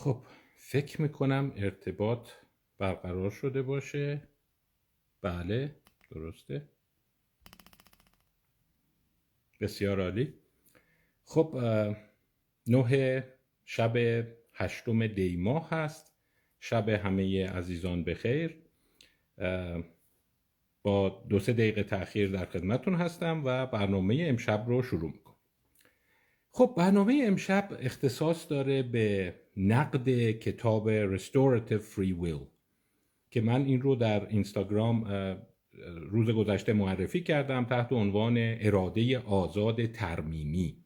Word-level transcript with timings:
خب 0.00 0.22
فکر 0.56 1.02
می‌کنم 1.02 1.52
ارتباط 1.56 2.28
برقرار 2.78 3.30
شده 3.30 3.62
باشه. 3.62 4.22
بله 5.22 5.76
درسته. 6.10 6.68
بسیار 9.60 10.00
عالی. 10.00 10.34
خب 11.24 11.56
نه 12.66 13.24
شب 13.64 14.26
هشتم 14.54 15.06
دی 15.06 15.36
ماه 15.36 15.70
هست. 15.70 16.14
شب 16.60 16.88
همه 16.88 17.46
عزیزان 17.46 18.04
بخیر. 18.04 18.62
با 20.82 21.24
دو 21.28 21.38
سه 21.38 21.52
دقیقه 21.52 21.82
تاخیر 21.82 22.30
در 22.30 22.46
خدمتون 22.46 22.94
هستم 22.94 23.42
و 23.44 23.66
برنامه 23.66 24.24
امشب 24.28 24.64
رو 24.66 24.82
شروع 24.82 25.10
می‌کنم. 25.12 25.36
خب 26.50 26.74
برنامه 26.76 27.22
امشب 27.26 27.68
اختصاص 27.80 28.50
داره 28.50 28.82
به 28.82 29.39
نقد 29.56 30.30
کتاب 30.30 31.16
Restorative 31.16 31.82
Free 31.94 32.24
Will 32.24 32.46
که 33.30 33.40
من 33.40 33.64
این 33.64 33.80
رو 33.80 33.94
در 33.94 34.28
اینستاگرام 34.28 35.06
روز 36.10 36.30
گذشته 36.30 36.72
معرفی 36.72 37.20
کردم 37.20 37.64
تحت 37.64 37.92
عنوان 37.92 38.34
اراده 38.38 39.18
آزاد 39.18 39.86
ترمیمی. 39.86 40.76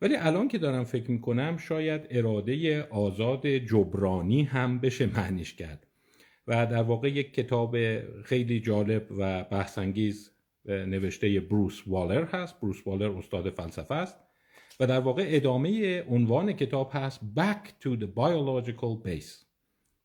ولی 0.00 0.16
الان 0.16 0.48
که 0.48 0.58
دارم 0.58 0.84
فکر 0.84 1.10
می‌کنم 1.10 1.56
شاید 1.56 2.06
اراده 2.10 2.82
آزاد 2.82 3.46
جبرانی 3.46 4.42
هم 4.42 4.78
بشه 4.78 5.06
معنیش 5.06 5.54
کرد. 5.54 5.86
و 6.46 6.66
در 6.66 6.82
واقع 6.82 7.08
یک 7.08 7.34
کتاب 7.34 7.76
خیلی 8.22 8.60
جالب 8.60 9.06
و 9.18 9.44
بحثانگیز 9.44 10.30
نوشته 10.64 11.40
بروس 11.40 11.82
والر 11.86 12.24
هست. 12.24 12.60
بروس 12.60 12.86
والر 12.86 13.10
استاد 13.10 13.50
فلسفه 13.50 13.94
است. 13.94 14.23
و 14.80 14.86
در 14.86 15.00
واقع 15.00 15.24
ادامه 15.26 16.02
عنوان 16.02 16.52
کتاب 16.52 16.90
هست 16.92 17.20
Back 17.36 17.68
to 17.84 18.00
the 18.00 18.06
Biological 18.16 19.08
Base 19.08 19.44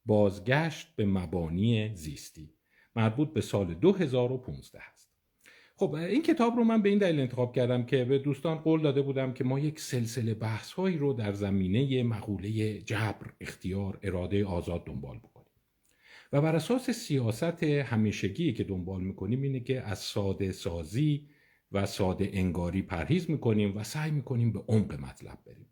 بازگشت 0.05 0.95
به 0.95 1.05
مبانی 1.05 1.95
زیستی. 1.95 2.53
مربوط 2.95 3.33
به 3.33 3.41
سال 3.41 3.73
2015 3.73 4.79
هست 4.81 5.09
خب 5.75 5.93
این 5.93 6.23
کتاب 6.23 6.55
رو 6.55 6.63
من 6.63 6.81
به 6.81 6.89
این 6.89 6.97
دلیل 6.97 7.19
انتخاب 7.19 7.55
کردم 7.55 7.85
که 7.85 8.05
به 8.05 8.19
دوستان 8.19 8.57
قول 8.57 8.81
داده 8.81 9.01
بودم 9.01 9.33
که 9.33 9.43
ما 9.43 9.59
یک 9.59 9.79
سلسله 9.79 10.33
بحث 10.33 10.71
هایی 10.71 10.97
رو 10.97 11.13
در 11.13 11.33
زمینه 11.33 12.03
مقوله 12.03 12.79
جبر 12.81 13.33
اختیار 13.41 13.99
اراده 14.03 14.45
آزاد 14.45 14.85
دنبال 14.85 15.17
بکنیم. 15.17 15.53
و 16.33 16.41
بر 16.41 16.55
اساس 16.55 16.89
سیاست 16.89 17.63
همیشگی 17.63 18.53
که 18.53 18.63
دنبال 18.63 19.01
می‌کنیم 19.01 19.41
اینه 19.41 19.59
که 19.59 19.81
از 19.81 19.99
ساده 19.99 20.51
سازی 20.51 21.27
و 21.71 21.85
ساده 21.85 22.29
انگاری 22.33 22.81
پرهیز 22.81 23.29
می‌کنیم 23.29 23.77
و 23.77 23.83
سعی 23.83 24.11
می‌کنیم 24.11 24.51
به 24.51 24.59
عمق 24.67 24.93
مطلب 24.93 25.37
بریم. 25.45 25.65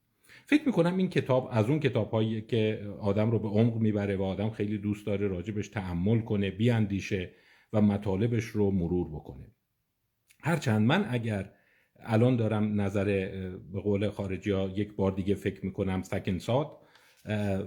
فکر 0.46 0.66
می‌کنم 0.66 0.98
این 0.98 1.10
کتاب 1.10 1.50
از 1.52 1.70
اون 1.70 1.80
کتاب 1.80 2.12
هایی 2.12 2.42
که 2.42 2.92
آدم 3.00 3.32
رو 3.32 3.40
به 3.40 3.48
عمق 3.48 3.76
می‌بره 3.76 4.16
و 4.18 4.24
آدم 4.24 4.50
خیلی 4.50 4.78
دوست 4.78 5.06
داره 5.06 5.28
راجبش 5.28 5.68
تحمل 5.68 6.20
کنه 6.20 6.52
بیاندیشه 6.52 7.32
و 7.74 7.82
مطالبش 7.82 8.44
رو 8.44 8.72
مرور 8.72 9.08
بکنه. 9.10 9.52
هرچند 10.40 10.88
من 10.88 11.06
اگر 11.10 11.52
الان 12.00 12.36
دارم 12.36 12.82
نظر 12.82 13.06
به 13.74 13.80
قول 13.82 14.10
خارجی 14.10 14.52
ها 14.52 14.70
یک 14.76 14.96
بار 14.96 15.12
دیگه 15.12 15.36
فکر 15.36 15.66
می‌کنم 15.66 16.02
سکن 16.02 16.38
سات 16.38 16.72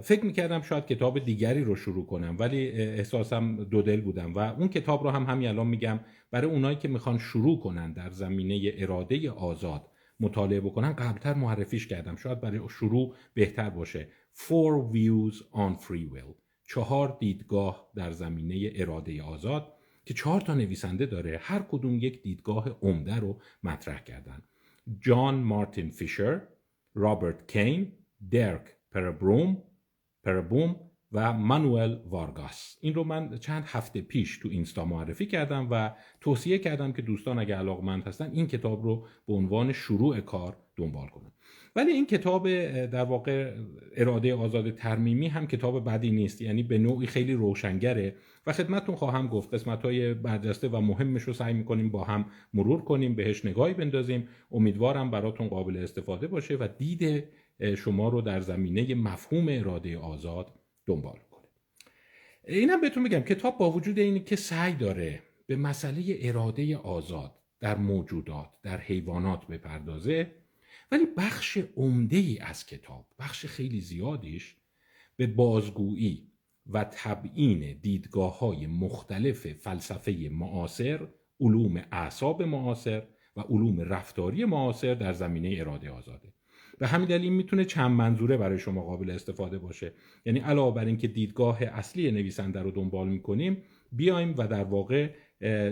فکر 0.03 0.25
می‌کردم 0.25 0.61
شاید 0.61 0.85
کتاب 0.85 1.19
دیگری 1.19 1.63
رو 1.63 1.75
شروع 1.75 2.05
کنم 2.05 2.35
ولی 2.39 2.67
احساسم 2.71 3.63
دو 3.63 3.81
دل 3.81 4.01
بودم 4.01 4.33
و 4.33 4.39
اون 4.39 4.67
کتاب 4.67 5.03
رو 5.03 5.09
هم 5.09 5.23
همین 5.23 5.47
الان 5.47 5.67
میگم 5.67 5.99
برای 6.31 6.51
اونایی 6.51 6.77
که 6.77 6.87
می‌خوان 6.87 7.17
شروع 7.17 7.59
کنن 7.59 7.93
در 7.93 8.09
زمینه 8.09 8.71
اراده 8.75 9.31
آزاد 9.31 9.87
مطالعه 10.19 10.59
بکنن 10.59 10.93
قبلتر 10.93 11.33
معرفیش 11.33 11.87
کردم. 11.87 12.15
شاید 12.15 12.41
برای 12.41 12.59
شروع 12.69 13.15
بهتر 13.33 13.69
باشه. 13.69 14.07
Four 14.35 14.93
Views 14.93 15.35
on 15.37 15.83
Free 15.83 16.13
Will. 16.13 16.35
چهار 16.63 17.17
دیدگاه 17.19 17.91
در 17.95 18.11
زمینه 18.11 18.71
اراده 18.75 19.23
آزاد 19.23 19.73
که 20.05 20.13
چهار 20.13 20.41
تا 20.41 20.53
نویسنده 20.53 21.05
داره. 21.05 21.39
هر 21.41 21.59
کدوم 21.59 21.95
یک 21.95 22.21
دیدگاه 22.21 22.69
عمده 22.81 23.15
رو 23.15 23.39
مطرح 23.63 24.03
کردن. 24.03 24.41
جان 24.99 25.35
مارتین 25.35 25.89
فیشر 25.89 26.41
رابرت 26.93 27.51
کین 27.51 27.91
درک 28.31 28.75
پربروم 28.91 29.63
پربوم 30.23 30.75
و 31.11 31.33
مانوئل 31.33 31.95
وارگاس 32.09 32.77
این 32.81 32.93
رو 32.93 33.03
من 33.03 33.37
چند 33.37 33.63
هفته 33.67 34.01
پیش 34.01 34.37
تو 34.37 34.49
اینستا 34.49 34.85
معرفی 34.85 35.25
کردم 35.25 35.67
و 35.71 35.91
توصیه 36.21 36.57
کردم 36.57 36.91
که 36.91 37.01
دوستان 37.01 37.39
اگه 37.39 37.55
علاقمند 37.55 38.03
هستن 38.03 38.31
این 38.33 38.47
کتاب 38.47 38.83
رو 38.83 39.07
به 39.27 39.33
عنوان 39.33 39.71
شروع 39.71 40.19
کار 40.19 40.57
دنبال 40.75 41.07
کنن. 41.07 41.31
ولی 41.75 41.91
این 41.91 42.05
کتاب 42.05 42.49
در 42.85 43.03
واقع 43.03 43.55
اراده 43.95 44.33
آزاد 44.33 44.75
ترمیمی 44.75 45.27
هم 45.27 45.47
کتاب 45.47 45.89
بدی 45.89 46.11
نیست. 46.11 46.41
یعنی 46.41 46.63
به 46.63 46.77
نوعی 46.77 47.07
خیلی 47.07 47.33
روشنگره 47.33 48.15
و 48.47 48.53
خدمتتون 48.53 48.95
خواهم 48.95 49.27
گفت. 49.27 49.53
قسمت 49.53 49.83
های 49.83 50.13
برجسته 50.13 50.67
و 50.67 50.81
مهمش 50.81 51.21
رو 51.21 51.33
سعی 51.33 51.53
می‌کنیم 51.53 51.89
با 51.89 52.03
هم 52.03 52.25
مرور 52.53 52.81
کنیم 52.81 53.15
بهش 53.15 53.45
نگاهی 53.45 53.73
بندازیم. 53.73 54.27
امیدوارم 54.51 55.11
براتون 55.11 55.47
قابل 55.47 55.77
استفاده 55.77 56.27
باشه 56.27 56.55
و 56.55 56.67
دید 56.77 57.23
شما 57.61 58.09
رو 58.09 58.21
در 58.21 58.39
زمینه 58.39 58.95
مفهوم 58.95 59.45
اراده 59.49 59.97
آزاد 59.97 60.59
دنبال 60.85 61.19
کنه 61.31 61.47
اینم 62.47 62.81
بهتون 62.81 63.03
بگم 63.03 63.19
کتاب 63.19 63.57
با 63.57 63.71
وجود 63.71 63.99
اینی 63.99 64.19
که 64.19 64.35
سعی 64.35 64.73
داره 64.73 65.23
به 65.47 65.55
مسئله 65.55 66.17
اراده 66.21 66.77
آزاد 66.77 67.35
در 67.59 67.77
موجودات 67.77 68.49
در 68.63 68.77
حیوانات 68.77 69.47
بپردازه 69.47 70.31
ولی 70.91 71.05
بخش 71.17 71.57
عمده 71.77 72.17
ای 72.17 72.39
از 72.39 72.65
کتاب 72.65 73.05
بخش 73.19 73.45
خیلی 73.45 73.81
زیادیش 73.81 74.55
به 75.17 75.27
بازگویی 75.27 76.31
و 76.65 76.83
تبیین 76.91 77.79
دیدگاه 77.81 78.39
های 78.39 78.67
مختلف 78.67 79.53
فلسفه 79.53 80.29
معاصر 80.31 81.07
علوم 81.39 81.83
اعصاب 81.91 82.43
معاصر 82.43 83.07
و 83.35 83.41
علوم 83.41 83.79
رفتاری 83.79 84.45
معاصر 84.45 84.93
در 84.93 85.13
زمینه 85.13 85.55
اراده 85.59 85.91
آزاده. 85.91 86.33
به 86.81 86.87
همین 86.87 87.07
دلیل 87.07 87.33
می‌تونه 87.33 87.65
چند 87.65 87.91
منظوره 87.91 88.37
برای 88.37 88.59
شما 88.59 88.81
قابل 88.81 89.09
استفاده 89.09 89.57
باشه. 89.57 89.93
یعنی 90.25 90.39
علاوه 90.39 90.75
بر 90.75 90.85
اینکه 90.85 91.07
دیدگاه 91.07 91.63
اصلی 91.63 92.11
نویسنده 92.11 92.61
رو 92.61 92.71
دنبال 92.71 93.07
می‌کنیم 93.07 93.63
بیایم 93.91 94.35
و 94.37 94.47
در 94.47 94.63
واقع 94.63 95.09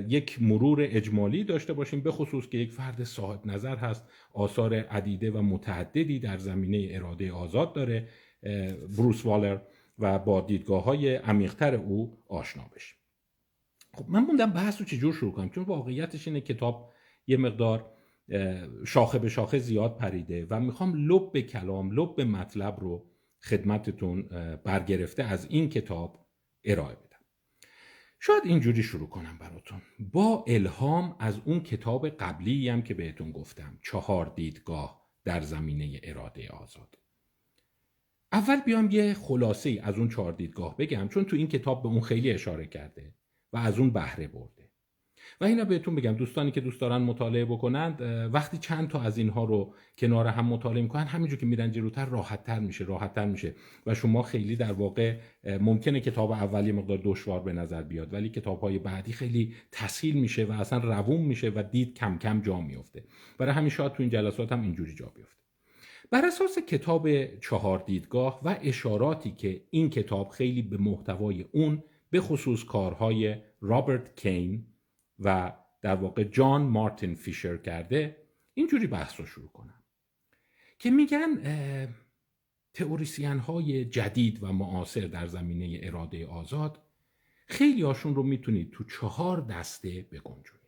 یک 0.10 0.42
مرور 0.42 0.80
اجمالی 0.82 1.44
داشته 1.44 1.74
باشیم 1.74 2.02
به 2.02 2.12
خصوص 2.12 2.48
که 2.48 2.58
یک 2.58 2.72
فرد 2.72 3.04
صاحب 3.04 3.48
نظر 3.48 3.76
هست 3.76 4.10
آثار 4.34 4.74
عدیده 4.74 5.32
و 5.32 5.42
متعددی 5.42 6.20
در 6.20 6.38
زمینه 6.38 6.88
اراده 6.92 7.32
آزاد 7.32 7.74
داره 7.74 8.08
بروس 8.98 9.26
والر 9.26 9.62
و 10.00 10.20
با 10.20 10.42
دیدگاه 10.42 10.84
های 10.84 11.16
عمیقتر 11.16 11.76
او 11.76 12.18
آشنا 12.28 12.64
بشیم 12.76 12.96
خب 13.94 14.06
من 14.10 14.20
موندم 14.20 14.52
بحث 14.52 14.80
رو 14.80 14.86
چجور 14.86 15.14
شروع 15.14 15.32
کنم؟ 15.32 15.50
چون 15.50 15.64
واقعیتش 15.64 16.28
اینه 16.28 16.42
کتاب 16.42 16.94
یه 17.28 17.38
مقدار 17.38 17.99
شاخه 18.88 19.20
به 19.20 19.30
شاخه 19.30 19.60
زیاد 19.60 19.98
پریده 19.98 20.48
و 20.50 20.60
می‌خوام 20.60 21.12
لب 21.12 21.32
به 21.32 21.42
کلام 21.42 21.92
لب 21.92 22.16
به 22.16 22.26
مطلب 22.26 22.80
رو 22.80 23.10
خدمتتون 23.42 24.22
برگرفته 24.64 25.24
از 25.24 25.48
این 25.50 25.70
کتاب 25.70 26.30
ارائه 26.64 26.96
بدم. 26.96 27.20
شاید 28.20 28.44
اینجوری 28.46 28.84
شروع 28.84 29.10
کنم 29.10 29.38
براتون. 29.38 29.82
با 30.00 30.46
الهام 30.48 31.16
از 31.20 31.40
اون 31.46 31.60
کتاب 31.60 32.10
قبلی 32.10 32.70
هم 32.70 32.82
که 32.82 32.94
بهتون 32.94 33.32
گفتم 33.32 33.80
چهار 33.82 34.34
دیدگاه 34.36 35.10
در 35.24 35.42
زمینه 35.42 36.00
اراده 36.04 36.50
آزاد. 36.50 36.96
اول 38.32 38.60
بیام 38.62 38.90
یه 38.92 39.14
خلاصه 39.14 39.80
از 39.84 39.98
اون 39.98 40.10
چهار 40.10 40.32
دیدگاه 40.32 40.78
بگم 40.78 41.08
چون 41.08 41.26
تو 41.26 41.36
این 41.36 41.48
کتاب 41.48 41.84
به 41.84 41.90
اون 41.90 42.02
خیلی 42.02 42.32
اشاره 42.32 42.68
کرده 42.68 43.14
و 43.54 43.58
از 43.58 43.80
اون 43.80 43.90
بهره 43.90 44.28
برده. 44.28 44.59
و 45.42 45.46
اینا 45.46 45.66
بهتون 45.66 45.96
بگم 45.96 46.12
دوستانی 46.12 46.52
که 46.52 46.62
دوست 46.62 46.82
دارن 46.82 46.98
مطالعه 46.98 47.46
بکنند 47.46 48.02
وقتی 48.34 48.58
چند 48.58 48.88
تا 48.88 49.02
از 49.02 49.18
اینها 49.18 49.44
رو 49.44 49.74
کنار 49.98 50.28
هم 50.28 50.46
مطالعه 50.46 50.82
می‌کنن 50.82 51.04
همینجور 51.04 51.40
که 51.40 51.46
میرن 51.46 51.72
جلوتر 51.72 52.06
راحت 52.06 52.44
تر 52.44 52.60
میشه 52.60 52.86
راحت 52.86 53.14
تر 53.14 53.26
میشه 53.26 53.56
و 53.86 53.96
شما 53.96 54.22
خیلی 54.22 54.56
در 54.56 54.74
واقع 54.74 55.18
ممکنه 55.44 56.00
کتاب 56.00 56.32
اولی 56.32 56.72
مقدار 56.72 57.00
دشوار 57.04 57.40
به 57.40 57.54
نظر 57.54 57.84
بیاد 57.84 58.14
ولی 58.14 58.30
کتاب 58.30 58.62
های 58.62 58.80
بعدی 58.80 59.12
خیلی 59.12 59.54
تسهیل 59.72 60.16
میشه 60.16 60.46
و 60.46 60.52
اصلا 60.52 60.80
روون 60.80 61.22
میشه 61.22 61.52
و 61.56 61.64
دید 61.72 61.98
کم 61.98 62.18
کم 62.18 62.42
جا 62.42 62.62
میفته 62.62 63.04
برای 63.38 63.54
همین 63.54 63.70
شاید 63.70 63.92
تو 63.94 64.04
این 64.04 64.10
جلسات 64.10 64.52
هم 64.52 64.62
اینجوری 64.62 64.94
جا 64.94 65.12
بیفته. 65.16 65.40
بر 66.12 66.26
اساس 66.26 66.60
کتاب 66.60 67.26
چهار 67.40 67.84
دیدگاه 67.86 68.42
و 68.44 68.58
اشاراتی 68.62 69.32
که 69.32 69.62
این 69.70 69.90
کتاب 69.90 70.30
خیلی 70.30 70.62
به 70.62 70.78
محتوای 70.78 71.46
اون 71.52 71.84
به 72.10 72.22
خصوص 72.22 72.64
کارهای 72.64 73.36
رابرت 73.62 74.16
کین 74.16 74.66
و 75.20 75.54
در 75.82 75.96
واقع 75.96 76.24
جان 76.24 76.62
مارتین 76.62 77.16
فیشر 77.16 77.58
کرده 77.58 78.28
اینجوری 78.54 78.88
بحث 78.88 79.20
رو 79.20 79.26
شروع 79.26 79.50
کنم. 79.50 79.84
که 80.80 80.92
میگن 80.92 81.40
تئوریسین 82.74 83.40
های 83.40 83.86
جدید 83.86 84.44
و 84.44 84.54
معاصر 84.54 85.02
در 85.02 85.28
زمینه 85.28 85.80
اراده 85.84 86.28
آزاد 86.28 86.82
خیلی 87.48 87.82
هاشون 87.82 88.16
رو 88.16 88.24
می‌تونید 88.24 88.72
تو 88.72 88.84
چهار 88.84 89.42
دسته 89.42 90.08
بگنجونید. 90.12 90.60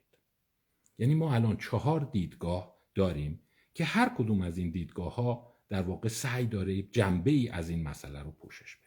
یعنی 0.98 1.15
ما 1.15 1.33
الان 1.33 1.57
چهار 1.57 2.09
دیدگاه 2.12 2.75
داریم 2.95 3.42
که 3.74 3.83
هر 3.83 4.12
کدوم 4.18 4.42
از 4.42 4.57
این 4.57 4.69
دیدگاه 4.69 5.15
ها 5.15 5.53
در 5.69 5.81
واقع 5.81 6.09
سعی 6.09 6.45
داره 6.45 6.81
جنبه 6.81 7.31
ای 7.31 7.50
از 7.50 7.69
این 7.69 7.83
مسئله 7.83 8.19
رو 8.24 8.31
پوشش 8.31 8.75
بده. 8.75 8.81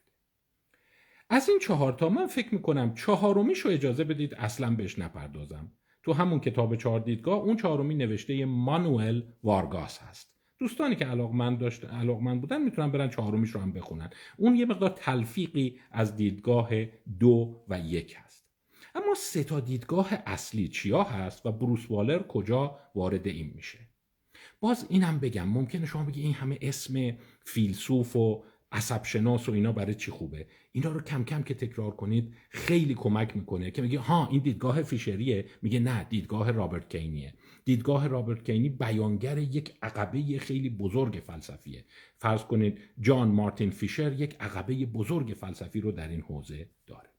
از 1.30 1.48
این 1.48 1.58
چهار 1.58 1.92
تا 1.92 2.08
من 2.08 2.26
فکر 2.26 2.54
می‌کنم 2.54 2.94
چهارمیش 2.94 3.58
رو 3.58 3.70
اجازه 3.70 4.04
بدید 4.04 4.34
اصلا 4.34 4.74
بهش 4.74 4.98
نپردازم. 4.98 5.72
تو 6.02 6.12
همون 6.12 6.40
کتاب 6.40 6.76
چهار 6.76 7.00
دیدگاه 7.00 7.38
اون 7.38 7.56
چهارمی 7.56 7.94
نوشته 7.94 8.44
مانوئل 8.44 9.22
وارگاس 9.42 9.98
هست. 9.98 10.34
دوستانی 10.58 10.96
که 10.96 11.04
علاقمند 11.04 11.58
داشت 11.58 11.84
علاقمند 11.84 12.40
بودن 12.40 12.62
می‌تونن 12.62 12.92
برن 12.92 13.08
چهارمیش 13.08 13.50
رو 13.50 13.60
هم 13.60 13.72
بخونن. 13.72 14.10
اون 14.36 14.56
یه 14.56 14.66
مقدار 14.66 14.90
تلفیقی 14.90 15.80
از 15.90 16.16
دیدگاه 16.16 16.70
دو 17.20 17.64
و 17.68 17.80
یک 17.80 18.16
هست. 18.18 18.48
اما 18.94 19.14
سه 19.16 19.44
تا 19.44 19.60
دیدگاه 19.60 20.08
اصلی 20.26 20.68
چیا 20.68 21.02
هست 21.02 21.46
و 21.46 21.52
بروس 21.52 21.90
والر 21.90 22.22
کجا 22.22 22.78
وارد 22.94 23.26
این 23.26 23.52
میشه؟ 23.54 23.78
باز 24.60 24.86
اینم 24.88 25.18
بگم 25.18 25.48
ممکنه 25.48 25.86
شما 25.86 26.04
بگی 26.04 26.22
این 26.22 26.32
همه 26.32 26.58
اسم 26.62 27.16
فیلسوف 27.44 28.16
و 28.16 28.44
عصب 28.74 29.04
شناس 29.04 29.48
و 29.48 29.52
اینا 29.52 29.72
برای 29.72 29.94
چی 29.94 30.10
خوبه؟ 30.10 30.46
اینا 30.72 30.92
رو 30.92 31.00
کم 31.00 31.24
کم 31.24 31.42
که 31.42 31.54
تکرار 31.54 31.90
کنید 31.90 32.34
خیلی 32.48 32.94
کمک 32.94 33.36
می‌کنه 33.36 33.70
که 33.70 33.82
میگه 33.82 33.98
ها 33.98 34.28
این 34.28 34.42
دیدگاه 34.42 34.82
فیشریه. 34.82 35.46
میگه 35.62 35.80
نه 35.80 36.04
دیدگاه 36.04 36.50
رابرت 36.50 36.88
کینیه. 36.88 37.34
دیدگاه 37.64 38.06
رابرت 38.06 38.44
کینی 38.44 38.68
بیانگر 38.68 39.38
یک 39.38 39.74
عقبه 39.82 40.38
خیلی 40.38 40.70
بزرگ 40.70 41.22
فلسفیه. 41.26 41.84
فرض 42.16 42.42
کنید 42.42 42.80
جان 43.00 43.28
مارتین 43.28 43.70
فیشر 43.70 44.12
یک 44.12 44.36
عقبه 44.40 44.86
بزرگ 44.86 45.36
فلسفی 45.40 45.80
رو 45.80 45.92
در 45.92 46.08
این 46.08 46.20
حوزه 46.20 46.68
داره. 46.86 47.10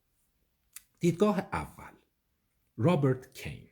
دیدگاه 0.99 1.39
اول 1.39 1.93
رابرت 2.77 3.33
کین. 3.33 3.67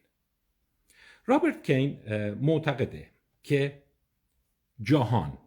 رابرت 1.26 1.64
کین 1.64 2.00
معتقده 2.34 3.10
که 3.44 3.84
جهان 4.82 5.38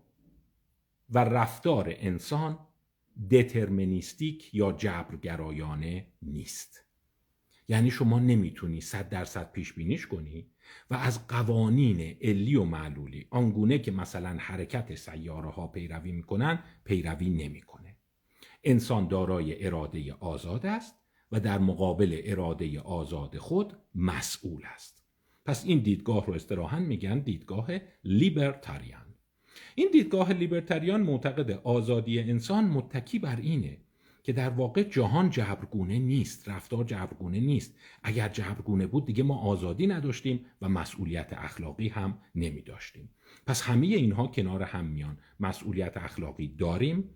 و 1.11 1.19
رفتار 1.19 1.95
انسان 1.97 2.59
دترمنیستیک 3.31 4.55
یا 4.55 4.73
جبرگرایانه 4.73 6.07
نیست. 6.23 6.85
یعنی 7.69 7.91
شما 7.91 8.19
نمی‌تونی 8.19 8.81
صد 8.81 9.09
درصد 9.09 9.53
پیش 9.53 9.73
بینیش 9.73 10.07
کنی 10.07 10.51
و 10.91 10.95
از 10.95 11.27
قوانین 11.27 12.17
علی 12.21 12.57
و 12.57 12.65
معلولی 12.65 13.27
آنگونه 13.31 13.79
که 13.79 13.91
مثلا 13.91 14.37
حرکت 14.39 14.95
سیاره 14.95 15.51
ها 15.51 15.67
پیروی 15.67 16.13
می‌کنن 16.13 16.63
پیروی 16.85 17.31
نمی‌کنه. 17.31 17.97
انسان 18.65 19.09
دارای 19.09 19.67
اراده 19.67 20.13
آزاد 20.13 20.67
است 20.67 20.95
و 21.33 21.41
در 21.41 21.59
مقابل 21.59 22.21
اراده 22.25 22.81
آزاد 22.81 23.39
خود 23.39 23.77
مسئول 23.95 24.63
است. 24.65 25.05
پس 25.45 25.65
این 25.65 25.79
دیدگاه 25.79 26.27
رو 26.27 26.33
استراحا 26.33 26.79
میگن 26.79 27.19
دیدگاه 27.19 27.69
لیبرتاریان. 28.05 29.06
این 29.75 29.89
دیدگاه 29.93 30.33
لیبرتریان 30.33 31.01
معتقد 31.01 31.51
آزادی 31.51 32.21
انسان 32.21 32.65
متکی 32.65 33.19
بر 33.19 33.37
اینه 33.37 33.79
که 34.23 34.33
در 34.33 34.51
واقع 34.51 34.83
جهان 34.83 35.31
جبرگونه 35.31 35.99
نیست 35.99 36.49
رفتار 36.49 36.85
جبرگونه 36.85 37.41
نیست. 37.41 37.75
اگر 38.03 38.29
جبرگونه 38.29 38.87
بود 38.87 39.07
دیگه 39.07 39.23
ما 39.23 39.39
آزادی 39.39 39.87
نداشتیم 39.87 40.47
و 40.63 40.69
مسئولیت 40.69 41.33
اخلاقی 41.33 41.89
هم 41.89 42.19
نمی 42.35 42.63
داشتیم 42.63 43.11
پس 43.47 43.63
همه 43.63 43.87
اینها 43.87 44.27
کنار 44.27 44.63
هم 44.63 44.85
میان. 44.85 45.19
مسئولیت 45.41 45.97
اخلاقی 45.97 46.49
داریم 46.49 47.11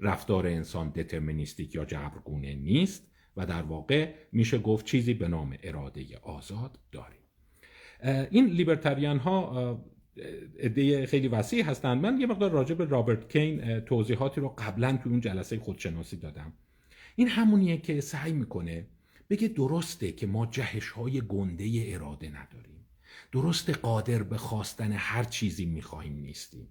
رفتار 0.00 0.46
انسان 0.46 0.90
دترمینیستیک 0.90 1.74
یا 1.74 1.84
جبرگونه 1.84 2.54
نیست 2.54 3.12
و 3.36 3.46
در 3.46 3.62
واقع 3.62 4.14
میشه 4.32 4.58
گفت 4.58 4.86
چیزی 4.86 5.14
به 5.14 5.28
نام 5.28 5.56
اراده 5.62 6.18
آزاد 6.22 6.78
داریم. 6.92 7.22
این 8.30 8.46
لیبرتریان 8.46 9.18
ها 9.18 9.84
عده 10.60 11.06
خیلی 11.06 11.28
وسیع 11.28 11.64
هستند. 11.64 12.02
من 12.02 12.20
یه 12.20 12.26
مقدار 12.26 12.50
راجع 12.50 12.74
به 12.74 12.84
رابرت 12.84 13.32
کین 13.32 13.80
توضیحاتی 13.80 14.40
رو 14.40 14.48
قبلا 14.48 14.96
تو 14.96 15.10
اون 15.10 15.20
جلسه 15.20 15.58
خودشناسی 15.58 16.16
دادم. 16.16 16.52
این 17.16 17.28
همونیه 17.28 17.76
که 17.76 18.00
سعی 18.00 18.32
می‌کنه 18.32 18.86
بگه 19.30 19.48
درسته 19.48 20.12
که 20.12 20.26
ما 20.26 20.46
جهش 20.46 20.88
های 20.88 21.20
گنده 21.20 21.84
اراده 21.86 22.28
نداریم. 22.28 22.86
درست 23.32 23.70
قادر 23.70 24.22
به 24.22 24.36
خواستن 24.36 24.92
هر 24.92 25.24
چیزی 25.24 25.66
می‌خواهیم 25.66 26.18
نیستیم. 26.18 26.68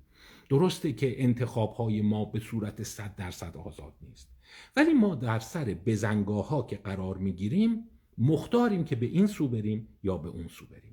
درسته 0.50 0.94
که 0.94 1.24
انتخاب 1.24 1.74
های 1.74 2.02
ما 2.02 2.26
به 2.26 2.40
صورت 2.40 2.84
صد 2.84 3.16
درصد 3.16 3.58
آزاد 3.58 3.94
نیست. 4.02 4.30
ولی 4.76 4.94
ما 4.94 5.16
در 5.16 5.40
سر 5.40 5.76
بزنگاه 5.86 6.48
ها 6.48 6.64
که 6.64 6.76
قرار 6.76 7.18
می‌گیریم 7.18 7.84
مختاریم 8.18 8.84
که 8.84 8.96
به 8.96 9.06
این 9.06 9.28
سو 9.28 9.48
بریم 9.48 9.88
یا 10.04 10.18
به 10.18 10.30
اون 10.30 10.48
سو 10.48 10.66
بریم. 10.66 10.91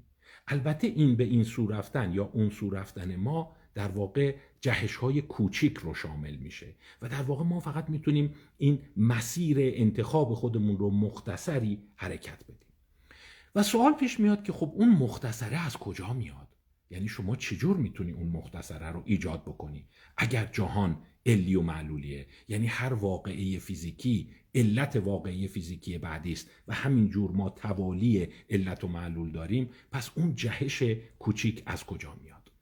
البته 0.49 0.87
این 0.87 1.17
به 1.17 1.25
این 1.25 1.45
سو 1.45 1.67
رفتن 1.67 2.12
یا 2.12 2.31
اون 2.33 2.50
سو 2.50 2.71
رفتن 2.71 3.17
ما 3.17 3.56
در 3.75 3.89
واقع 3.89 4.35
جهش 4.61 4.97
های 4.97 5.23
کوچیک 5.23 5.77
رو 5.77 5.95
شامل 5.95 6.37
میشه 6.37 6.75
و 7.03 7.09
در 7.09 7.23
واقع 7.23 7.45
ما 7.45 7.61
فقط 7.61 7.91
می‌تونیم 7.91 8.35
این 8.59 8.79
مسیر 8.97 9.56
انتخاب 9.61 10.35
خودمون 10.35 10.79
رو 10.79 10.91
مختصری 10.91 11.83
حرکت 11.97 12.45
بدیم. 12.45 12.69
و 13.55 13.62
سوال 13.62 13.93
پیش 13.93 14.21
میاد 14.21 14.43
که 14.43 14.53
خب 14.53 14.73
اون 14.75 14.89
مختصره 14.89 15.67
از 15.67 15.77
کجا 15.77 16.12
میاد؟ 16.12 16.49
یعنی 16.91 17.09
شما 17.09 17.37
چجور 17.37 17.77
می‌تونی 17.77 18.12
اون 18.12 18.27
مختصره 18.27 18.91
رو 18.91 19.03
ایجاد 19.05 19.43
بکنی؟ 19.43 19.87
اگر 20.17 20.49
جهان 20.53 20.97
علی 21.26 21.55
و 21.55 21.62
معلولیه. 21.62 22.26
یعنی 22.49 22.67
هر 22.67 22.94
واقعه 22.94 23.59
فیزیکی 23.59 24.31
علت 24.55 24.97
واقعی 24.97 25.49
فیزیکی 25.49 25.99
بعدی 25.99 26.32
است 26.32 26.50
و 26.69 26.75
همینجور 26.75 27.31
ما 27.31 27.50
توالی 27.50 28.29
علت 28.50 28.85
و 28.85 28.88
معلول 28.88 29.32
داریم. 29.32 29.70
پس 29.93 30.11
اون 30.15 30.35
جهش 30.35 30.82
کوچیک 31.19 31.62
از 31.67 31.85
کجا 31.85 32.15
میاد؟ 32.23 32.53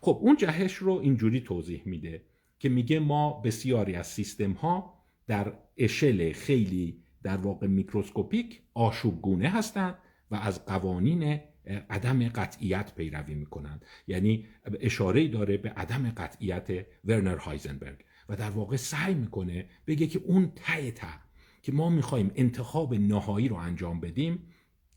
خب 0.00 0.18
اون 0.22 0.36
جهش 0.36 0.74
رو 0.74 0.92
اینجوری 0.92 1.40
توضیح 1.40 1.82
میده 1.84 2.24
که 2.58 2.68
میگه 2.68 2.98
ما 3.00 3.40
بسیاری 3.40 3.94
از 3.94 4.06
سیستم 4.06 4.52
ها 4.52 4.94
در 5.26 5.52
اشل 5.76 6.32
خیلی 6.32 7.02
در 7.22 7.36
واقع 7.36 7.66
میکروسکوپیک 7.66 8.60
آشوبگونه 8.74 9.48
هستند 9.48 9.98
و 10.30 10.34
از 10.34 10.66
قوانین 10.66 11.40
عدم 11.68 12.28
قطعیت 12.28 12.94
پیروی 12.94 13.34
می‌کنند. 13.34 13.84
یعنی 14.06 14.46
اشاره 14.80 15.28
داره 15.28 15.56
به 15.56 15.70
عدم 15.70 16.10
قطعیت 16.10 16.86
ورنر 17.04 17.36
هایزنبرگ 17.36 18.04
و 18.28 18.36
در 18.36 18.50
واقع 18.50 18.76
سعی 18.76 19.14
می‌کنه 19.14 19.66
بگه 19.86 20.06
که 20.06 20.18
اون 20.18 20.52
ته 20.56 20.90
ته 20.90 21.06
که 21.62 21.72
ما 21.72 21.90
می‌خوایم 21.90 22.30
انتخاب 22.34 22.94
نهایی 22.94 23.48
رو 23.48 23.56
انجام 23.56 24.00
بدیم 24.00 24.52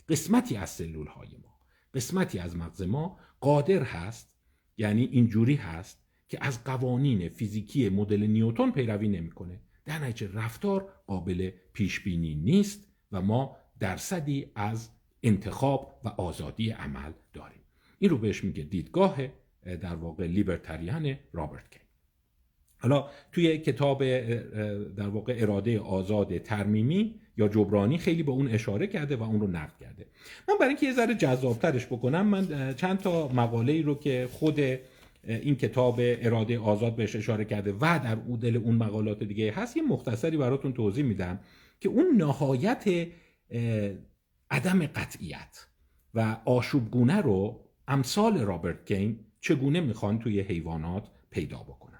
قسمتی 0.10 0.56
از 0.56 0.70
سلول 0.70 1.08
های 1.08 1.30
ما 1.44 1.58
قسمتی 1.94 2.40
از 2.40 2.56
مغز 2.56 2.82
ما 2.82 3.20
قادر 3.40 3.84
هست 3.84 4.34
یعنی 4.78 5.04
اینجوری 5.04 5.56
هست 5.56 6.06
که 6.30 6.38
از 6.42 6.64
قوانین 6.64 7.30
فیزیکی 7.30 7.90
مدل 7.90 8.24
نیوتن 8.24 8.72
پیروی 8.72 9.08
نمی‌کنه. 9.08 9.62
در 9.86 10.00
نتیجه 10.00 10.34
رفتار 10.34 10.94
قابل 11.08 11.52
پیش 11.74 12.00
بینی 12.00 12.36
نیست 12.36 12.88
و 13.12 13.22
ما 13.22 13.58
درصدی 13.80 14.52
از 14.56 14.90
انتخاب 15.24 16.02
و 16.04 16.08
آزادی 16.08 16.70
عمل 16.70 17.12
داریم. 17.34 17.62
این 18.00 18.10
رو 18.10 18.18
بهش 18.18 18.44
میگه 18.44 18.64
دیدگاه 18.64 19.18
در 19.82 19.96
واقع 19.96 20.28
لیبرتریان 20.28 21.16
رابرت 21.34 21.72
کی 21.72 21.80
حالا 22.78 23.08
توی 23.32 23.58
کتاب 23.58 24.04
در 24.96 25.08
واقع 25.08 25.36
اراده 25.38 25.80
آزاد 25.80 26.38
ترمیمی 26.38 27.16
یا 27.38 27.48
جبرانی 27.48 27.98
خیلی 27.98 28.24
به 28.24 28.32
اون 28.32 28.48
اشاره 28.48 28.88
کرده 28.88 29.16
و 29.16 29.24
اون 29.24 29.40
رو 29.40 29.48
نقد 29.48 29.78
کرده. 29.80 30.06
من 30.50 30.56
برای 30.60 30.70
اینکه 30.70 30.86
یه 30.86 30.94
ذره 30.94 31.16
جذابترش 31.16 31.86
بکنم 31.86 32.28
من 32.28 32.74
چند 32.74 33.00
تا 33.00 33.28
مقاله 33.28 33.74
ای 33.74 33.82
رو 33.82 33.96
که 33.96 34.28
خود 34.32 34.60
این 35.28 35.56
کتاب 35.56 35.96
اراده 36.00 36.60
آزاد 36.60 36.96
بهش 36.96 37.16
اشاره 37.16 37.46
کرده 37.46 37.74
و 37.74 37.80
در 37.80 38.16
دل 38.42 38.58
اون 38.58 38.76
مقالات 38.76 39.24
دیگه 39.24 39.52
هست 39.52 39.78
یه 39.78 39.84
مختصری 39.84 40.38
براتون 40.38 40.74
توضیح 40.74 41.06
میدم 41.06 41.40
که 41.80 41.90
اون 41.90 42.16
نهایت 42.18 43.08
عدم 44.52 44.86
قطعیت 44.86 45.68
و 46.14 46.38
آشوبگونه 46.46 47.22
رو 47.22 47.64
امثال 47.88 48.40
رابرت 48.40 48.86
کین 48.86 49.20
چگونه 49.42 49.82
می‌خوان 49.82 50.20
توی 50.20 50.40
حیوانات 50.40 51.08
پیدا 51.30 51.58
بکنن 51.58 52.00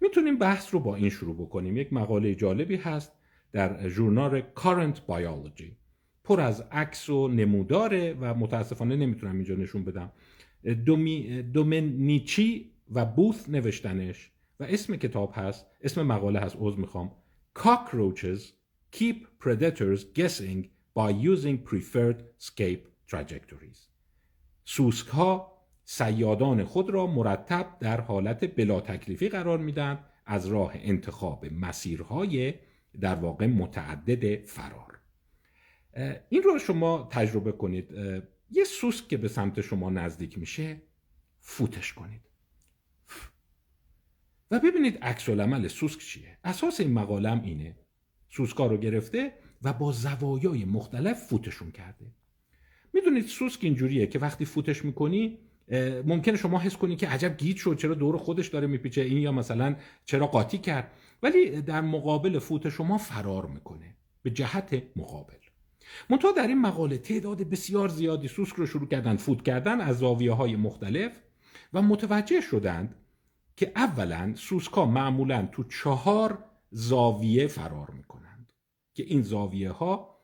می‌تونیم 0.00 0.38
بحث 0.38 0.74
رو 0.74 0.80
با 0.80 0.96
این 0.96 1.08
شروع 1.08 1.34
بکنیم. 1.34 1.76
یک 1.76 1.92
مقاله 1.92 2.34
جالبی 2.34 2.76
هست 2.76 3.12
در 3.52 3.88
ژورنال 3.88 4.42
Current 4.56 4.96
Biology. 5.08 5.72
پر 6.24 6.40
از 6.40 6.60
عکس 6.60 7.08
و 7.08 7.28
نموداره 7.28 8.16
و 8.20 8.34
متاسفانه 8.34 8.96
نمی‌تونم 8.96 9.34
اینجا 9.34 9.54
نشون 9.54 9.84
بدم. 9.84 10.12
دومنیچی 11.52 12.72
و 12.90 13.04
بوث 13.04 13.48
نوشتنش 13.48 14.30
و 14.60 14.64
اسم 14.64 14.96
کتاب 14.96 15.32
هست. 15.36 15.66
اسم 15.82 16.02
مقاله 16.02 16.40
هست 16.40 16.56
عوض 16.56 16.76
می‌خوام. 16.76 17.12
Cockroaches 17.58 18.40
keep 18.96 19.16
predators 19.44 20.00
guessing 20.18 20.66
by 20.94 21.10
using 21.10 21.58
preferred 21.70 22.22
escape 22.40 22.82
trajectories. 23.06 23.88
سوسک 24.64 25.08
ها 25.08 25.52
سیادان 25.84 26.64
خود 26.64 26.90
را 26.90 27.06
مرتب 27.06 27.76
در 27.80 28.00
حالت 28.00 28.56
بلا 28.56 28.80
تکلیفی 28.80 29.28
قرار 29.28 29.58
میدن 29.58 30.04
از 30.26 30.46
راه 30.46 30.72
انتخاب 30.74 31.46
مسیرهای 31.46 32.54
در 33.00 33.14
واقع 33.14 33.46
متعدد 33.46 34.46
فرار. 34.46 34.98
این 36.28 36.42
رو 36.42 36.58
شما 36.58 37.08
تجربه 37.10 37.52
کنید. 37.52 37.90
یه 38.50 38.64
سوسک 38.64 39.08
که 39.08 39.16
به 39.16 39.28
سمت 39.28 39.60
شما 39.60 39.90
نزدیک 39.90 40.38
میشه 40.38 40.82
فوتش 41.40 41.92
کنید. 41.92 42.20
و 44.50 44.60
ببینید 44.60 44.98
عکس 44.98 45.28
العمل 45.28 45.68
سوسک 45.68 46.00
چیه. 46.00 46.38
اساس 46.44 46.80
این 46.80 46.92
مقالم 46.92 47.42
اینه. 47.42 47.76
سوسکا 48.28 48.66
رو 48.66 48.76
گرفته 48.76 49.32
و 49.64 49.72
با 49.72 49.92
زوایای 49.92 50.64
مختلف 50.64 51.24
فوتشون 51.24 51.70
کرده. 51.70 52.06
می‌دونید 52.92 53.26
سوسک 53.26 53.58
اینجوریه 53.62 54.06
که 54.06 54.18
وقتی 54.18 54.44
فوتش 54.44 54.84
می‌کنی 54.84 55.38
ممکنه 56.06 56.36
شما 56.36 56.58
حس 56.58 56.76
کنی 56.76 56.96
که 56.96 57.08
عجب 57.08 57.36
گیج 57.36 57.56
شد 57.56 57.76
چرا 57.76 57.94
دور 57.94 58.18
خودش 58.18 58.48
داره 58.48 58.66
میپیچه 58.66 59.00
این 59.02 59.18
یا 59.18 59.32
مثلا 59.32 59.76
چرا 60.04 60.26
قاطی 60.26 60.58
کرد. 60.58 60.90
ولی 61.22 61.62
در 61.62 61.80
مقابل 61.80 62.38
فوت 62.38 62.68
شما 62.68 62.98
فرار 62.98 63.46
می‌کنه 63.46 63.94
به 64.22 64.30
جهت 64.30 64.82
مقابل. 64.96 65.34
منتها 66.10 66.32
در 66.32 66.46
این 66.46 66.60
مقاله 66.60 66.98
تعداد 66.98 67.42
بسیار 67.42 67.88
زیادی 67.88 68.28
سوسک 68.28 68.54
رو 68.54 68.66
شروع 68.66 68.88
کردن 68.88 69.16
فوت 69.16 69.42
کردن 69.42 69.80
از 69.80 69.98
زاویه 69.98 70.32
های 70.32 70.56
مختلف 70.56 71.12
و 71.72 71.82
متوجه 71.82 72.40
شدند 72.40 72.94
که 73.56 73.72
اولا 73.76 74.32
سوسکا 74.36 74.86
معمولا 74.86 75.48
تو 75.52 75.64
چهار 75.64 76.44
زاویه 76.70 77.46
فرار 77.46 77.90
می‌کنند 77.90 78.21
که 78.94 79.02
این 79.02 79.22
زاویه 79.22 79.70
ها 79.70 80.20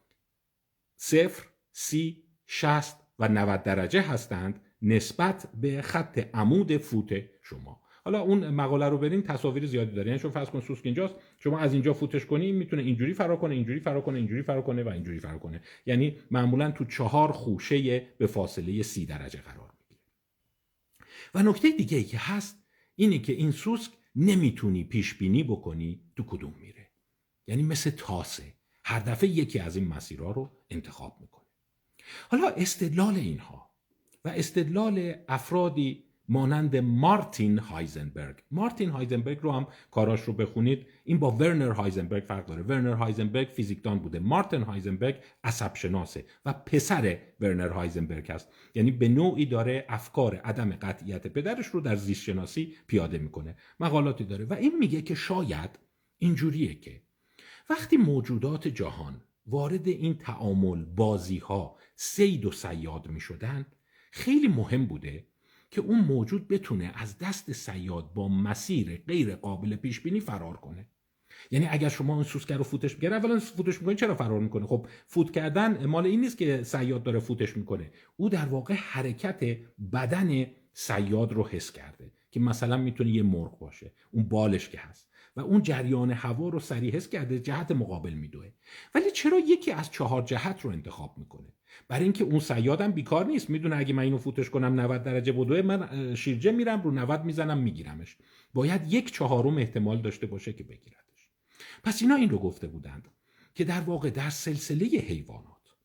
صفر، 0.96 1.46
سی، 1.72 2.22
شست 2.46 2.96
و 3.18 3.28
90 3.28 3.62
درجه 3.62 4.02
هستند 4.02 4.60
نسبت 4.82 5.48
به 5.60 5.82
خط 5.82 6.28
عمود 6.34 6.76
فوت 6.76 7.25
شما. 7.42 7.80
حالا 8.04 8.20
اون 8.20 8.50
مقاله 8.50 8.88
رو 8.88 8.98
برین 8.98 9.22
تصاویر 9.22 9.66
زیادی 9.66 9.96
داره. 9.96 10.08
یعنی 10.08 10.18
شما 10.18 10.30
فرض 10.30 10.50
کن 10.50 10.60
سوسک 10.60 10.87
اینجاست 10.87 11.14
شما 11.38 11.58
از 11.58 11.72
اینجا 11.72 11.94
فوتش 11.94 12.26
کنی 12.26 12.52
می‌تونه 12.52 12.82
اینجوری 12.82 13.14
فرار 13.14 13.37
کنه 13.37 13.54
اینجوری 13.54 13.80
فرار 13.80 14.00
کنه 14.00 14.18
اینجوری 14.18 14.42
فرار 14.42 14.62
کنه 14.62 14.82
و 14.82 14.88
اینجوری 14.88 15.20
فرار 15.20 15.38
کنه. 15.38 15.62
یعنی 15.87 16.16
معمولا 16.30 16.70
تو 16.70 16.84
چهار 16.84 17.32
خوشه 17.32 18.00
به 18.18 18.26
فاصله 18.26 18.82
سی 18.82 19.06
درجه 19.06 19.40
قرار 19.40 19.70
می‌گیره. 19.78 20.00
و 21.34 21.42
نکته 21.42 21.70
دیگه 21.70 21.96
ای 21.96 22.04
که 22.04 22.18
هست 22.18 22.64
اینه 22.94 23.18
که 23.18 23.32
این 23.32 23.50
سوسک 23.50 23.92
نمی‌تونی 24.16 24.84
پیش 24.84 25.14
بینی 25.14 25.44
بکنی 25.44 26.00
تو 26.16 26.25
کدوم 26.26 26.54
میره. 26.60 26.90
یعنی 27.46 27.62
مثل 27.62 27.90
تاسه. 27.90 28.58
هر 28.88 29.00
دفعه 29.00 29.28
یکی 29.28 29.59
از 29.59 29.76
این 29.76 29.88
مسیرها 29.88 30.30
رو 30.30 30.50
انتخاب 30.71 31.16
می‌کنه. 31.21 31.45
حالا 32.30 32.49
استدلال 32.49 33.14
اینها 33.14 33.71
و 34.25 34.28
استدلال 34.28 35.14
افرادی 35.28 36.04
مانند 36.28 36.76
مارتین 36.76 37.59
هایزنبرگ. 37.59 38.37
مارتین 38.50 38.90
هایزنبرگ 38.90 39.38
رو 39.42 39.52
هم 39.52 39.66
کاراش 39.90 40.21
رو 40.21 40.33
بخونید. 40.33 40.87
این 41.04 41.18
با 41.18 41.30
ورنر 41.30 41.71
هایزنبرگ 41.71 42.25
فرق 42.25 42.47
داره. 42.47 42.62
ورنر 42.62 42.92
هایزنبرگ 42.92 43.49
فیزیکدان 43.49 43.99
بوده. 43.99 44.18
مارتین 44.18 44.62
هایزنبرگ 44.62 45.16
عصب 45.45 45.75
شناسه 45.75 46.25
و 46.45 46.52
پسر 46.52 47.18
ورنر 47.40 47.68
هایزنبرگ 47.68 48.30
است 48.30 48.49
یعنی 48.75 48.90
به 48.90 49.09
نوعی 49.09 49.47
داره 49.47 49.85
افکار 49.88 50.37
عدم 50.37 50.71
قطعیت 50.71 51.26
پدرش 51.26 51.66
رو 51.66 51.80
در 51.80 51.97
زیست 51.97 52.23
شناسی 52.23 52.76
پیاده 52.87 53.18
می‌کنه. 53.18 53.57
مقالاتی 53.80 54.25
داره. 54.25 54.45
و 54.45 54.52
این 54.52 54.78
میگه 54.78 55.02
که 55.02 55.14
شاید 55.14 55.78
اینجوریه 56.18 56.75
که 56.75 57.02
وقتی 57.70 57.96
موجودات 57.96 58.68
جهان 58.68 59.20
وارد 59.46 59.88
این 59.88 60.18
تعامل 60.18 60.84
بازی 60.84 61.38
ها 61.38 61.76
سید 61.96 62.44
و 62.44 62.52
سیاد 62.52 63.08
می 63.08 63.20
شدن 63.20 63.66
خیلی 64.10 64.48
مهم 64.48 64.87
بوده 64.87 65.26
که 65.70 65.80
اون 65.80 66.00
موجود 66.00 66.48
بتونه 66.48 66.92
از 66.94 67.18
دست 67.18 67.52
سیاد 67.52 68.12
با 68.12 68.28
مسیر 68.28 69.02
غیر 69.06 69.37
قابل 69.37 69.76
پیش 69.76 70.00
بینی 70.00 70.20
فرار 70.20 70.56
کنه. 70.56 70.87
یعنی 71.50 71.66
اگر 71.66 71.88
شما 71.88 72.14
اون 72.14 72.25
سوسکر 72.25 72.56
رو 72.56 72.64
فوتش 72.64 72.94
می‌گیره 72.94 73.16
اولا 73.16 73.38
فوتش 73.38 73.78
می‌کنه 73.78 73.94
چرا 73.94 74.14
فرار 74.14 74.40
می‌کنه؟ 74.40 74.66
خب 74.66 74.87
فوت 75.06 75.30
کردن 75.30 75.87
مال 75.87 76.06
این 76.06 76.20
نیست 76.20 76.38
که 76.38 76.62
سیاد 76.62 77.02
داره 77.02 77.18
فوتش 77.18 77.56
می‌کنه. 77.56 77.90
او 78.16 78.28
در 78.28 78.46
واقع 78.46 78.75
حرکت 78.75 79.58
بدن 79.92 80.46
سیاد 80.72 81.32
رو 81.32 81.46
حس 81.46 81.72
کرده 81.72 82.12
که 82.30 82.40
مثلا 82.40 82.76
می‌تونه 82.76 83.10
یه 83.10 83.22
مرغ 83.22 83.58
باشه 83.58 83.92
اون 84.10 84.28
بالش 84.28 84.68
که 84.68 84.78
هست. 84.78 85.08
و 85.38 85.40
اون 85.40 85.62
جریان 85.62 86.11
هوا 86.11 86.49
رو 86.49 86.61
سریع 86.61 86.97
حس 86.97 87.09
کرده 87.09 87.40
جهت 87.40 87.71
مقابل 87.71 88.12
میدوه. 88.12 88.50
ولی 88.95 89.11
چرا 89.11 89.38
یکی 89.38 89.73
از 89.73 89.90
چهار 89.90 90.23
جهت 90.23 90.61
رو 90.61 90.71
انتخاب 90.71 91.18
می‌کنه؟ 91.18 91.52
برای 91.88 92.04
اینکه 92.04 92.25
اون 92.25 92.40
سیادم 92.40 92.92
بیکار 92.92 93.26
نیست. 93.26 93.50
می‌دونه 93.50 93.76
اگه 93.76 93.95
من 93.95 94.02
اینو 94.02 94.18
فوتش 94.18 94.50
کنم 94.50 94.80
90 94.80 95.02
درجه 95.02 95.33
بدوه 95.33 95.62
من 95.62 96.14
شیرجه 96.14 96.52
میرم 96.52 96.83
رو 96.83 96.90
90 96.90 97.25
می‌زنم 97.25 97.59
میگیرمش. 97.59 98.16
باید 98.54 98.92
یک 98.92 99.12
چهارم 99.12 99.59
احتمال 99.59 100.02
داشته 100.02 100.26
باشه 100.26 100.52
که 100.52 100.64
بگیردش. 100.64 101.28
پس 101.85 102.02
اینا 102.02 102.14
این 102.14 102.30
رو 102.30 102.38
گفته 102.38 102.68
بودند 102.68 103.09
که 103.54 103.64
در 103.64 103.80
واقع 103.80 104.11
در 104.11 104.30
سلسله 104.30 104.87
حیوانات 104.87 105.76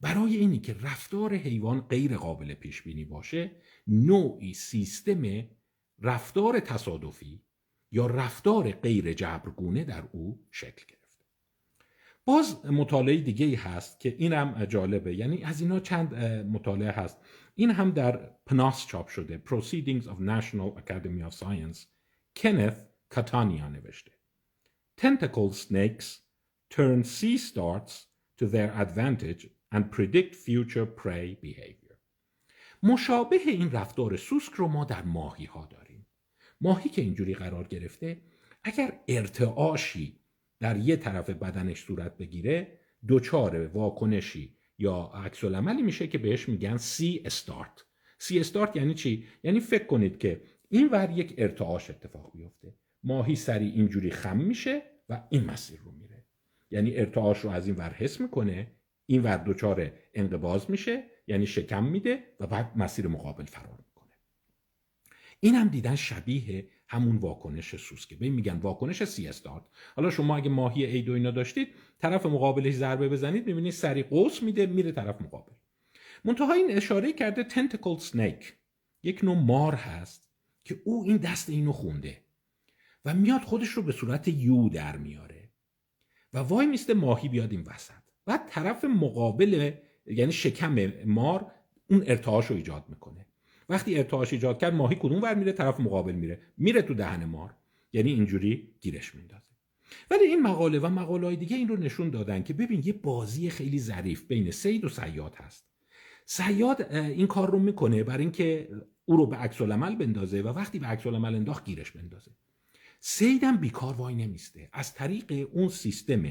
برای 0.00 0.36
اینی 0.36 0.58
که 0.58 0.76
رفتار 0.82 1.34
حیوان 1.34 1.80
غیر 1.80 2.16
قابل 2.16 2.54
پیش 2.54 2.82
بینی 2.82 3.04
باشه 3.04 3.50
نوعی 3.86 4.54
سیستم 4.54 5.22
رفتار 6.02 6.60
تصادفی 6.60 7.42
یا 7.92 8.06
رفتار 8.06 8.70
غیر 8.70 9.12
جبرگونه 9.12 9.84
در 9.84 10.04
او 10.12 10.46
شکل 10.50 10.84
گرفت. 10.88 11.00
باز 12.24 12.66
مطالعه 12.66 13.16
دیگه 13.16 13.46
ای 13.46 13.54
هست 13.54 14.00
که 14.00 14.16
این 14.18 14.32
هم 14.32 14.64
جالبه. 14.64 15.14
یعنی 15.14 15.42
از 15.42 15.60
اینا 15.60 15.80
چند 15.80 16.14
مطالعه 16.44 16.90
هست. 16.90 17.18
این 17.54 17.70
هم 17.70 17.90
در 17.90 18.30
پناس 18.46 18.86
چاپ 18.86 19.08
شده. 19.08 19.42
Proceedings 19.46 20.04
of 20.04 20.20
National 20.20 20.80
Academy 20.80 21.30
of 21.30 21.34
Science. 21.34 21.78
کنث 22.36 22.84
کاتانیا 23.08 23.68
نوشته. 23.68 24.12
Tentacle 25.00 25.52
snakes 25.52 26.06
turn 26.70 27.04
sea 27.04 27.38
starts 27.38 27.92
to 28.38 28.46
their 28.46 28.72
advantage 28.84 29.46
and 29.74 29.90
predict 29.90 30.34
future 30.34 30.86
prey 30.86 31.36
behavior. 31.42 31.96
مشابه 32.82 33.36
این 33.46 33.70
رفتار 33.70 34.16
سوسک 34.16 34.52
رو 34.52 34.68
ما 34.68 34.84
در 34.84 35.02
ماهی 35.02 35.44
ها 35.44 35.66
داریم. 35.66 35.79
ماهی 36.60 36.90
که 36.90 37.02
اینجوری 37.02 37.34
قرار 37.34 37.68
گرفته 37.68 38.22
اگر 38.64 39.00
ارتعاشی 39.08 40.20
در 40.60 40.76
یه 40.76 40.96
طرف 40.96 41.30
بدنش 41.30 41.84
صورت 41.84 42.16
بگیره 42.16 42.78
دوچار 43.06 43.66
واکنشی 43.66 44.56
یا 44.78 45.10
عکس 45.14 45.44
عملی 45.44 45.82
میشه 45.82 46.06
که 46.06 46.18
بهش 46.18 46.48
میگن 46.48 46.76
سی 46.76 47.22
استارت 47.24 47.84
سی 48.18 48.40
استارت 48.40 48.76
یعنی 48.76 48.94
چی؟ 48.94 49.26
یعنی 49.42 49.60
فکر 49.60 49.84
کنید 49.84 50.18
که 50.18 50.42
این 50.68 50.88
ور 50.88 51.10
یک 51.10 51.34
ارتعاش 51.38 51.90
اتفاق 51.90 52.32
بیفته. 52.32 52.74
ماهی 53.02 53.36
سری 53.36 53.68
اینجوری 53.68 54.10
خم 54.10 54.36
میشه 54.36 54.82
و 55.08 55.22
این 55.30 55.44
مسیر 55.44 55.80
رو 55.80 55.92
میره. 55.92 56.26
یعنی 56.70 56.96
ارتعاش 56.96 57.38
رو 57.38 57.50
از 57.50 57.66
این 57.66 57.76
ور 57.76 57.92
حس 57.92 58.20
می‌کنه 58.20 58.72
این 59.06 59.22
ور 59.22 59.36
دوچار 59.36 59.92
انقباز 60.14 60.70
میشه 60.70 61.04
یعنی 61.26 61.46
شکم 61.46 61.84
میده 61.84 62.24
و 62.40 62.46
بعد 62.46 62.76
مسیر 62.76 63.06
مقابل 63.06 63.44
فرار 63.44 63.78
این 65.40 65.54
هم 65.54 65.68
دیدن 65.68 65.94
شبیه 65.94 66.68
همون 66.88 67.16
واکنش 67.16 67.76
سوسکه 67.76 68.16
به 68.16 68.28
میگن 68.28 68.56
واکنش 68.56 69.04
سی 69.04 69.28
استارت 69.28 69.62
حالا 69.96 70.10
شما 70.10 70.36
اگه 70.36 70.50
ماهی 70.50 70.86
ای 70.86 71.02
دو 71.02 71.12
اینا 71.12 71.30
داشتید 71.30 71.68
طرف 71.98 72.26
مقابلش 72.26 72.74
ضربه 72.74 73.08
بزنید 73.08 73.46
می‌بینید 73.46 73.72
سری 73.72 74.02
قوس 74.02 74.42
میده 74.42 74.66
میره 74.66 74.92
طرف 74.92 75.22
مقابل. 75.22 75.52
منتها 76.24 76.52
این 76.52 76.70
اشاره 76.70 77.12
کرده 77.12 77.44
تنتکل 77.44 77.98
سنیک 77.98 78.54
یک 79.02 79.24
نوع 79.24 79.36
مار 79.36 79.74
هست 79.74 80.30
که 80.64 80.80
او 80.84 81.04
این 81.04 81.16
دست 81.16 81.50
اینو 81.50 81.72
خونده 81.72 82.20
و 83.04 83.14
میاد 83.14 83.40
خودش 83.40 83.68
رو 83.68 83.82
به 83.82 83.92
صورت 83.92 84.28
یو 84.28 84.68
در 84.68 84.96
میاره 84.96 85.48
و 86.32 86.38
وای 86.38 86.66
میسته 86.66 86.94
ماهی 86.94 87.28
بیاد 87.28 87.52
این 87.52 87.62
وسط. 87.66 87.92
بعد 88.26 88.48
طرف 88.48 88.84
مقابل 88.84 89.72
یعنی 90.06 90.32
شکم 90.32 90.92
مار 91.04 91.52
اون 91.90 92.04
ارتعاش 92.06 92.46
رو 92.46 92.56
ایجاد 92.56 92.84
می‌کنه. 92.88 93.26
وقتی 93.70 93.96
ارتعاش 93.98 94.32
ایجاد 94.32 94.58
کرد 94.58 94.74
ماهی 94.74 94.96
کدوم 95.00 95.22
ور 95.22 95.34
میره؟ 95.34 95.52
طرف 95.52 95.80
مقابل 95.80 96.12
میره. 96.12 96.42
میره 96.58 96.82
تو 96.82 96.94
دهن 96.94 97.24
مار. 97.24 97.54
یعنی 97.92 98.12
اینجوری 98.12 98.68
گیرش 98.80 99.14
میندازه. 99.14 99.42
ولی 100.10 100.24
این 100.24 100.42
مقاله 100.42 100.78
و 100.78 100.86
مقاله 100.86 101.26
های 101.26 101.36
دیگه 101.36 101.56
این 101.56 101.68
رو 101.68 101.76
نشون 101.76 102.10
دادن 102.10 102.42
که 102.42 102.54
ببین 102.54 102.82
یه 102.84 102.92
بازی 102.92 103.50
خیلی 103.50 103.78
ظریف 103.78 104.26
بین 104.26 104.50
سید 104.50 104.84
و 104.84 104.88
سیاد 104.88 105.34
هست. 105.34 105.66
سیاد 106.26 106.82
این 106.92 107.26
کار 107.26 107.50
رو 107.50 107.58
می‌کنه 107.58 108.04
برای 108.04 108.22
اینکه 108.22 108.68
او 109.04 109.16
رو 109.16 109.26
به 109.26 109.36
عکس 109.36 109.60
العمل 109.60 109.96
بندازه 109.96 110.42
و 110.42 110.48
وقتی 110.48 110.78
به 110.78 110.86
عکس 110.86 111.06
العمل 111.06 111.34
انداخت 111.34 111.64
گیرش 111.64 111.90
بندازه. 111.90 112.30
سیدم 113.00 113.56
بیکار 113.56 113.94
وای 113.94 114.14
نمیسته. 114.14 114.68
از 114.72 114.94
طریق 114.94 115.48
اون 115.52 115.68
سیستم 115.68 116.22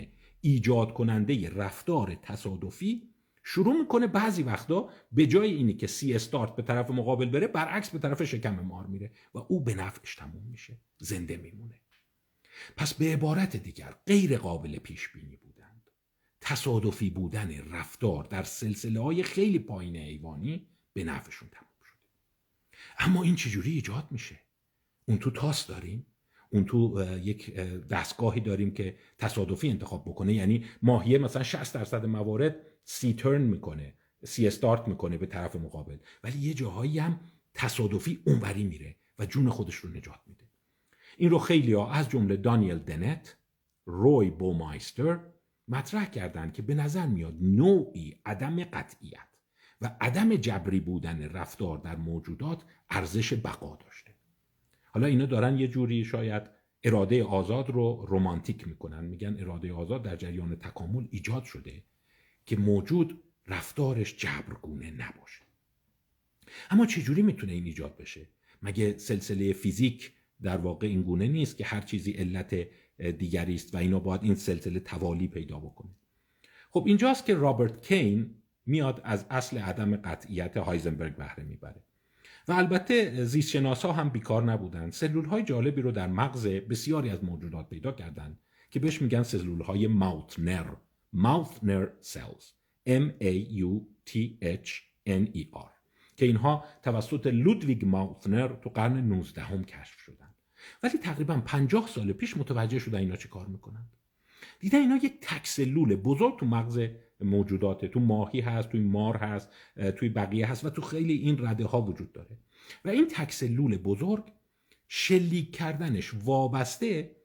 ایجاد 0.42 0.94
کننده 0.94 1.50
رفتار 1.50 2.18
تصادفی 2.24 3.04
شروع 3.44 3.80
می‌کنه 3.80 4.08
بعضی 4.08 4.44
وقتا 4.44 4.90
به 5.12 5.28
جای 5.28 5.54
اینی 5.54 5.74
که 5.74 5.88
سی 5.88 6.14
استارت 6.14 6.56
به 6.56 6.62
طرف 6.62 6.90
مقابل 6.90 7.30
بره 7.30 7.48
برعکس 7.48 7.90
به 7.90 8.00
طرف 8.00 8.24
شکم 8.24 8.60
مار 8.60 8.88
میره 8.88 9.12
و 9.34 9.38
او 9.38 9.64
به 9.64 9.76
نفعش 9.76 10.16
تموم 10.16 10.44
میشه 10.52 10.78
زنده 10.98 11.38
میمونه. 11.38 11.82
پس 12.78 12.94
به 12.94 13.14
عبارت 13.14 13.56
دیگر 13.56 13.96
غیر 14.06 14.38
قابل 14.38 14.80
پیش 14.80 15.10
بینی 15.10 15.36
بودند. 15.36 15.92
تصادفی 16.42 17.10
بودن 17.10 17.52
رفتار 17.72 18.24
در 18.24 18.44
سلسله 18.44 19.02
های 19.02 19.24
خیلی 19.24 19.60
پایین 19.60 19.96
ایوانی 19.96 20.68
به 20.94 21.04
نفعشون 21.04 21.50
تموم 21.50 21.82
شده. 21.86 22.00
اما 22.98 23.24
این 23.24 23.36
چجوری 23.36 23.72
ایجاد 23.72 24.08
میشه؟ 24.12 24.40
اون 25.06 25.18
تو 25.18 25.32
تاس 25.32 25.68
داریم؟ 25.68 26.06
اون 26.50 26.66
تو 26.66 27.06
یک 27.24 27.56
دستگاهی 27.90 28.42
داریم 28.42 28.74
که 28.74 28.98
تصادفی 29.18 29.70
انتخاب 29.70 30.04
بکنه؟ 30.06 30.34
یعنی 30.34 30.66
ماهیه 30.82 31.18
مثلا 31.18 31.44
60 31.44 31.74
درصد 31.74 32.06
موارد 32.06 32.56
سی 32.92 33.14
ترن 33.14 33.42
می‌کنه 33.42 33.94
سی 34.24 34.48
استارت 34.48 34.88
می‌کنه 34.88 35.18
به 35.18 35.26
طرف 35.26 35.56
مقابل. 35.56 35.98
ولی 36.24 36.40
یه 36.40 36.54
جاهایی 36.54 37.00
هم 37.00 37.20
تصادفی 37.54 38.20
اونوری 38.26 38.64
میره 38.64 38.96
و 39.20 39.26
جون 39.26 39.50
خودش 39.50 39.76
رو 39.76 39.90
نجات 39.90 40.20
میده. 40.28 40.44
این 41.18 41.30
رو 41.30 41.40
خیلی 41.40 41.74
ها 41.74 41.92
از 41.92 42.10
جمله 42.10 42.38
دانیل 42.38 42.78
دنت 42.78 43.38
روی 43.86 44.30
بومایستر 44.30 45.20
مطرح 45.68 46.06
کردند 46.06 46.54
که 46.54 46.62
به 46.62 46.74
نظر 46.74 47.06
میاد 47.06 47.36
نوعی 47.42 48.20
عدم 48.26 48.64
قطعیت 48.64 49.30
و 49.82 49.96
عدم 50.02 50.36
جبری 50.36 50.80
بودن 50.80 51.22
رفتار 51.22 51.78
در 51.78 51.96
موجودات 51.96 52.64
ارزش 52.90 53.34
بقا 53.34 53.76
داشته. 53.76 54.12
حالا 54.92 55.08
اینا 55.08 55.26
دارن 55.26 55.58
یه 55.58 55.68
جوری 55.68 56.06
شاید 56.06 56.44
اراده 56.84 57.24
آزاد 57.24 57.70
رو 57.70 58.06
رومانتیک 58.08 58.68
می‌کنن. 58.68 59.06
میگن 59.06 59.40
اراده 59.40 59.74
آزاد 59.74 60.04
در 60.04 60.16
جریان 60.16 60.56
تکامل 60.56 61.08
ایجاد 61.12 61.44
شده. 61.44 61.84
که 62.50 62.58
موجود 62.58 63.24
رفتارش 63.48 64.18
جبرگونه 64.18 64.92
نباشه. 64.92 65.42
اما 66.70 66.86
چجوری 66.86 67.22
می‌تونه 67.22 67.54
این 67.54 67.66
ایجاد 67.66 67.98
بشه؟ 67.98 68.28
مگه 68.62 68.98
سلسله 68.98 69.54
فیزیک 69.54 70.14
در 70.42 70.58
واقع 70.58 70.88
این 70.88 71.02
گونه 71.02 71.28
نیست 71.28 71.58
که 71.58 71.66
هر 71.66 71.82
چیزی 71.82 72.12
علت 72.12 72.68
دیگری 73.18 73.56
است 73.56 73.76
و 73.76 73.78
اینا 73.78 74.00
باید 74.00 74.24
این 74.24 74.36
سلسله 74.36 74.80
توالی 74.80 75.28
پیدا 75.28 75.60
بکنه؟ 75.60 75.92
خب 76.72 76.84
اینجاست 76.88 77.26
که 77.26 77.36
رابرت 77.36 77.88
کین 77.88 78.36
میاد 78.66 79.02
از 79.04 79.26
اصل 79.30 79.58
عدم 79.58 79.96
قطعیت 79.96 80.58
هایزنبرگ 80.58 81.16
بهره 81.16 81.44
می‌بره. 81.44 81.84
و 82.48 82.52
البته 82.52 83.26
زیستشناس 83.26 83.86
ها 83.86 83.92
هم 83.92 84.10
بیکار 84.10 84.44
نبودن. 84.44 84.90
سلول 84.90 85.26
های 85.26 85.44
جالبی 85.44 85.82
رو 85.82 85.92
در 85.92 86.08
مغز 86.08 86.48
بسیاری 86.48 87.10
از 87.10 87.24
موجودات 87.24 87.70
پیدا 87.70 87.92
کردند 87.92 88.40
که 88.70 88.80
بهش 88.80 89.02
میگن 89.02 89.24
سلول 89.24 89.62
های 89.62 89.88
ماوتنر. 89.88 90.66
ماوتنر 91.14 91.88
سلز 92.02 92.52
M 92.88 93.12
A 93.22 93.34
U 93.62 93.72
T 94.10 94.14
H 94.44 94.70
N 95.08 95.36
E 95.36 95.44
R 95.54 95.80
که 96.16 96.26
اینها 96.26 96.66
توسط 96.84 97.28
لودویگ 97.28 97.86
ماوتنر 97.86 98.48
تو 98.48 98.70
قرن 98.70 98.98
19 98.98 99.42
هم 99.42 99.64
کشف 99.64 100.00
شدن. 100.00 100.30
ولی 100.84 100.98
تقریبا 100.98 101.42
50 101.46 101.88
سال 101.88 102.14
پیش 102.14 102.38
متوجه 102.38 102.80
شدن 102.80 103.00
اینا 103.00 103.16
چه 103.16 103.28
کار 103.28 103.48
می‌کنن. 103.48 103.86
دیدن 104.60 104.80
اینا 104.80 104.96
یک 104.96 105.14
تکسلول 105.22 105.96
بزرگ 105.96 106.40
تو 106.40 106.46
مغز 106.46 106.82
موجوداته 107.22 107.88
تو 107.88 108.00
ماهی 108.00 108.42
هست 108.42 108.70
توی 108.70 108.80
مار 108.80 109.18
هست 109.18 109.50
توی 109.98 110.10
بقیه 110.10 110.48
هست 110.48 110.66
و 110.66 110.70
تو 110.70 110.82
خیلی 110.82 111.14
این 111.14 111.48
رده 111.48 111.66
ها 111.66 111.82
وجود 111.82 112.12
داره. 112.12 112.38
و 112.86 112.90
این 112.90 113.08
تکسلول 113.08 113.78
بزرگ 113.78 114.24
شلیک 114.88 115.56
کردنش 115.56 116.14
وابسته 116.24 117.16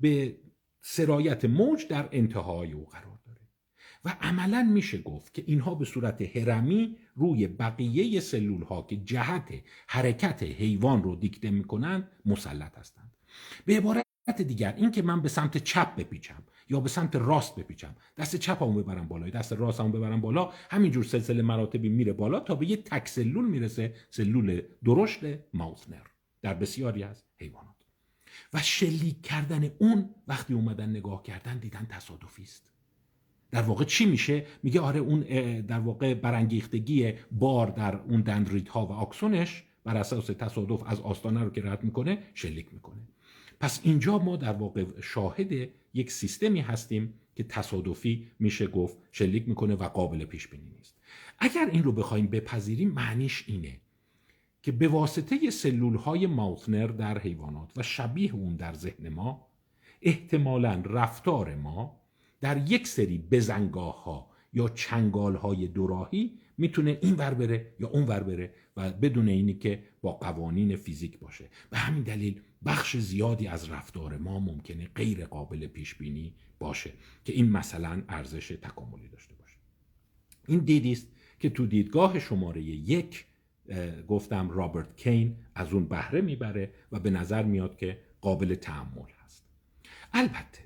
به 0.00 0.36
سرایت 0.80 1.44
موج 1.44 1.86
در 1.88 2.08
انتهای 2.12 2.72
او 2.72 2.86
قرار 2.86 3.15
و 4.04 4.16
عملا 4.20 4.62
میشه 4.62 4.98
گفت 4.98 5.34
که 5.34 5.44
اینها 5.46 5.74
به 5.74 5.84
صورت 5.84 6.36
هرمی 6.36 6.96
روی 7.14 7.46
بقیه 7.46 8.20
سلول 8.20 8.62
ها 8.62 8.82
که 8.82 8.96
جهت 8.96 9.48
حرکت 9.88 10.42
حیوان 10.42 11.02
رو 11.02 11.16
دیکته 11.16 11.50
می‌کنن 11.50 12.08
مسلط 12.26 12.78
هستند. 12.78 13.12
به 13.64 13.76
عبارت 13.76 14.06
دیگر 14.46 14.74
این 14.76 14.90
که 14.90 15.02
من 15.02 15.22
به 15.22 15.28
سمت 15.28 15.58
چپ 15.58 15.96
بپیچم 15.96 16.42
یا 16.68 16.80
به 16.80 16.88
سمت 16.88 17.16
راست 17.16 17.56
بپیچم 17.56 17.96
دست 18.16 18.36
چپ 18.36 18.62
هم 18.62 18.82
ببرم 18.82 19.08
بالا 19.08 19.30
دست 19.30 19.52
راست 19.52 19.80
هم 19.80 19.92
ببرم 19.92 20.20
بالا 20.20 20.52
همینجور 20.70 21.04
سلسله 21.04 21.42
مراتبی 21.42 21.88
میره 21.88 22.12
بالا 22.12 22.40
تا 22.40 22.54
به 22.54 22.70
یه 22.70 22.76
تک 22.76 23.08
سلول 23.08 23.44
می‌رسه 23.44 23.94
سلول 24.10 24.62
درشت 24.84 25.20
ماوثنر 25.54 26.06
در 26.42 26.54
بسیاری 26.54 27.02
از 27.02 27.24
حیوانات. 27.40 27.76
و 28.52 28.62
شلیک 28.62 29.22
کردن 29.22 29.70
اون 29.78 30.14
وقتی 30.28 30.54
اومدن 30.54 30.90
نگاه 30.90 31.22
کردن 31.22 31.58
دیدن 31.58 31.86
تصادفی 31.90 32.42
است. 32.42 32.75
در 33.56 33.62
واقع 33.62 33.84
چی 33.84 34.06
میشه؟ 34.06 34.46
میگه 34.62 34.80
آره 34.80 35.00
اون 35.00 35.20
در 35.60 35.78
واقع 35.78 36.14
برانگیختگی 36.14 37.12
بار 37.32 37.70
در 37.70 37.96
اون 37.96 38.20
دندریت 38.20 38.76
و 38.76 38.78
آکسونش 38.78 39.64
بر 39.84 39.96
اساس 39.96 40.26
تصادف 40.26 40.82
از 40.86 41.00
آستانه 41.00 41.44
رو 41.44 41.50
که 41.50 41.62
رد 41.62 41.84
می‌کنه 41.84 42.18
شلیک 42.34 42.66
می‌کنه. 42.72 43.00
پس 43.60 43.80
اینجا 43.82 44.18
ما 44.18 44.36
در 44.36 44.52
واقع 44.52 44.84
شاهد 45.02 45.68
یک 45.94 46.10
سیستمی 46.10 46.60
هستیم 46.60 47.14
که 47.36 47.42
تصادفی 47.44 48.26
میشه 48.38 48.66
گفت 48.66 48.96
شلیک 49.12 49.48
می‌کنه 49.48 49.74
و 49.74 49.84
قابل 49.84 50.24
پیش 50.24 50.48
بینی 50.48 50.70
نیست. 50.78 50.96
اگر 51.38 51.68
این 51.72 51.82
رو 51.82 51.92
بخوایم 51.92 52.26
بپذیریم 52.26 52.90
معنیش 52.90 53.44
اینه 53.46 53.80
که 54.62 54.72
به 54.72 54.88
واسطه 54.88 55.50
سلول 55.50 55.96
های 55.96 56.26
ماوثنر 56.26 56.86
در 56.86 57.18
حیوانات 57.18 57.70
و 57.76 57.82
شبیه 57.82 58.34
اون 58.34 58.56
در 58.56 58.74
ذهن 58.74 59.08
ما 59.08 59.46
احتمالا 60.02 60.82
رفتار 60.84 61.54
ما 61.54 62.05
در 62.46 62.70
یک 62.70 62.86
سری 62.86 63.18
بزنگاه 63.18 64.04
ها 64.04 64.30
یا 64.52 64.68
چنگال 64.68 65.36
های 65.36 65.66
دوراهی 65.66 66.38
می‌تونه 66.58 66.98
این 67.02 67.14
ور 67.14 67.34
بره 67.34 67.74
یا 67.80 67.88
اون 67.88 68.04
ور 68.04 68.22
بره 68.22 68.54
و 68.76 68.90
بدون 68.90 69.28
اینی 69.28 69.54
که 69.54 69.82
با 70.02 70.12
قوانین 70.12 70.76
فیزیک 70.76 71.18
باشه. 71.18 71.44
به 71.70 71.78
همین 71.78 72.02
دلیل 72.02 72.40
بخش 72.66 72.96
زیادی 72.96 73.46
از 73.46 73.70
رفتار 73.70 74.16
ما 74.16 74.40
ممکنه 74.40 74.88
غیر 74.94 75.24
قابل 75.24 75.66
پیش 75.66 75.94
بینی 75.94 76.34
باشه 76.58 76.92
که 77.24 77.32
این 77.32 77.50
مثلا 77.50 78.02
ارزش 78.08 78.48
تکاملی 78.48 79.08
داشته 79.08 79.34
باشه. 79.34 79.56
این 80.48 80.58
دیدی 80.58 80.92
است 80.92 81.08
که 81.40 81.50
تو 81.50 81.66
دیدگاه 81.66 82.18
شماره 82.18 82.62
یک 82.62 83.26
گفتم 84.08 84.50
رابرت 84.50 84.96
کین 84.96 85.36
از 85.54 85.72
اون 85.72 85.84
بهره 85.84 86.20
می‌بره 86.20 86.72
و 86.92 87.00
به 87.00 87.10
نظر 87.10 87.42
میاد 87.42 87.76
که 87.76 87.98
قابل 88.20 88.54
تحمل 88.54 89.10
هست. 89.24 89.46
البته 90.12 90.65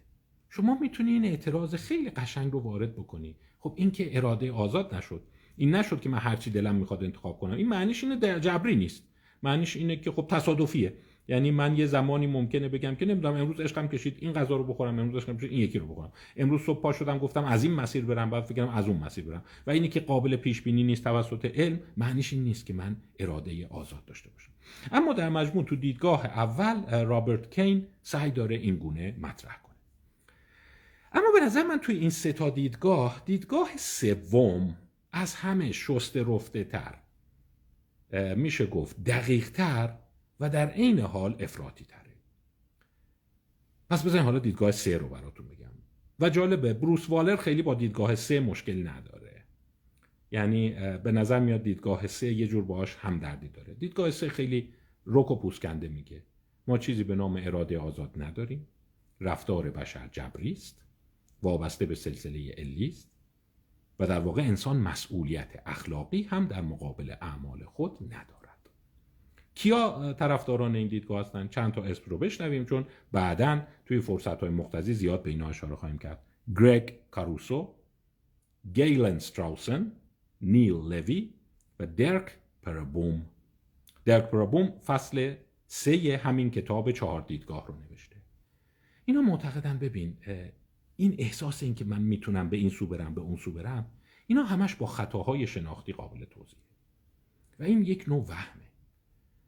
شما 0.50 0.78
می‌تونی 0.80 1.10
این 1.10 1.24
اعتراض 1.24 1.74
خیلی 1.74 2.10
قشنگ 2.10 2.52
رو 2.52 2.60
وارد 2.60 2.92
بکنی. 2.92 3.36
خب 3.58 3.72
این 3.76 3.90
که 3.90 4.16
اراده 4.16 4.52
آزاد 4.52 4.94
نشد. 4.94 5.22
این 5.56 5.74
نشد 5.74 6.00
که 6.00 6.08
من 6.08 6.18
هرچی 6.18 6.50
دلم 6.50 6.74
می‌خواد 6.74 7.04
انتخاب 7.04 7.38
کنم. 7.38 7.56
این 7.56 7.68
معنیش 7.68 8.04
اینه 8.04 8.40
جبری 8.40 8.76
نیست. 8.76 9.08
معنیش 9.42 9.76
اینه 9.76 9.96
که 9.96 10.10
خب 10.10 10.26
تصادفیه. 10.28 10.92
یعنی 11.28 11.50
من 11.50 11.76
یه 11.76 11.86
زمانی 11.86 12.26
ممکنه 12.26 12.68
بگم 12.68 12.94
که 12.94 13.06
نمی‌دونم 13.06 13.34
امروز 13.34 13.60
عشقم 13.60 13.88
کشید 13.88 14.16
این 14.18 14.32
غذا 14.32 14.56
رو 14.56 14.64
بخورم 14.64 14.98
امروز 14.98 15.22
عشقم 15.22 15.36
کشید 15.36 15.50
این 15.50 15.60
یکی 15.60 15.78
رو 15.78 15.86
بخورم. 15.86 16.12
امروز 16.36 16.60
صبح 16.60 16.80
پا 16.80 16.92
شدم 16.92 17.18
گفتم 17.18 17.44
از 17.44 17.64
این 17.64 17.72
مسیر 17.72 18.04
برم 18.04 18.30
بعد 18.30 18.44
فکرم 18.44 18.68
از 18.68 18.88
اون 18.88 18.96
مسیر 18.96 19.24
برم. 19.24 19.42
و 19.66 19.70
اینی 19.70 19.88
که 19.88 20.00
قابل 20.00 20.36
پیش 20.36 20.62
بینی 20.62 20.82
نیست 20.82 21.04
توسط 21.04 21.44
علم 21.44 21.80
معنیش 21.96 22.32
این 22.32 22.44
نیست 22.44 22.66
که 22.66 22.72
من 22.72 22.96
اراده 23.18 23.66
آزاد 23.66 24.04
داشته 24.04 24.30
باشم. 24.30 24.50
اما 24.92 25.12
در 25.12 25.28
مجموع 25.28 25.64
تو 25.64 25.76
دیدگاه 25.76 26.26
اول 26.26 27.04
رابرت 27.04 27.50
کین 27.50 27.86
سعی 28.02 28.30
داره 28.30 28.56
این 28.56 28.76
گونه 28.76 29.14
مطرح 29.20 29.58
کنه. 29.62 29.69
اما 31.12 31.26
به 31.34 31.46
نظر 31.46 31.62
من 31.62 31.78
توی 31.78 31.96
این 31.96 32.10
سه 32.10 32.32
تا 32.32 32.50
دیدگاه 32.50 33.22
دیدگاه 33.26 33.76
سوم 33.76 34.76
از 35.12 35.34
همه 35.34 35.72
شسته 35.72 36.24
رفته 36.28 36.64
تر. 36.64 36.98
میشه 38.34 38.66
گفت 38.66 39.04
دقیق 39.04 39.50
تر 39.50 39.98
و 40.40 40.50
در 40.50 40.68
عین 40.68 40.98
حال 40.98 41.36
افراطی 41.40 41.84
تره. 41.84 42.16
پس 43.90 44.06
بزنین 44.06 44.24
حالا 44.24 44.38
دیدگاه 44.38 44.70
سه 44.70 44.98
رو 44.98 45.08
براتون 45.08 45.48
بگم. 45.48 45.70
و 46.20 46.30
جالبه 46.30 46.74
بروس 46.74 47.10
والر 47.10 47.36
خیلی 47.36 47.62
با 47.62 47.74
دیدگاه 47.74 48.14
سه 48.14 48.40
مشکل 48.40 48.88
نداره. 48.88 49.44
یعنی 50.32 50.70
به 50.98 51.12
نظر 51.12 51.40
میاد 51.40 51.62
دیدگاه 51.62 52.06
سه 52.06 52.32
یه 52.32 52.46
جور 52.46 52.64
باش 52.64 52.96
همدردی 53.00 53.48
داره. 53.48 53.74
دیدگاه 53.74 54.10
سه 54.10 54.28
خیلی 54.28 54.74
رک 55.06 55.30
و 55.30 55.36
پوسکنده 55.36 55.88
میگه. 55.88 56.22
ما 56.66 56.78
چیزی 56.78 57.04
به 57.04 57.14
نام 57.14 57.36
اراده 57.36 57.78
آزاد 57.78 58.22
نداریم. 58.22 58.66
رفتار 59.20 59.70
بشر 59.70 60.08
جبری 60.12 60.52
است. 60.52 60.84
وابسته 61.42 61.86
به 61.86 61.94
سلسله 61.94 62.54
علی 62.58 62.88
است 62.88 63.10
و 63.98 64.06
در 64.06 64.20
واقع 64.20 64.42
انسان 64.42 64.76
مسئولیت 64.76 65.62
اخلاقی 65.66 66.22
هم 66.22 66.46
در 66.46 66.60
مقابل 66.60 67.14
اعمال 67.20 67.64
خود 67.64 68.04
ندارد. 68.04 68.40
کیا 69.54 70.12
طرفداران 70.12 70.76
این 70.76 70.88
دیدگاه 70.88 71.20
هستن 71.20 71.48
چند 71.48 71.72
تا 71.72 71.82
اسم 71.82 72.02
رو 72.06 72.18
بشنویم 72.18 72.64
چون 72.64 72.86
بعدا 73.12 73.62
توی 73.86 74.00
فرصت 74.00 74.40
های 74.40 74.48
مختزی 74.48 74.94
زیاد 74.94 75.22
به 75.22 75.30
اینا 75.30 75.48
اشاره 75.48 75.76
خواهیم 75.76 75.98
کرد. 75.98 76.22
گرگ 76.56 76.92
کاروسو 77.10 77.74
گیلن 78.74 79.18
ستراوسن 79.18 79.92
نیل 80.40 80.72
لوی 80.72 81.34
و 81.80 81.86
درک 81.86 82.36
پرابوم. 82.62 83.26
درک 84.04 84.30
پرابوم 84.30 84.72
فصل 84.86 85.34
سه 85.66 86.20
همین 86.24 86.50
کتاب 86.50 86.90
چهار 86.90 87.20
دیدگاه 87.20 87.66
رو 87.66 87.74
نوشته. 87.74 88.16
اینا 89.04 89.20
معتقدن 89.20 89.78
ببین 89.78 90.16
این 91.00 91.14
احساس 91.18 91.62
این 91.62 91.74
که 91.74 91.84
من 91.84 92.02
می‌تونم 92.02 92.48
به 92.48 92.56
این 92.56 92.68
سو 92.68 92.86
برم 92.86 93.14
به 93.14 93.20
اون 93.20 93.36
سو 93.36 93.52
برم 93.52 93.86
اینا 94.26 94.42
همش 94.42 94.74
با 94.74 94.86
خطاهای 94.86 95.46
شناختی 95.46 95.92
قابل 95.92 96.24
توضیحه. 96.24 96.62
و 97.58 97.62
این 97.62 97.82
یک 97.82 98.04
نوع 98.08 98.24
وهمه. 98.28 98.64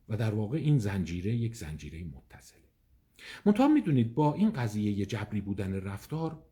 و 0.08 0.16
در 0.16 0.34
واقع 0.34 0.58
این 0.58 0.78
زنجیره 0.78 1.34
یک 1.34 1.56
زنجیره 1.56 2.04
متصله. 2.04 2.62
منتها 3.46 3.68
می‌دونید 3.68 4.14
با 4.14 4.34
این 4.34 4.50
قضیه 4.50 5.06
جبری 5.06 5.40
بودن 5.40 5.72
رفتار 5.74 6.42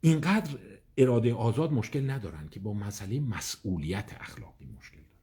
اینقدر 0.00 0.58
اراده 0.96 1.34
آزاد 1.34 1.72
مشکل 1.72 2.10
ندارن 2.10 2.48
که 2.48 2.60
با 2.60 2.74
مسئله 2.74 3.20
مسئولیت 3.20 4.16
اخلاقی 4.20 4.66
مشکل 4.78 4.96
دارن. 4.96 5.20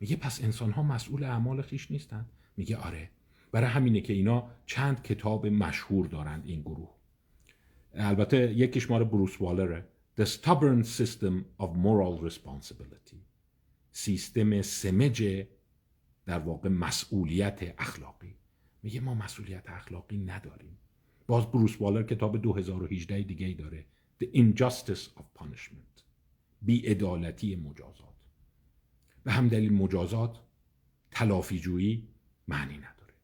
میگه 0.00 0.16
پس 0.16 0.44
انسان 0.44 0.70
ها 0.70 0.82
مسئول 0.82 1.24
اعمال 1.24 1.62
خیش 1.62 1.90
نیستن؟ 1.90 2.26
میگه 2.56 2.76
آره. 2.76 3.10
برای 3.52 3.70
همینه 3.70 4.00
که 4.00 4.12
اینا 4.12 4.50
چند 4.66 5.02
کتاب 5.02 5.46
مشهور 5.46 6.06
دارند 6.06 6.42
این 6.46 6.60
گروه. 6.60 6.99
البته 7.94 8.54
یکیش 8.54 8.90
مال 8.90 9.04
بروس 9.04 9.40
والره. 9.40 9.88
The 10.20 10.24
Stubborn 10.24 10.84
System 10.84 11.62
of 11.62 11.68
Moral 11.68 12.30
Responsibility. 12.30 13.16
سیستم 13.92 14.62
سمج 14.62 15.46
در 16.26 16.38
واقع 16.38 16.68
مسئولیت 16.68 17.74
اخلاقی. 17.78 18.36
میگه 18.82 19.00
ما 19.00 19.14
مسئولیت 19.14 19.70
اخلاقی 19.70 20.18
نداریم. 20.18 20.78
باز 21.26 21.46
بروس 21.46 21.80
والر 21.80 22.02
کتاب 22.02 22.42
2018 22.42 23.22
دیگه 23.22 23.46
ای 23.46 23.54
داره. 23.54 23.86
The 24.22 24.26
Injustice 24.26 25.18
of 25.18 25.42
Punishment. 25.42 26.02
بیعدالتی 26.62 27.56
مجازات. 27.56 28.14
به 29.24 29.32
هم 29.32 29.48
دلیل 29.48 29.72
مجازات 29.72 30.40
تلافی 31.10 31.58
جویی 31.58 32.08
معنی 32.48 32.76
نداره. 32.76 33.14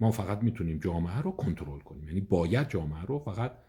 ما 0.00 0.10
فقط 0.10 0.42
می‌تونیم 0.42 0.78
جامعه 0.78 1.18
رو 1.18 1.32
کنترل 1.32 1.80
کنیم. 1.80 2.08
یعنی 2.08 2.20
باید 2.20 2.68
جامعه 2.68 3.02
رو 3.02 3.18
فقط 3.18 3.63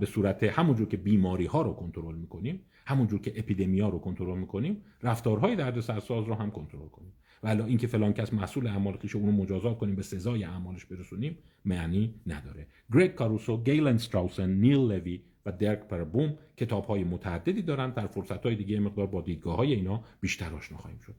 به 0.00 0.06
صورت 0.06 0.42
همونجور 0.42 0.88
که 0.88 0.96
بیماری 0.96 1.46
ها 1.46 1.62
رو 1.62 1.72
کنترل 1.72 2.14
می‌کنیم 2.14 2.60
همونجور 2.86 3.20
که 3.20 3.32
اپیدمیا 3.36 3.88
رو 3.88 3.98
کنترل 3.98 4.38
می‌کنیم 4.38 4.82
رفتارهای 5.02 5.56
درد 5.56 5.80
سرساز 5.80 6.24
رو 6.24 6.34
هم 6.34 6.50
کنترل 6.50 6.88
کنیم. 6.88 7.12
ولی 7.42 7.62
اینکه 7.62 7.86
فلان 7.86 8.12
کس 8.12 8.32
مسئول 8.32 8.66
اعمال 8.66 8.96
خویش 8.96 9.16
اون 9.16 9.34
مجازات 9.34 9.78
کنیم 9.78 9.94
به 9.94 10.02
سزای 10.02 10.44
اعمالش 10.44 10.84
برسونیم 10.84 11.38
معنی 11.64 12.14
نداره. 12.26 12.66
گریگ 12.92 13.10
کاروسو 13.10 13.62
گیلن 13.62 13.94
استراوسن 13.94 14.50
نیل 14.50 14.78
لوی 14.78 15.20
و 15.46 15.52
درک 15.52 15.78
پربوم 15.78 16.34
کتاب 16.56 16.84
های 16.84 17.04
متعددی 17.04 17.62
دارن 17.62 17.90
در 17.90 18.06
فرصت 18.06 18.46
های 18.46 18.54
دیگه 18.54 18.80
مقدار 18.80 19.06
با 19.06 19.20
دیدگاه 19.20 19.56
های 19.56 19.74
اینا 19.74 20.04
بیشتر 20.20 20.54
آشنا 20.54 20.78
خواهیم 20.78 20.98
شد. 20.98 21.14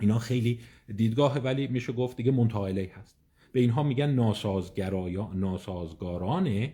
اینا 0.00 0.18
خیلی 0.18 0.60
دیدگاه 0.96 1.38
ولی 1.38 1.66
میشه 1.66 1.92
گفت 1.92 2.16
دیگه 2.16 2.32
منتهی 2.32 2.86
هست. 2.86 3.20
به 3.52 3.60
اینها 3.60 3.82
میگن 3.82 4.10
ناسازگرایا 4.10 5.30
ناسازگاران 5.34 6.68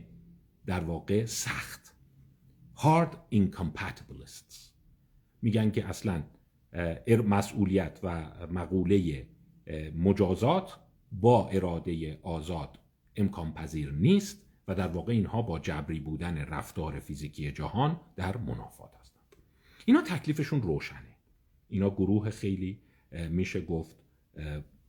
در 0.67 0.81
واقع 0.81 1.25
سخت. 1.25 1.95
Hard 2.77 3.35
incompatibilists. 3.35 4.73
میگن 5.43 5.71
که 5.71 5.89
اصلا 5.89 6.23
مسئولیت 7.27 8.01
و 8.03 8.31
مقوله 8.51 9.27
مجازات 9.95 10.79
با 11.13 11.49
اراده 11.49 12.19
آزاد 12.23 12.79
امکان 13.17 13.55
پذیر 13.55 13.93
نیست 13.93 14.43
و 14.69 14.75
در 14.75 14.89
واقع 14.89 15.13
اینها 15.13 15.43
با 15.43 15.59
جبری 15.59 16.01
بودن 16.01 16.39
رفتار 16.39 17.01
فیزیکی 17.01 17.53
جهان 17.53 18.01
در 18.17 18.37
منافات 18.37 18.91
هستند 19.01 19.37
اینا 19.85 20.03
تکلیفشون 20.03 20.63
روشنه. 20.63 21.17
اینا 21.69 21.91
گروه 21.91 22.31
خیلی 22.31 22.81
میشه 23.31 23.61
گفت 23.61 23.97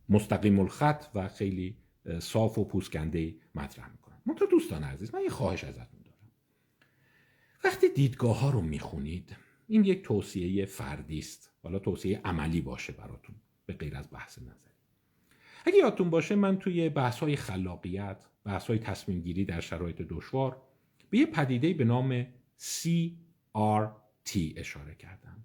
مستقیم 0.09 0.59
الخط 0.59 1.05
و 1.15 1.27
خیلی 1.27 1.77
صاف 2.19 2.57
و 2.57 2.65
پوسکنده 2.65 3.35
مطرح 3.55 3.91
می‌کنن 3.91 4.07
منتها 4.27 4.45
دوستان 4.45 4.83
عزیز 4.83 5.15
من 5.15 5.21
یه 5.21 5.29
خواهش 5.29 5.63
ازتون 5.63 5.99
دارم. 6.05 6.31
وقتی 7.63 7.89
دیدگاه 7.89 8.39
ها 8.39 8.49
رو 8.49 8.61
می‌خونید 8.61 9.35
این 9.67 9.83
یک 9.83 10.03
توصیه 10.03 10.65
فردی 10.65 11.19
است. 11.19 11.51
حالا 11.63 11.79
توصیه 11.79 12.21
عملی 12.25 12.61
باشه 12.61 12.93
براتون 12.93 13.35
به 13.65 13.73
غیر 13.73 13.97
از 13.97 14.09
بحث 14.11 14.39
نظری. 14.39 14.73
اگه 15.65 15.77
یادتون 15.77 16.09
باشه 16.09 16.35
من 16.35 16.59
توی 16.59 16.89
بحث 16.89 17.19
های 17.19 17.35
خلاقیت 17.35 18.17
بحث 18.43 18.67
های 18.67 18.79
تصمیم 18.79 19.21
گیری 19.21 19.45
در 19.45 19.59
شرایط 19.59 20.01
دشوار 20.01 20.61
به 21.09 21.17
یه 21.17 21.25
پدیده 21.25 21.73
به 21.73 21.83
نام 21.83 22.23
CRT 22.59 24.37
اشاره 24.55 24.95
کردم. 24.95 25.43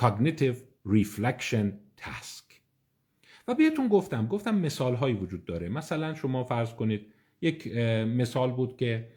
Cognitive 0.00 0.56
Reflection 0.88 1.66
Task. 2.00 2.52
و 3.48 3.54
بهتون 3.54 3.88
گفتم 3.88 4.26
گفتم 4.26 4.54
مثال 4.54 4.94
هایی 4.94 5.14
وجود 5.14 5.44
داره. 5.44 5.68
مثلا 5.68 6.14
شما 6.14 6.44
فرض 6.44 6.74
کنید 6.74 7.11
یک 7.42 7.76
مثال 8.06 8.52
بود 8.52 8.76
که 8.76 9.08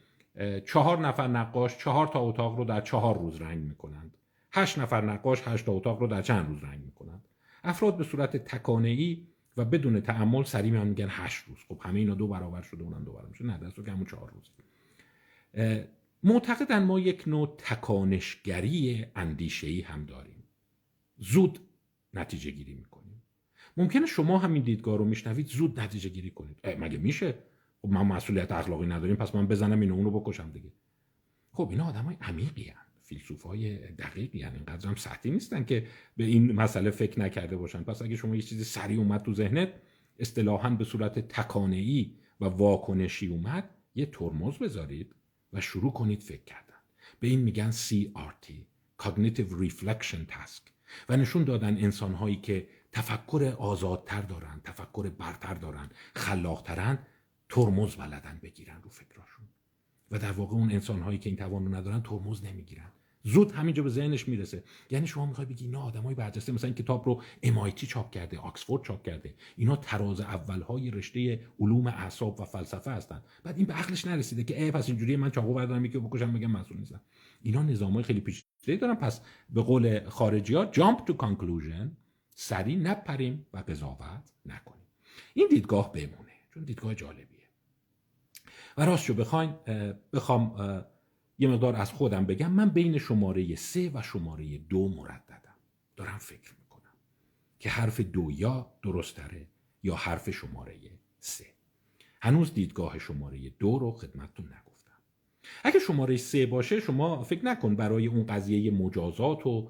چهار 0.65 1.07
نفر 1.07 1.27
نقاش 1.27 1.77
چهار 1.77 2.07
تا 2.07 2.19
اتاق 2.19 2.57
رو 2.57 2.65
در 2.65 2.81
چهار 2.81 3.17
روز 3.17 3.41
رنگ 3.41 3.63
می‌کنند. 3.63 4.17
هشت 4.51 4.79
نفر 4.79 5.01
نقاش 5.01 5.41
هشت 5.47 5.65
تا 5.65 5.71
اتاق 5.71 5.99
رو 5.99 6.07
در 6.07 6.21
چند 6.21 6.47
روز 6.47 6.63
رنگ 6.63 6.85
می‌کنند. 6.85 7.27
افراد 7.63 7.97
به 7.97 8.03
صورت 8.03 8.37
تکانه 8.37 8.89
ای 8.89 9.27
و 9.57 9.65
بدون 9.65 10.01
تعمل 10.01 10.43
سریع 10.43 10.71
میان 10.71 10.87
میگن 10.87 11.07
هشت 11.09 11.43
روز. 11.47 11.57
خب 11.67 11.77
همه 11.81 11.99
اینا 11.99 12.15
دو 12.15 12.27
برابر 12.27 12.61
شده 12.61 12.83
اونم 12.83 13.03
دو 13.03 13.11
برابر 13.13 13.33
شده. 13.33 13.47
نه 13.47 13.57
دست 13.57 13.85
که 13.85 13.91
همون 13.91 14.05
چهار 14.05 14.31
روز 14.31 14.49
معتقدن 16.23 16.83
ما 16.83 16.99
یک 16.99 17.23
نوع 17.27 17.55
تکانشگری 17.57 19.05
اندیشهی 19.15 19.81
هم 19.81 20.05
داریم. 20.05 20.43
زود 21.17 21.59
نتیجه 22.13 22.51
گیری 22.51 22.73
می‌کنیم. 22.73 23.21
ممکنه 23.77 24.05
شما 24.05 24.37
همین 24.37 24.63
دیدگاه 24.63 24.97
رو 24.97 25.05
میشنوید 25.05 25.47
زود 25.47 25.79
نتیجه 25.79 26.09
گیری 26.09 26.29
کنید 26.29 26.57
مگه 26.79 26.97
میشه؟ 26.97 27.35
خب 27.85 27.91
من 27.91 28.01
مسئولیت 28.01 28.51
اخلاقی 28.51 28.85
نداریم 28.85 29.15
پس 29.15 29.35
من 29.35 29.47
بزنم 29.47 29.79
اینو 29.79 29.95
اونو 29.95 30.19
بکشم 30.19 30.51
دیگه. 30.51 30.71
خب 31.51 31.67
اینا 31.71 31.85
آدمای 31.87 32.17
عمیقی 32.21 32.73
فیلسوف 33.01 33.43
های 33.43 33.77
دقیقی 33.77 34.37
یعنی 34.37 34.55
اینقدر 34.55 34.89
هم 34.89 34.95
سطحی 34.95 35.31
نیستن 35.31 35.63
که 35.63 35.87
به 36.17 36.23
این 36.23 36.51
مسئله 36.51 36.91
فکر 36.91 37.19
نکرده 37.19 37.57
باشن. 37.57 37.83
پس 37.83 38.01
اگه 38.01 38.15
شما 38.15 38.35
یه 38.35 38.41
چیزی 38.41 38.63
سریع 38.63 38.99
اومد 38.99 39.21
تو 39.21 39.33
ذهنت 39.33 39.69
اصطلاحا 40.19 40.69
به 40.69 40.83
صورت 40.83 41.19
تکانه 41.19 42.05
و 42.41 42.45
واکنشی 42.45 43.27
اومد 43.27 43.69
یه 43.95 44.05
ترمز 44.05 44.57
بذارید 44.57 45.15
و 45.53 45.61
شروع 45.61 45.93
کنید 45.93 46.23
فکر 46.23 46.43
کردن. 46.43 46.75
به 47.19 47.27
این 47.27 47.39
میگن 47.39 47.71
CRT 47.71 48.51
Cognitive 49.03 49.51
Reflection 49.63 50.31
Task. 50.31 50.61
و 51.09 51.17
نشون 51.17 51.43
دادن 51.43 51.77
انسان 51.77 52.13
هایی 52.13 52.35
که 52.35 52.67
تفکر 52.91 53.55
آزادتر 53.59 54.21
دارن 54.21 54.61
تفکر 54.63 55.09
برتر 55.09 55.53
دارن 55.53 55.89
خلاقترن 56.15 56.99
ترمز 57.49 57.95
بلدن 57.95 58.39
بگیرن 58.43 58.81
رو 58.81 58.89
فکراشون. 58.89 59.45
و 60.11 60.19
در 60.19 60.31
واقع 60.31 60.53
اون 60.53 60.71
انسان 60.71 61.01
هایی 61.01 61.19
که 61.19 61.29
این 61.29 61.37
توان 61.37 61.65
رو 61.65 61.75
ندارن 61.75 62.01
ترمز 62.01 62.43
نمی‌گیرن. 62.43 62.91
زود 63.23 63.51
همینجا 63.51 63.83
به 63.83 63.89
ذهنش 63.89 64.27
می‌رسه. 64.27 64.63
یعنی 64.89 65.07
شما 65.07 65.25
می‌خوای 65.25 65.47
بگی 65.47 65.65
اینا 65.65 65.81
آدمای 65.81 66.15
برجسته 66.15 66.51
مثلا 66.51 66.67
این 66.67 66.75
کتاب 66.75 67.05
رو 67.05 67.21
MIT 67.43 67.85
چاپ 67.87 68.11
کرده 68.11 68.39
آکسفورد 68.39 68.83
چاپ 68.83 69.03
کرده. 69.03 69.35
اینا 69.57 69.75
تراز 69.75 70.21
اولهای 70.21 70.91
رشته 70.91 71.39
علوم 71.59 71.87
اعصاب 71.87 72.39
و 72.39 72.45
فلسفه 72.45 72.91
هستن. 72.91 73.23
بعد 73.43 73.57
این 73.57 73.65
به 73.65 73.73
عقلش 73.73 74.05
نرسیده 74.05 74.43
که 74.43 74.63
ای 74.63 74.71
پس 74.71 74.89
اینجوری 74.89 75.15
من 75.15 75.31
چاقو 75.31 75.53
بردارم 75.53 75.85
یکی 75.85 75.99
بکشم 75.99 76.33
بگم 76.33 76.51
مسئول 76.51 76.77
نیستم. 76.77 77.01
اینا 77.41 77.63
نظامای 77.63 78.03
خیلی 78.03 78.19
پیچیده 78.19 78.75
دارن. 78.75 78.95
پس 78.95 79.21
به 79.49 79.61
قول 79.61 80.09
خارجی 80.09 80.53
ها 80.55 80.71
jump 80.71 81.11
to 81.11 81.13
conclusion 81.13 81.87
سری 82.35 82.75
نپریم 82.75 83.45
و 83.53 83.57
قضاوت 83.57 84.31
نکنیم. 84.45 84.85
این 85.33 85.47
دیدگاه 85.47 85.91
بمونه. 85.93 86.31
چون 86.53 86.63
دیدگاه 86.63 86.95
جالبیه. 86.95 87.34
و 88.77 88.85
راست 88.85 89.03
شو 89.03 89.13
بخواین 89.13 89.53
بخوام 90.13 90.55
یه 91.39 91.47
مقدار 91.47 91.75
از 91.75 91.91
خودم 91.91 92.25
بگم. 92.25 92.51
من 92.51 92.69
بین 92.69 92.97
شماره 92.97 93.55
سه 93.55 93.91
و 93.93 94.01
شماره 94.01 94.57
دو 94.57 94.87
مرددم. 94.87 95.55
دارم 95.95 96.17
فکر 96.17 96.53
می‌کنم 96.59 96.93
که 97.59 97.69
حرف 97.69 97.99
دو 97.99 98.31
یا 98.31 98.71
درست 98.83 99.21
یا 99.83 99.95
حرف 99.95 100.29
شماره 100.29 100.73
سه. 101.19 101.45
هنوز 102.21 102.53
دیدگاه 102.53 102.99
شماره 102.99 103.49
دو 103.49 103.79
رو 103.79 103.91
خدمتتون 103.91 104.45
نگفتم. 104.45 104.91
اگه 105.63 105.79
شماره 105.79 106.17
سه 106.17 106.45
باشه 106.45 106.79
شما 106.79 107.23
فکر 107.23 107.45
نکن 107.45 107.75
برای 107.75 108.07
اون 108.07 108.25
قضیه 108.25 108.71
مجازات 108.71 109.47
و 109.47 109.69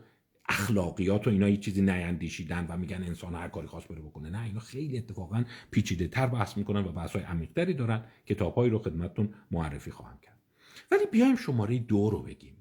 اخلاقیات 0.50 1.28
و 1.28 1.30
اینا 1.30 1.50
یه 1.50 1.58
چیزی 1.58 1.82
نیندیشیدن 1.82 2.68
و 2.70 2.78
میگن 2.78 3.04
انسان 3.04 3.36
هر 3.36 3.48
کاری 3.48 3.68
خواست 3.68 3.88
بره 3.88 4.02
بکنه. 4.02 4.30
نه 4.30 4.44
اینا 4.44 4.60
خیلی 4.60 4.98
اتفاقا 4.98 5.44
پیچیده 5.72 6.08
تر 6.08 6.28
بحث 6.28 6.58
می‌کنن 6.58 6.86
و 6.86 6.92
بحث 6.92 7.12
های 7.12 7.24
عمیقتری 7.24 7.74
دارن 7.74 8.04
کتابهایی 8.26 8.70
رو 8.72 8.80
خدمتتون 8.80 9.34
معرفی 9.52 9.92
خواهم 9.92 10.20
کرد. 10.20 10.40
ولی 10.92 11.06
بیایم 11.12 11.36
شماره 11.36 11.80
دو 11.80 12.10
رو 12.10 12.22
بگیم. 12.24 12.58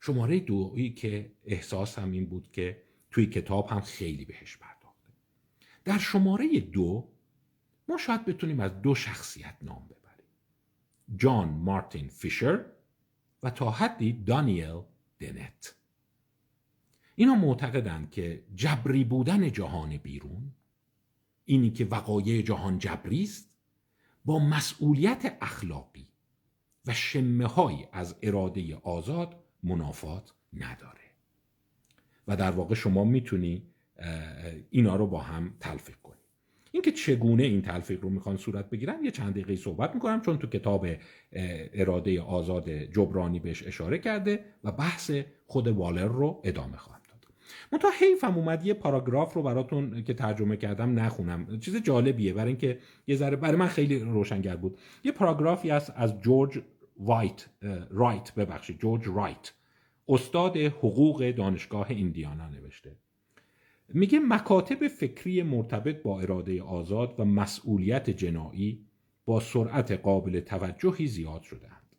شماره 0.00 0.40
دویی 0.40 0.90
که 0.90 1.32
احساس 1.44 1.98
هم 1.98 2.10
این 2.10 2.26
بود 2.26 2.52
که 2.52 2.82
توی 3.10 3.26
کتاب 3.26 3.68
هم 3.68 3.80
خیلی 3.80 4.24
بهش 4.24 4.56
پرداخته. 4.56 5.08
در 5.84 5.98
شماره 5.98 6.60
دو 6.60 7.08
ما 7.88 7.96
شاید 7.96 8.24
بتونیم 8.24 8.60
از 8.60 8.82
دو 8.82 8.94
شخصیت 8.94 9.56
نام 9.62 9.84
ببریم. 9.84 10.26
جان 11.16 11.48
مارتین 11.48 12.08
فیشر 12.08 12.64
و 13.42 13.50
تا 13.50 13.70
حدی 13.70 14.12
دانیل 14.12 14.80
دنت. 15.20 15.77
اینا 17.20 17.34
معتقدند 17.34 18.10
که 18.10 18.42
جبری 18.54 19.04
بودن 19.04 19.52
جهان 19.52 19.96
بیرون 19.96 20.52
اینی 21.44 21.70
که 21.70 21.84
وقایع 21.84 22.42
جهان 22.42 22.78
جبری 22.78 23.22
است 23.22 23.50
با 24.24 24.38
مسئولیت 24.38 25.36
اخلاقی 25.40 26.08
و 26.86 26.94
شمه 26.94 27.46
های 27.46 27.86
از 27.92 28.16
اراده 28.22 28.76
آزاد 28.76 29.36
منافات 29.62 30.32
نداره. 30.52 31.00
و 32.28 32.36
در 32.36 32.50
واقع 32.50 32.74
شما 32.74 33.04
می‌تونی 33.04 33.62
اینا 34.70 34.96
رو 34.96 35.06
با 35.06 35.20
هم 35.20 35.54
تلفیق 35.60 35.96
کنی. 35.96 36.14
اینکه 36.72 36.92
چگونه 36.92 37.42
این 37.42 37.62
تلفیق 37.62 38.02
رو 38.02 38.10
می‌خوان 38.10 38.36
صورت 38.36 38.70
بگیرن 38.70 39.04
یه 39.04 39.10
چند 39.10 39.32
دقیقه 39.32 39.56
صحبت 39.56 39.94
می‌کنم 39.94 40.20
چون 40.20 40.38
تو 40.38 40.46
کتاب 40.46 40.86
اراده 41.32 42.20
آزاد 42.20 42.70
جبرانی 42.70 43.40
بهش 43.40 43.66
اشاره 43.66 43.98
کرده 43.98 44.44
و 44.64 44.72
بحث 44.72 45.10
خود 45.46 45.68
والر 45.68 46.06
رو 46.06 46.40
ادامه 46.44 46.76
خواهم 46.76 46.97
داد 47.70 47.84
منتها 47.84 47.90
حیفم 48.00 48.34
اومد. 48.36 48.66
یه 48.66 48.74
پاراگراف 48.74 49.34
رو 49.34 49.42
براتون 49.42 50.02
که 50.02 50.14
ترجمه 50.14 50.56
کردم 50.56 50.98
نخونم. 50.98 51.58
چیز 51.58 51.76
جالبیه. 51.76 52.32
برای 52.32 52.48
اینکه 52.48 52.78
یه 53.06 53.16
ذره 53.16 53.36
برای 53.36 53.56
من 53.56 53.66
خیلی 53.66 53.98
روشنگر 53.98 54.56
بود. 54.56 54.78
یه 55.04 55.12
پاراگرافی 55.12 55.70
هست 55.70 55.92
از 55.96 56.20
جورج 56.20 56.60
وایت 56.96 57.46
رایت. 57.90 58.34
ببخشید. 58.34 58.78
جورج 58.78 59.02
رایت. 59.06 59.52
استاد 60.08 60.56
حقوق 60.56 61.30
دانشگاه 61.30 61.90
ایندیانا 61.90 62.48
نوشته. 62.48 62.96
میگه 63.94 64.18
مکاتب 64.18 64.88
فکری 64.88 65.42
مرتبط 65.42 66.02
با 66.02 66.20
اراده 66.20 66.62
آزاد 66.62 67.14
و 67.18 67.24
مسئولیت 67.24 68.10
جنایی 68.10 68.84
با 69.24 69.40
سرعت 69.40 69.92
قابل 69.92 70.40
توجهی 70.40 71.06
زیاد 71.06 71.42
شدهاند. 71.42 71.96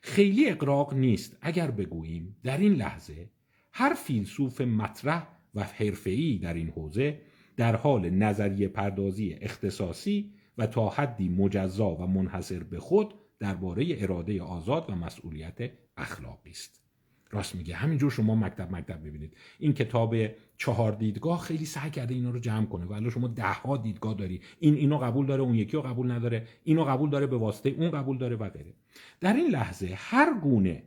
خیلی 0.00 0.48
اقراق 0.48 0.94
نیست. 0.94 1.36
اگر 1.40 1.70
بگوییم 1.70 2.36
در 2.42 2.58
این 2.58 2.72
لحظه 2.72 3.30
هر 3.72 3.94
فیلسوف 3.94 4.60
مطرح 4.60 5.28
و 5.54 5.62
حرفه‌ای 5.62 6.38
در 6.38 6.54
این 6.54 6.68
حوزه 6.68 7.20
در 7.56 7.76
حال 7.76 8.10
نظریه 8.10 8.68
پردازی 8.68 9.32
اختصاصی 9.40 10.32
و 10.58 10.66
تا 10.66 10.88
حدی 10.88 11.28
مجزا 11.28 11.94
و 11.94 12.06
منحصر 12.06 12.62
به 12.62 12.80
خود 12.80 13.14
درباره 13.38 13.86
اراده 13.88 14.42
آزاد 14.42 14.90
و 14.90 14.94
مسئولیت 14.94 15.70
اخلاقی 15.96 16.50
است. 16.50 16.82
راست 17.30 17.54
میگه. 17.54 17.74
همینجور 17.74 18.10
شما 18.10 18.34
مکتب 18.34 18.76
مکتب 18.76 19.06
ببینید. 19.06 19.36
این 19.58 19.72
کتاب 19.72 20.14
چهار 20.56 20.92
دیدگاه 20.92 21.40
خیلی 21.40 21.64
سعی 21.64 21.90
کرده 21.90 22.14
اینا 22.14 22.30
رو 22.30 22.38
جمع 22.38 22.66
کنه. 22.66 22.86
ولی 22.86 23.10
شما 23.10 23.28
ده 23.28 23.52
ها 23.52 23.76
دیدگاه 23.76 24.14
داری. 24.14 24.40
این 24.58 24.74
اینو 24.74 24.98
قبول 24.98 25.26
داره 25.26 25.42
اون 25.42 25.54
یکی 25.54 25.76
رو 25.76 25.82
قبول 25.82 26.10
نداره. 26.10 26.46
اینو 26.64 26.84
قبول 26.84 27.10
داره 27.10 27.26
به 27.26 27.36
واسطه 27.36 27.70
اون 27.70 27.90
قبول 27.90 28.18
داره 28.18 28.36
و 28.36 28.48
غیره. 28.48 28.74
در 29.20 29.32
این 29.32 29.50
لحظه 29.50 29.94
هر 29.96 30.40
گونه 30.40 30.82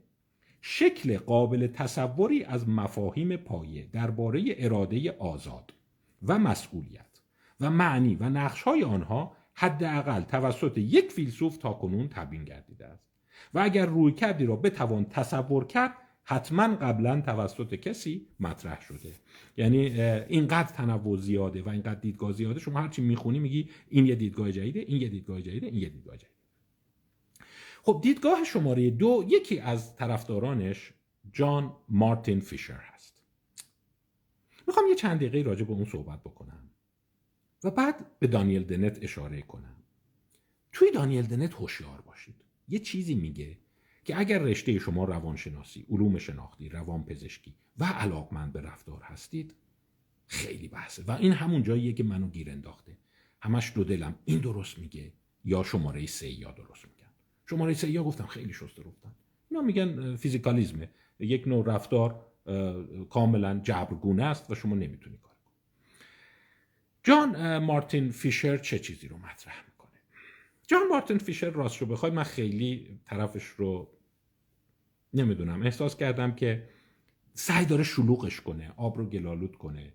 شکل 0.67 1.17
قابل 1.17 1.67
تصوری 1.67 2.43
از 2.43 2.69
مفاهیم 2.69 3.36
پایه 3.36 3.88
درباره 3.91 4.43
اراده 4.47 5.12
آزاد 5.12 5.73
و 6.28 6.39
مسئولیت 6.39 7.21
و 7.60 7.69
معنی 7.69 8.15
و 8.15 8.30
نقش 8.30 8.62
های 8.62 8.84
آنها 8.84 9.36
حداقل 9.54 10.21
توسط 10.21 10.78
یک 10.78 11.12
فیلسوف 11.12 11.58
تا 11.58 11.73
کنون 11.73 12.08
تبیین 12.08 12.43
گردیده 12.43 12.86
است. 12.86 13.08
و 13.54 13.60
اگر 13.60 13.86
روی 13.86 14.12
کردی 14.12 14.45
را 14.45 14.56
بتوان 14.56 15.06
تصور 15.06 15.65
کرد 15.65 15.91
حتما 16.23 16.75
قبلا 16.75 17.21
توسط 17.21 17.75
کسی 17.75 18.28
مطرح 18.39 18.82
شده. 18.82 19.12
یعنی 19.58 20.01
اینقدر 20.01 20.73
تنوع 20.73 21.17
زیاده 21.17 21.62
و 21.62 21.69
اینقدر 21.69 21.99
دیدگاه 21.99 22.32
زیاده 22.32 22.60
شما 22.60 22.82
هرچی 22.82 23.01
می‌خونی 23.01 23.39
میگی 23.39 23.69
این 23.89 24.06
یه 24.06 24.15
دیدگاه 24.15 24.51
جدیده 24.51 24.80
این 24.80 25.01
یه 25.01 25.10
دیدگاه 25.10 25.41
جدیده 25.41 25.67
این 25.67 25.82
یه 25.82 25.89
دیدگاه 25.89 26.17
جدیده. 26.17 26.35
خب 27.86 28.00
دیدگاه 28.04 28.43
شماره 28.43 28.89
دو 28.89 29.26
یکی 29.28 29.60
از 29.60 29.95
طرفدارانش 29.95 30.93
جان 31.34 31.76
مارتین 31.89 32.39
فیشر 32.39 32.80
هست. 32.80 33.15
می‌خوام 34.67 34.86
یه 34.89 34.95
چند 34.95 35.17
دقیقه 35.17 35.41
راجع 35.41 35.65
به 35.65 35.74
اون 35.74 35.86
صحبت 35.86 36.19
بکنم 36.19 36.69
و 37.63 37.71
بعد 37.71 38.19
به 38.19 38.28
دانیل 38.28 38.63
دنت 38.63 39.04
اشاره 39.04 39.41
کنم. 39.41 39.76
توی 40.71 40.91
دانیل 40.91 41.28
دنت 41.28 41.54
هوشیار 41.54 42.02
باشید. 42.02 42.36
یه 42.67 42.80
چیزی 42.80 43.15
میگه 43.15 43.58
که 44.04 44.19
اگر 44.19 44.39
رشته 44.39 44.80
شما 44.80 45.04
روانشناسی، 45.04 45.86
علوم 45.89 46.17
شناختی، 46.17 46.69
روانپزشکی 46.69 47.56
و 47.78 47.86
علاقمند 47.86 48.54
به 48.54 48.62
رفتار 48.62 49.02
هستید 49.04 49.56
خیلی 50.28 50.67
بحثه. 50.67 51.04
و 51.04 51.12
این 51.12 51.32
همون 51.32 51.63
جاییه 51.63 51.93
که 51.93 52.04
منو 52.04 52.28
گیر 52.28 52.52
انداخته. 52.52 52.98
همش 53.41 53.71
دو 53.76 53.84
دلم. 53.84 54.15
این 54.26 54.39
درست 54.39 54.80
میگه 54.80 55.13
یا 55.45 55.63
شماره 55.63 56.06
سه 56.06 56.30
یا 56.30 56.52
درست 56.52 56.86
میگن 56.86 56.94
شماره 57.49 57.73
سه 57.73 58.01
گفتم 58.01 58.25
خیلی 58.25 58.53
شسته 58.53 58.81
رفتن 58.81 59.12
اینا 59.49 59.62
میگن 59.62 60.15
فیزیکالیزمه. 60.15 60.89
یک 61.19 61.47
نوع 61.47 61.65
رفتار 61.65 62.25
کاملا 63.10 63.60
جبرگونه 63.63 64.23
است 64.23 64.51
و 64.51 64.55
شما 64.55 64.75
نمی‌تونی 64.75 65.17
کار 65.17 65.36
کنی. 65.45 65.53
جان 67.03 67.58
مارتین 67.58 68.12
فیشر 68.12 68.58
چه 68.58 68.79
چیزی 68.79 69.08
رو 69.08 69.17
مطرح 69.17 69.63
می‌کنه؟ 69.67 69.99
جان 70.67 70.88
مارتین 70.88 71.17
فیشر 71.17 71.49
راست 71.49 71.77
رو 71.77 71.88
بخوای 71.88 72.12
من 72.12 72.23
خیلی 72.23 72.99
طرفش 73.05 73.45
رو 73.45 73.91
نمی‌دونم. 75.13 75.63
احساس 75.63 75.95
کردم 75.95 76.36
که 76.36 76.69
سعی 77.34 77.65
داره 77.65 77.84
شلوغش 77.84 78.41
کنه 78.41 78.73
آب 78.77 78.97
رو 78.97 79.05
گلالود 79.05 79.55
کنه 79.55 79.93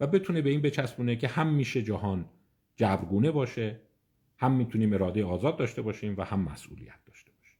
و 0.00 0.06
بتونه 0.06 0.42
به 0.42 0.50
این 0.50 0.60
بچسبونه 0.62 1.16
که 1.16 1.28
هم 1.28 1.54
میشه 1.54 1.82
جهان 1.82 2.28
جبرگونه 2.76 3.30
باشه 3.30 3.80
هم 4.42 4.52
می‌تونیم 4.52 4.92
اراده 4.92 5.24
آزاد 5.24 5.56
داشته 5.56 5.82
باشیم 5.82 6.14
و 6.18 6.22
هم 6.22 6.40
مسئولیت 6.40 7.04
داشته 7.06 7.32
باشیم. 7.32 7.58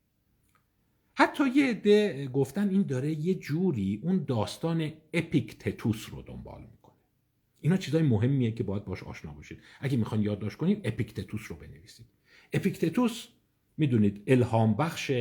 حتی 1.14 1.49
یه 1.49 1.71
عده 1.71 2.27
گفتن 2.27 2.68
این 2.68 2.83
داره 2.83 3.11
یه 3.11 3.35
جوری 3.35 4.01
اون 4.03 4.25
داستان 4.25 4.92
اپیکتتوس 5.12 6.09
رو 6.11 6.23
دنبال 6.23 6.61
می‌کنه. 6.61 6.95
اینا 7.61 7.77
چیزای 7.77 8.03
مهمیه 8.03 8.53
که 8.53 8.62
باید 8.64 8.85
باش 8.85 9.03
آشنا 9.03 9.33
باشید. 9.33 9.59
اگه 9.81 9.97
می‌خوان 9.97 10.23
یادداشت 10.23 10.57
کنید 10.57 10.81
اپیکتتوس 10.85 11.47
رو 11.49 11.57
بنویسید. 11.57 12.07
اپیکتتوس 12.53 13.29
می‌دونید 13.77 14.23
الهام 14.27 14.75
بخش 14.75 15.12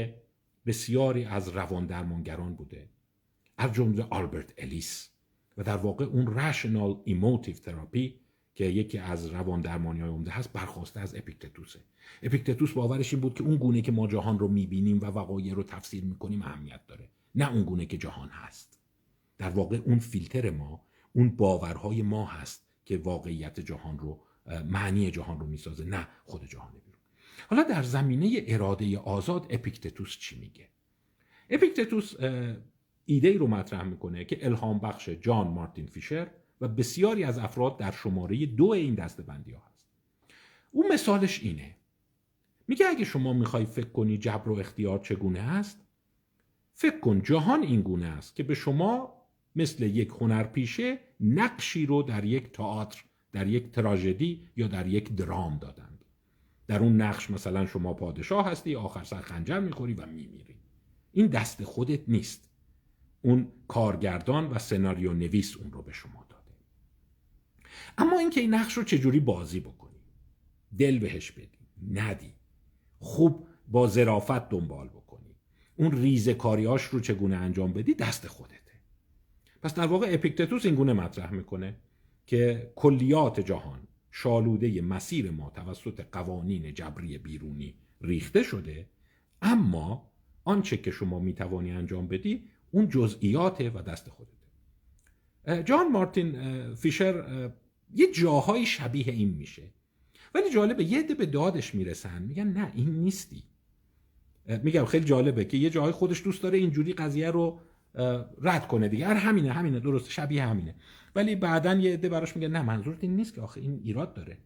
بسیاری 0.66 1.26
از 1.26 1.50
روان 1.50 1.86
درمانگران 1.86 2.56
بوده. 2.56 2.90
از 3.58 3.74
جمله 3.74 4.08
آلبرت 4.10 4.54
الیس 4.58 5.10
و 5.58 5.64
در 5.64 5.78
واقع 5.78 6.06
اون 6.06 6.40
rational 6.40 7.02
emotive 7.06 7.56
therapy 7.56 8.21
که 8.56 8.66
یکی 8.66 8.98
از 8.98 9.28
روان 9.28 9.62
درمانی 9.62 10.00
های 10.00 10.10
عمده 10.10 10.32
هست 10.32 10.54
برخواسته 10.54 11.00
از 11.00 11.16
اپیکتتوسه. 11.16 11.80
اپیکتتوس 12.24 12.72
باورش 12.72 13.14
این 13.14 13.22
بود 13.22 13.34
که 13.34 13.44
اون 13.44 13.56
گونه 13.56 13.82
که 13.82 13.92
ما 13.92 14.08
جهان 14.08 14.40
رو 14.40 14.48
می‌بینیم 14.48 15.00
و 15.02 15.06
وقایع 15.06 15.54
رو 15.54 15.64
تفسیر 15.64 16.04
می‌کنیم 16.04 16.42
اهمیت 16.42 16.88
داره 16.88 17.10
نه 17.36 17.52
اون 17.52 17.64
گونه 17.64 17.86
که 17.86 17.98
جهان 17.98 18.30
هست. 18.30 18.80
در 19.38 19.50
واقع 19.50 19.78
اون 19.86 20.00
فیلتر 20.00 20.50
ما 20.50 20.82
اون 21.14 21.30
باورهای 21.30 22.02
ما 22.02 22.26
هست 22.26 22.68
که 22.86 22.98
واقعیت 22.98 23.60
جهان 23.60 24.00
رو 24.00 24.24
معنی 24.66 25.12
جهان 25.12 25.40
رو 25.40 25.48
می‌سازه 25.48 25.86
نه 25.86 26.08
خود 26.26 26.46
جهان 26.46 26.72
حالا 27.50 27.64
در 27.64 27.84
زمینه 27.84 28.44
اراده 28.48 28.98
آزاد 28.98 29.48
اپیکتتوس 29.50 30.18
چی 30.18 30.40
میگه؟ 30.40 30.68
اپیکتتوس 31.50 32.14
ایده 33.06 33.28
ای 33.28 33.38
رو 33.38 33.48
مطرح 33.48 33.84
می‌کنه 33.84 34.26
که 34.26 34.46
الهام 34.46 34.80
بخش 34.80 35.10
جان 35.10 35.48
مارتین 35.48 35.86
فیشر 35.86 36.28
و 36.62 36.68
بسیاری 36.68 37.24
از 37.24 37.38
افراد 37.38 37.78
در 37.78 37.92
شماره 37.92 38.46
دو 38.46 38.66
این 38.66 38.96
دسته 38.96 39.24
بندی 39.24 39.52
ها 39.52 39.62
هست. 39.74 39.88
اون 40.72 40.94
مثالش 40.94 41.44
اینه. 41.44 41.76
میگه 42.68 42.88
اگه 42.88 43.06
شما 43.06 43.34
می‌خوای 43.34 43.66
فکر 43.66 43.90
کنی 43.90 44.18
جبر 44.18 44.50
و 44.50 44.60
اختیار 44.60 45.00
چگونه 45.00 45.40
است 45.40 45.82
فکر 46.74 47.00
کن 47.00 47.22
جهان 47.22 47.64
این 47.64 47.82
گونه 47.82 48.08
است 48.08 48.36
که 48.36 48.44
به 48.44 48.54
شما 48.54 49.14
مثل 49.56 49.84
یک 49.84 50.10
هنرپیشه 50.10 51.00
نقشی 51.20 51.86
رو 51.86 52.04
در 52.04 52.26
یک 52.26 52.52
تئاتر 52.52 53.04
در 53.32 53.48
یک 53.48 53.72
تراژدی 53.72 54.48
یا 54.56 54.68
در 54.68 54.88
یک 54.88 55.16
درام 55.16 55.58
دادن 55.58 56.00
در 56.68 56.80
اون 56.80 57.02
نقش 57.02 57.30
مثلا 57.30 57.66
شما 57.66 57.94
پادشاه 57.94 58.48
هستی 58.48 58.76
آخر 58.76 59.04
سر 59.04 59.22
خنجر 59.22 59.60
می‌خوری 59.60 59.94
و 59.94 60.06
میمیری. 60.06 60.56
این 61.12 61.28
دست 61.28 61.64
خودت 61.64 62.10
نیست. 62.10 62.50
اون 63.22 63.48
کارگردان 63.68 64.48
و 64.48 64.60
سناریو 64.60 65.14
نویس 65.14 65.58
اون 65.58 65.72
رو 65.72 65.82
به 65.82 65.94
شما 65.94 66.26
داده 66.30 66.31
اما 67.98 68.20
اینکه 68.20 68.42
این 68.42 68.54
نقش 68.54 68.74
رو 68.74 68.84
چجوری 68.84 69.20
بازی 69.20 69.60
بکنی؟ 69.60 70.00
دل 70.78 71.00
بهش 71.00 71.32
بدی 71.32 71.68
ندی. 71.92 72.34
خوب 73.00 73.48
با 73.68 73.88
ظرافت 73.88 74.50
دنبال 74.50 74.88
بکنی. 74.88 75.36
اون 75.76 75.92
ریزه 75.92 76.34
کاریاش 76.34 76.84
رو 76.84 77.00
چگونه 77.00 77.36
انجام 77.36 77.74
بدی؟ 77.74 77.94
دست 77.94 78.28
خودته. 78.28 78.56
پس 79.62 79.76
در 79.76 79.88
واقع 79.88 80.08
اپیکتتوس 80.10 80.66
این 80.66 80.76
گونه 80.76 80.94
مطرح 80.94 81.32
می‌کنه 81.32 81.76
که 82.26 82.72
کلیات 82.76 83.40
جهان 83.40 83.88
شالوده 84.12 84.82
مسیر 84.82 85.32
ما 85.32 85.50
توسط 85.50 86.06
قوانین 86.12 86.74
جبری 86.74 87.18
بیرونی 87.18 87.76
ریخته 88.02 88.44
شده 88.44 88.90
اما 89.42 90.12
آنچه 90.44 90.78
که 90.78 90.92
شما 90.92 91.20
می‌توانی 91.20 91.72
انجام 91.72 92.08
بدی 92.08 92.50
اون 92.72 92.90
جزئیات 92.90 93.62
و 93.62 93.82
دست 93.82 94.10
خودته. 94.10 94.42
جان 95.64 95.92
مارتین 95.92 96.76
فیشر 96.76 97.52
یه 97.96 98.12
جاهای 98.12 98.66
شبیه 98.66 99.14
این 99.14 99.30
میشه. 99.30 99.64
ولی 100.36 100.52
جالبه 100.54 100.84
یه 100.84 101.00
عده 101.00 101.14
به 101.14 101.26
دادش 101.26 101.76
می‌رسن 101.76 102.22
میگن 102.22 102.48
نه 102.48 102.72
این 102.76 102.90
نیستی. 102.90 103.44
میگم 104.64 104.86
خیلی 104.86 105.06
جالبه 105.06 105.46
که 105.46 105.58
یه 105.58 105.70
جاهای 105.70 105.92
خودش 105.92 106.24
دوست 106.24 106.44
داره 106.44 106.58
اینجوری 106.58 106.94
قضیه 106.94 107.32
رو 107.32 107.60
رد 108.42 108.68
کنه 108.68 108.88
دیگه. 108.88 109.08
هر 109.08 109.14
همینه 109.16 109.52
همینه 109.52 109.80
درست 109.80 110.10
شبیه 110.12 110.46
همینه. 110.46 110.76
ولی 111.16 111.36
بعدا 111.36 111.74
یه 111.74 111.94
عده 111.94 112.10
براش 112.10 112.36
میگه 112.36 112.48
نه 112.48 112.62
منظورت 112.62 112.98
این 113.02 113.16
نیست 113.16 113.34
که 113.34 113.42
آخه 113.42 113.62
این 113.62 113.82
ایراد 113.84 114.14
داره. 114.14 114.38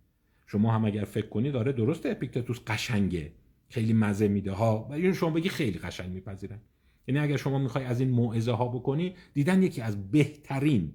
شما 0.48 0.72
هم 0.72 0.86
اگر 0.86 1.04
فکر 1.04 1.28
کنی 1.28 1.52
داره 1.52 1.72
درسته 1.72 2.10
اپیکتتوس 2.10 2.60
قشنگه. 2.68 3.32
خیلی 3.70 3.94
مزه 3.94 4.28
میده 4.28 4.52
ها. 4.52 4.88
و 4.92 5.14
شما 5.14 5.30
بگی 5.30 5.50
خیلی 5.50 5.80
قشنگ 5.80 6.14
میپذیرن. 6.14 6.60
یعنی 7.08 7.20
اگر 7.20 7.38
شما 7.38 7.58
می‌خوای 7.58 7.86
از 7.86 8.00
این 8.00 8.10
موعظه 8.10 8.52
ها 8.52 8.68
بکنی 8.68 9.16
دیدن 9.34 9.64
یکی 9.64 9.82
از 9.82 10.12
بهترین 10.12 10.94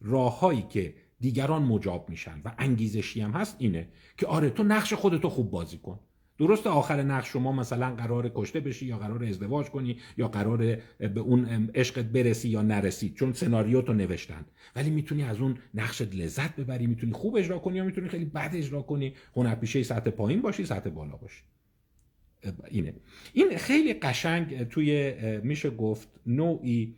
راههایی 0.00 0.62
که 0.70 0.94
دیگران 1.22 1.62
مجاب 1.62 2.08
میشن 2.08 2.40
و 2.44 2.52
انگیزشی 2.58 3.20
هم 3.20 3.30
هست 3.30 3.56
اینه 3.58 3.88
که 4.16 4.26
آره 4.26 4.50
تو 4.50 4.62
نقش 4.62 4.92
خودتو 4.94 5.28
خوب 5.28 5.50
بازی 5.50 5.78
کن. 5.78 6.00
درست 6.38 6.66
آخر 6.66 7.02
نقش 7.02 7.32
شما 7.32 7.52
مثلا 7.52 7.94
قرار 7.94 8.32
کشته 8.34 8.60
بشی 8.60 8.86
یا 8.86 8.98
قرار 8.98 9.24
ازدواج 9.24 9.66
کنی 9.66 9.96
یا 10.16 10.28
قرار 10.28 10.58
به 10.98 11.20
اون 11.20 11.70
عشقت 11.74 12.04
برسی 12.04 12.48
یا 12.48 12.62
نرسی 12.62 13.10
چون 13.10 13.32
سناریو 13.32 13.82
تو 13.82 13.92
نوشتن. 13.92 14.44
ولی 14.76 14.90
می‌تونی 14.90 15.22
از 15.22 15.40
اون 15.40 15.58
نقشت 15.74 16.14
لذت 16.14 16.56
ببری 16.56 16.86
می‌تونی 16.86 17.12
خوب 17.12 17.36
اجرا 17.36 17.58
کنی 17.58 17.76
یا 17.76 17.84
می‌تونی 17.84 18.08
خیلی 18.08 18.24
بد 18.24 18.50
اجرا 18.54 18.82
کنی. 18.82 19.14
هنرپیشه 19.36 19.82
سطح 19.82 20.10
پایین 20.10 20.42
باشی 20.42 20.64
سطح 20.64 20.90
بالا 20.90 21.16
باشی. 21.16 21.42
اینه. 22.70 22.94
این 23.32 23.56
خیلی 23.56 23.94
قشنگ 23.94 24.68
توی 24.68 25.14
میشه 25.42 25.70
گفت 25.70 26.08
نوعی 26.26 26.96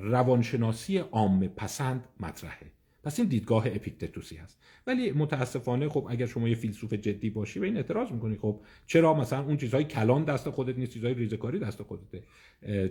روانشناسی 0.00 0.98
عام 0.98 1.48
پسند 1.48 2.04
مطرحه. 2.20 2.75
پس 3.06 3.20
این 3.20 3.28
دیدگاه 3.28 3.66
اپیکتتوسی 3.66 4.36
هست. 4.36 4.58
ولی 4.86 5.12
متاسفانه 5.12 5.88
خب 5.88 6.06
اگر 6.10 6.26
شما 6.26 6.48
یه 6.48 6.54
فیلسوف 6.54 6.92
جدی 6.92 7.30
باشی 7.30 7.60
به 7.60 7.66
این 7.66 7.76
اعتراض 7.76 8.12
می‌کنی. 8.12 8.36
خب 8.36 8.60
چرا 8.86 9.14
مثلا 9.14 9.44
اون 9.44 9.56
چیزهای 9.56 9.84
کلان 9.84 10.24
دست 10.24 10.50
خودت 10.50 10.78
نیست 10.78 10.92
چیزهای 10.92 11.14
ریزکاری 11.14 11.58
دست 11.58 11.82
خودته؟ 11.82 12.22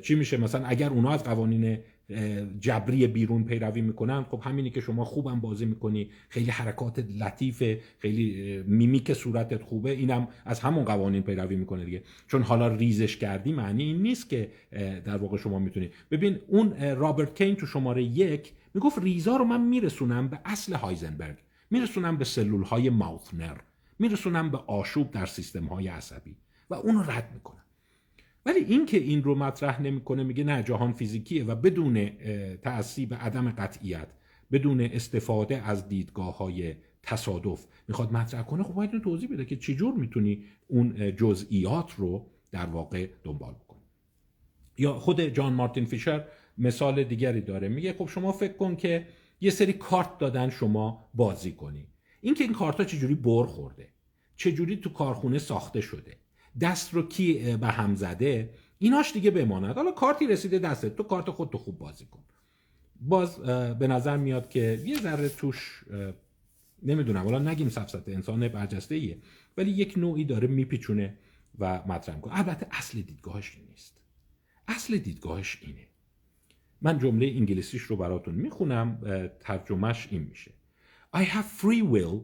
چی 0.02 0.16
میشه 0.16 0.38
مثلا 0.38 0.66
اگر 0.66 0.90
اونا 0.90 1.10
از 1.10 1.24
قوانین 1.24 1.78
جبری 2.60 3.08
بیرون 3.08 3.44
پیروی 3.44 3.82
می‌کنن 3.82 4.24
خب 4.24 4.42
همینی 4.44 4.70
که 4.70 4.82
شما 4.82 5.06
خوبم 5.06 5.40
بازی 5.40 5.66
می‌کنی. 5.66 6.10
خیلی 6.30 6.52
حرکات 6.52 7.06
لطیف 7.20 7.64
خیلی 8.00 8.58
میمیک 8.68 9.14
صورتت 9.14 9.64
خوبه. 9.64 9.92
اینم 9.92 10.28
از 10.46 10.60
همون 10.60 10.84
قوانین 10.84 11.24
پیروی 11.24 11.56
می‌کنه 11.56 11.86
دیگه. 11.86 12.02
چون 12.28 12.42
حالا 12.42 12.68
ریزش 12.68 13.18
کردی 13.18 13.52
معنی 13.52 13.84
این 13.84 14.02
نیست 14.02 14.30
که 14.30 14.50
در 15.06 15.18
واقع 15.18 15.38
شما 15.38 15.60
می‌تونی. 15.60 15.90
ببین 16.12 16.40
اون 16.48 16.74
رابرت 16.82 17.36
کین 17.36 17.56
تو 17.56 17.66
شماره 17.66 18.04
یک 18.04 18.54
می‌گفت 18.76 19.00
ریزا 19.00 19.38
رو 19.38 19.46
من 19.46 19.62
میرسونم 19.62 20.28
به 20.28 20.40
اصل 20.46 20.74
هایزنبرگ 20.74 21.38
میرسونم 21.70 22.18
به 22.18 22.26
سلول 22.26 22.64
های 22.64 22.90
ماوثنر 22.90 23.58
میرسونم 24.00 24.52
به 24.52 24.58
آشوب 24.58 25.12
در 25.12 25.26
سیستم 25.26 25.66
های 25.66 25.88
عصبی 25.88 26.36
و 26.70 26.74
اونو 26.74 27.04
رد 27.04 27.32
می‌کنم. 27.34 27.64
ولی 28.46 28.60
این 28.60 28.86
که 28.86 28.98
این 28.98 29.24
رو 29.24 29.36
مطرح 29.36 29.82
نمی‌کنه 29.82 30.24
میگه 30.24 30.44
نه 30.44 30.64
جهان 30.64 30.94
فیزیکیه 30.94 31.44
و 31.44 31.56
بدون 31.56 32.10
تعصیب 32.56 33.14
عدم 33.14 33.52
قطعیت 33.52 34.08
بدون 34.52 34.82
استفاده 34.82 35.58
از 35.62 35.88
دیدگاه 35.88 36.38
های 36.38 36.76
تصادف 37.04 37.66
می‌خواد 37.88 38.14
مطرح 38.14 38.44
کنه 38.44 38.64
خب 38.64 38.74
باید 38.74 39.02
توضیح 39.02 39.30
بده 39.30 39.46
که 39.46 39.56
چجور 39.56 39.94
می‌تونی 39.94 40.44
اون 40.68 41.16
جزئیات 41.16 41.96
رو 41.98 42.28
در 42.52 42.66
واقع 42.66 43.08
دنبال 43.24 43.54
بکنی. 43.54 43.82
یا 44.78 44.94
خود 44.94 45.22
جان 45.22 45.54
مارتین 45.54 45.86
فیشر 45.86 46.26
مثال 46.58 47.04
دیگری 47.04 47.42
داره. 47.42 47.68
میگه 47.68 47.94
خب 47.94 48.08
شما 48.08 48.32
فکر 48.32 48.54
کن 48.54 48.76
که 48.76 49.08
یه 49.42 49.52
سری 49.52 49.74
کارت 49.74 50.18
دادن 50.18 50.50
شما 50.50 51.10
بازی 51.14 51.52
کنی. 51.52 51.88
اینکه 52.22 52.44
این 52.44 52.54
کارت 52.54 52.78
ها 52.78 52.84
چجوری 52.84 53.16
بر 53.16 53.46
خورده؟ 53.46 53.90
چجوری 54.36 54.78
تو 54.78 54.90
کارخونه 54.90 55.40
ساخته 55.40 55.82
شده؟ 55.82 56.18
دست 56.62 56.94
رو 56.94 57.08
کی 57.08 57.58
به 57.58 57.68
هم 57.68 57.96
زده؟ 57.96 58.54
ایناش 58.78 59.14
دیگه 59.14 59.32
بماند. 59.32 59.76
حالا 59.76 59.92
کارتی 59.92 60.28
رسیده 60.28 60.60
دستت. 60.60 60.96
تو 60.96 61.04
کارت 61.04 61.30
خود 61.30 61.50
تو 61.50 61.58
خوب 61.58 61.78
بازی 61.78 62.06
کن. 62.06 62.24
باز 63.02 63.40
به 63.80 63.88
نظر 63.88 64.18
میاد 64.18 64.50
که 64.50 64.82
یه 64.86 65.00
ذره 65.00 65.30
توش 65.30 65.84
نمی‌دونم. 66.84 67.24
حالا 67.24 67.40
نگیم 67.40 67.70
سفسته 67.70 68.12
انسان 68.12 68.48
برجسته 68.48 68.96
ایه 68.96 69.18
ولی 69.58 69.72
یک 69.72 69.94
نوعی 69.98 70.26
داره 70.26 70.48
میپیچونه 70.48 71.18
و 71.60 71.82
مطرح 71.88 72.20
کنه 72.20 72.38
البته 72.38 72.68
اصل 72.72 73.02
دیدگاهش 73.02 73.58
نیست. 73.70 74.02
اصل 74.68 74.98
دیدگاهش 74.98 75.60
اینه. 75.62 75.88
من 76.82 77.00
جمله 77.00 77.28
انگلیسیش 77.28 77.82
رو 77.82 77.96
براتون 77.96 78.36
می‌خونم 78.36 79.02
ترجمهش 79.40 80.08
این 80.12 80.22
میشه. 80.22 80.52
I 81.16 81.24
have 81.24 81.62
free 81.62 81.84
will 81.94 82.18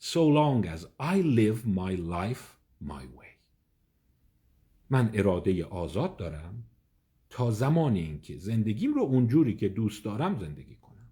so 0.00 0.22
long 0.38 0.66
as 0.66 0.80
I 1.00 1.22
live 1.22 1.58
my 1.66 1.96
life 1.96 2.44
my 2.84 3.04
way. 3.18 3.26
من 4.90 5.10
اراده 5.14 5.64
آزاد 5.64 6.16
دارم 6.16 6.64
تا 7.30 7.50
زمان 7.50 7.94
اینکه 7.94 8.38
زندگیم 8.38 8.94
رو 8.94 9.02
اونجوری 9.02 9.54
که 9.54 9.68
دوست 9.68 10.04
دارم 10.04 10.38
زندگی 10.38 10.74
کنم. 10.74 11.08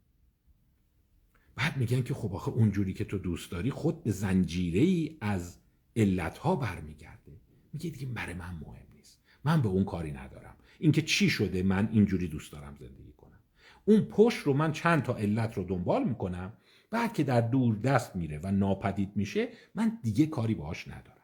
بعد 1.57 1.77
میگن 1.77 2.03
که 2.03 2.15
خب 2.15 2.35
آخه 2.35 2.51
اونجوری 2.51 2.93
که 2.93 3.05
تو 3.05 3.19
دوست 3.19 3.51
داری 3.51 3.71
خود 3.71 4.03
به 4.03 4.11
زنجیره 4.11 5.15
از 5.21 5.59
علتها 5.97 6.57
برمیگرده. 6.57 7.41
میگه 7.73 7.91
دیگه 7.91 8.07
برای 8.07 8.35
من 8.35 8.55
مهم 8.61 8.87
نیست. 8.97 9.23
من 9.45 9.63
به 9.63 9.69
اون 9.69 9.85
کاری 9.85 10.13
ندارم. 10.13 10.57
اینکه 10.79 11.03
چی 11.03 11.31
شده 11.31 11.63
من 11.63 11.89
اینجوری 11.93 12.29
دوست 12.29 12.53
دارم 12.53 12.77
زندگی 12.81 13.13
کنم. 13.13 13.39
اون 13.85 14.01
پشت 14.01 14.39
رو 14.39 14.53
من 14.53 14.73
چند 14.73 15.03
تا 15.03 15.17
علت 15.17 15.55
رو 15.55 15.65
دنبال 15.65 16.05
می‌کنم 16.05 16.53
بعد 16.91 17.13
که 17.15 17.25
در 17.25 17.41
دور 17.41 17.77
دست 17.77 18.17
میره 18.17 18.41
و 18.43 18.51
ناپدید 18.51 19.11
میشه 19.15 19.49
من 19.75 19.99
دیگه 20.03 20.27
کاری 20.27 20.55
باهاش 20.55 20.89
ندارم. 20.89 21.15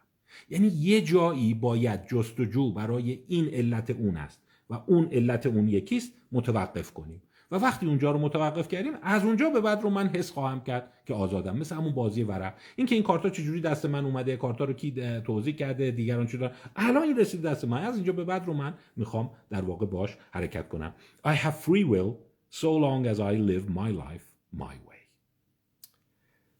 یعنی 0.48 0.68
یه 0.68 1.00
جایی 1.00 1.54
باید 1.54 2.06
جستجو 2.06 2.72
برای 2.72 3.24
این 3.28 3.48
علت 3.48 3.90
اون 3.90 4.16
است 4.16 4.40
و 4.70 4.74
اون 4.86 5.08
علت 5.12 5.46
اون 5.46 5.68
یکیست 5.68 6.12
متوقف 6.32 6.92
کنیم. 6.92 7.22
و 7.50 7.56
وقتی 7.56 7.86
اونجا 7.86 8.10
رو 8.10 8.18
متوقف 8.18 8.68
کردیم 8.68 8.92
از 9.02 9.24
اونجا 9.24 9.50
به 9.50 9.60
بعد 9.60 9.82
رو 9.82 9.90
من 9.90 10.08
حس 10.08 10.30
خواهم 10.30 10.60
کرد 10.60 10.92
که 11.06 11.14
آزادم 11.14 11.56
مثل 11.56 11.76
همون 11.76 11.92
بازی 11.92 12.22
ورق. 12.22 12.54
این 12.76 12.86
که 12.86 12.94
این 12.94 13.04
کارتا 13.04 13.30
چجوری 13.30 13.60
دست 13.60 13.86
من 13.86 14.04
اومده 14.04 14.36
کارتا 14.36 14.64
رو 14.64 14.72
کی 14.72 15.20
توضیح 15.24 15.54
کرده 15.54 15.90
دیگران 15.90 16.26
چرا 16.26 16.50
الان 16.76 17.02
این 17.02 17.18
رسید 17.18 17.42
دست 17.42 17.64
من. 17.64 17.82
از 17.82 17.94
اینجا 17.94 18.12
به 18.12 18.24
بعد 18.24 18.46
رو 18.46 18.54
من 18.54 18.74
می‌خوام 18.96 19.30
در 19.50 19.62
واقع 19.62 19.86
باش 19.86 20.16
حرکت 20.30 20.68
کنم. 20.68 20.94
I 21.26 21.30
have 21.30 21.66
free 21.66 21.84
will 21.84 22.14
so 22.50 22.70
long 22.84 23.06
as 23.12 23.18
I 23.18 23.34
live 23.50 23.70
my 23.70 23.90
life 24.04 24.56
my 24.56 24.74
way. 24.88 25.00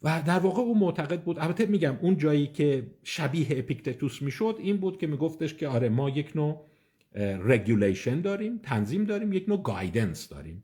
و 0.02 0.22
در 0.26 0.38
واقع 0.38 0.62
او 0.62 0.78
معتقد 0.78 1.22
بود 1.22 1.38
البته 1.38 1.66
میگم 1.66 1.96
اون 2.00 2.16
جایی 2.16 2.46
که 2.46 2.86
شبیه 3.02 3.46
اپیکتتوس 3.50 4.22
می‌شد 4.22 4.56
این 4.58 4.76
بود 4.76 4.98
که 4.98 5.06
میگفتش 5.06 5.54
که 5.54 5.68
آره 5.68 5.88
ما 5.88 6.10
یک 6.10 6.36
نوع 6.36 6.66
regulation 7.44 8.20
داریم 8.20 8.58
تنظیم 8.62 9.04
داریم 9.04 9.32
یک 9.32 9.48
نوع 9.48 9.62
guidance 9.62 10.28
داریم. 10.28 10.62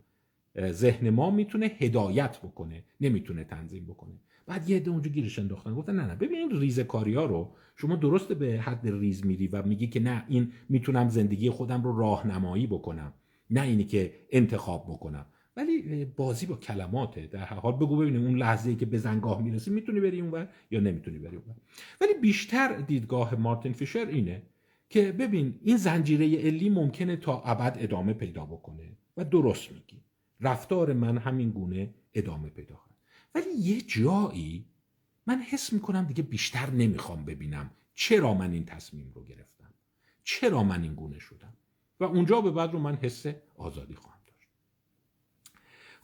ذهن 0.59 1.11
ما 1.11 1.31
می‌تونه 1.31 1.67
هدایت 1.67 2.39
بکنه 2.39 2.85
نمی‌تونه 3.01 3.45
تنظیم 3.45 3.85
بکنه. 3.85 4.15
بعد 4.47 4.71
یه 4.71 4.77
عده 4.77 4.91
اونجا 4.91 5.11
گیرش 5.11 5.39
انداختن 5.39 5.75
گفتن 5.75 5.97
نه 5.97 6.07
نه 6.07 6.15
ببین 6.15 6.61
ریز 6.61 6.81
کاری 6.81 7.15
ها 7.15 7.25
رو 7.25 7.53
شما 7.77 7.97
درست 7.97 8.33
به 8.33 8.61
حد 8.61 8.89
ریز 8.89 9.27
میری 9.27 9.47
و 9.47 9.63
میگی 9.63 9.87
که 9.87 10.01
نه 10.01 10.25
این 10.29 10.53
می‌تونم 10.69 11.09
زندگی 11.09 11.51
خودم 11.51 11.83
رو 11.83 11.99
راهنمایی 11.99 12.67
بکنم 12.67 13.13
نه 13.51 13.63
اینی 13.63 13.85
که 13.85 14.15
انتخاب 14.31 14.85
بکنم. 14.89 15.27
ولی 15.57 16.05
بازی 16.05 16.47
با 16.47 16.57
کلماته 16.57 17.27
در 17.27 17.45
حال 17.45 17.73
بگو 17.73 17.97
ببینیم 17.97 18.27
اون 18.27 18.39
لحظه 18.39 18.71
ای 18.71 18.77
که 18.77 18.87
به 18.87 18.99
زنگاه 18.99 19.43
می‌رسی 19.43 19.71
می‌تونی 19.71 20.01
بری 20.01 20.21
اونور 20.21 20.49
یا 20.71 20.81
نمی‌تونی 20.81 21.19
بری 21.19 21.37
اونور 21.37 21.55
ولی 22.01 22.15
بیشتر 22.15 22.77
دیدگاه 22.77 23.35
مارتین 23.35 23.73
فیشر 23.73 24.07
اینه 24.07 24.43
که 24.89 25.13
ببین 25.13 25.55
این 25.63 25.77
زنجیره 25.77 26.47
علی 26.47 26.71
ممکنه 26.71 27.17
تا 27.17 27.43
ابد 27.43 27.77
ادامه 27.81 28.13
پیدا 28.13 28.45
بکنه 28.45 28.83
و 29.17 29.25
درست 29.25 29.73
میگی. 29.73 30.06
رفتار 30.41 30.93
من 30.93 31.19
همین 31.19 31.51
گونه 31.51 31.95
ادامه 32.15 32.49
پیدا 32.49 32.75
کنه 32.75 32.95
ولی 33.35 33.55
یه 33.55 33.81
جایی 33.81 34.67
من 35.27 35.43
حس 35.43 35.73
می‌کنم 35.73 36.05
دیگه 36.05 36.23
بیشتر 36.23 36.71
نمی‌خوام 36.71 37.25
ببینم 37.25 37.71
چرا 37.95 38.35
من 38.35 38.53
این 38.53 38.65
تصمیم 38.65 39.13
رو 39.15 39.25
گرفتم. 39.25 39.75
چرا 40.25 40.63
من 40.63 40.83
این 40.83 40.95
گونه 40.95 41.19
شدم. 41.19 41.53
و 42.01 42.05
اونجا 42.05 42.41
به 42.41 42.51
بعد 42.51 42.73
رو 42.73 42.79
من 42.79 42.95
حس 42.97 43.27
آزادی 43.57 43.95
خواهم 43.95 44.17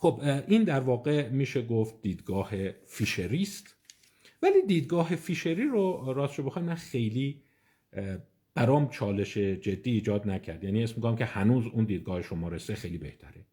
خب 0.03 0.21
این 0.49 0.64
در 0.64 0.81
واقع 0.81 1.29
میشه 1.29 1.62
گفت 1.62 2.03
دیدگاه 2.03 2.71
فیشریست. 2.87 3.77
ولی 4.42 4.66
دیدگاه 4.66 5.16
فیشری 5.16 5.64
رو 5.64 6.12
راست 6.16 6.40
بخوایم 6.40 6.68
من 6.68 6.75
خیلی 6.75 7.42
برام 8.55 8.88
چالش 8.88 9.38
جدی 9.38 9.90
ایجاد 9.90 10.29
نکرد. 10.29 10.64
یعنی 10.64 10.85
اسم 10.85 10.95
میگم 10.97 11.16
که 11.16 11.25
هنوز 11.25 11.66
اون 11.66 11.85
دیدگاه 11.85 12.23
شماره 12.23 12.59
سه 12.59 12.75
خیلی 12.75 12.99
بهتره. 12.99 13.47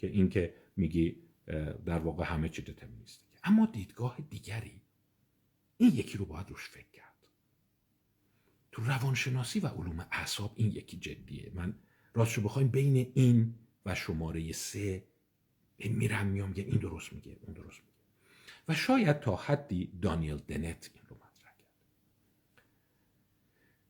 که 0.00 0.06
این 0.06 0.28
که 0.28 0.54
میگی 0.76 1.16
در 1.86 1.98
واقع 1.98 2.24
همه 2.24 2.48
چی 2.48 2.62
دترمینیستی 2.62 3.24
اما 3.44 3.66
دیدگاه 3.66 4.16
دیگری 4.30 4.80
این 5.76 5.90
یکی 5.94 6.18
رو 6.18 6.24
باید 6.24 6.50
روش 6.50 6.68
فکر 6.68 6.90
کرد. 6.92 7.26
تو 8.72 8.82
روانشناسی 8.82 9.60
و 9.60 9.66
علوم 9.66 10.06
اعصاب 10.12 10.52
این 10.56 10.70
یکی 10.70 10.96
جدیه. 10.96 11.50
من 11.54 11.74
راست 12.14 12.34
رو 12.34 12.42
بخوایم 12.42 12.68
بین 12.68 13.12
این 13.14 13.54
و 13.86 13.94
شماره 13.94 14.52
سه 14.52 15.04
میرم 15.78 16.26
میام 16.26 16.48
میگه 16.48 16.62
این 16.62 16.78
درست 16.78 17.12
میگه 17.12 17.36
اون 17.40 17.54
درست 17.54 17.80
میگه. 17.80 17.92
و 18.68 18.74
شاید 18.74 19.20
تا 19.20 19.36
حدی 19.36 19.92
دانیل 20.02 20.36
دنت 20.36 20.90
این 20.94 21.04
رو 21.08 21.16
مطرح 21.16 21.52
کرد. 21.58 21.66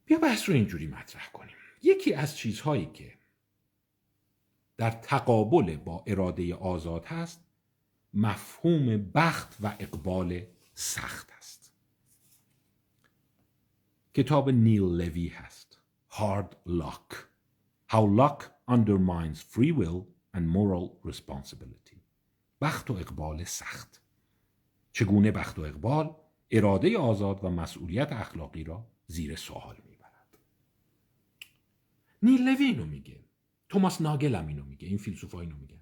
بیا 0.07 0.19
بحث 0.19 0.49
رو 0.49 0.55
اینجوری 0.55 0.87
مطرح 0.87 1.31
کنیم. 1.33 1.57
یکی 1.83 2.15
از 2.15 2.37
چیزهایی 2.37 2.91
که 2.95 3.20
در 4.81 4.91
تقابل 4.91 5.77
با 5.77 6.05
اراده 6.07 6.55
آزاد 6.55 7.05
هست 7.05 7.45
مفهوم 8.15 8.97
بخت 8.97 9.57
و 9.61 9.77
اقبال 9.79 10.43
سخت 10.75 11.31
است. 11.39 11.73
کتاب 14.15 14.51
نیل 14.51 14.83
لوی 14.83 15.29
هست 15.29 15.79
Hard 16.11 16.69
Luck. 16.69 17.15
How 17.93 18.07
Luck 18.21 18.45
Undermines 18.71 19.41
Free 19.53 19.73
Will 19.73 20.07
and 20.37 20.47
Moral 20.57 21.11
Responsibility. 21.11 21.99
بخت 22.61 22.91
و 22.91 22.95
اقبال 22.95 23.45
سخت. 23.45 24.03
چگونه 24.93 25.31
بخت 25.31 25.59
و 25.59 25.63
اقبال 25.63 26.17
اراده 26.51 26.99
آزاد 26.99 27.45
و 27.45 27.51
مسئولیت 27.51 28.13
اخلاقی 28.13 28.65
را 28.65 28.87
زیر 29.07 29.37
سوال 29.37 29.77
می‌برد؟ 29.89 30.39
نیل 32.23 32.49
لوی 32.49 32.65
اینو 32.65 32.87
میگه. 32.87 33.30
توماس 33.71 34.01
ناگل 34.01 34.35
هم 34.35 34.47
اینو 34.47 34.65
میگه 34.65 34.89
این 34.89 34.99
فیلسوف 34.99 35.35
اینو 35.35 35.57
میگن. 35.57 35.81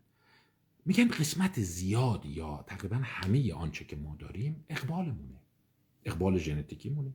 میگن 0.84 1.09
قسمت 1.09 1.61
زیاد 1.61 2.26
یا 2.26 2.64
تقریبا 2.66 2.97
همه 3.03 3.53
آنچه 3.53 3.84
که 3.84 3.97
ما 3.97 4.16
داریم 4.18 4.64
اقبالمونه. 4.68 5.41
اقبال 6.05 6.39
ژنتیکی 6.39 6.91
مونه 6.91 7.14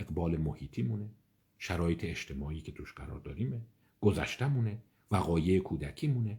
اقبال 0.00 0.36
محیطی 0.36 0.82
مونه 0.82 1.10
شرایط 1.58 2.04
اجتماعی 2.04 2.60
که 2.60 2.72
توش 2.72 2.92
قرار 2.92 3.20
داریمه 3.20 3.60
گذشته 4.00 4.46
مونه 4.46 4.78
وقایع 5.10 5.60
کودکی 5.60 6.08
مونه 6.08 6.38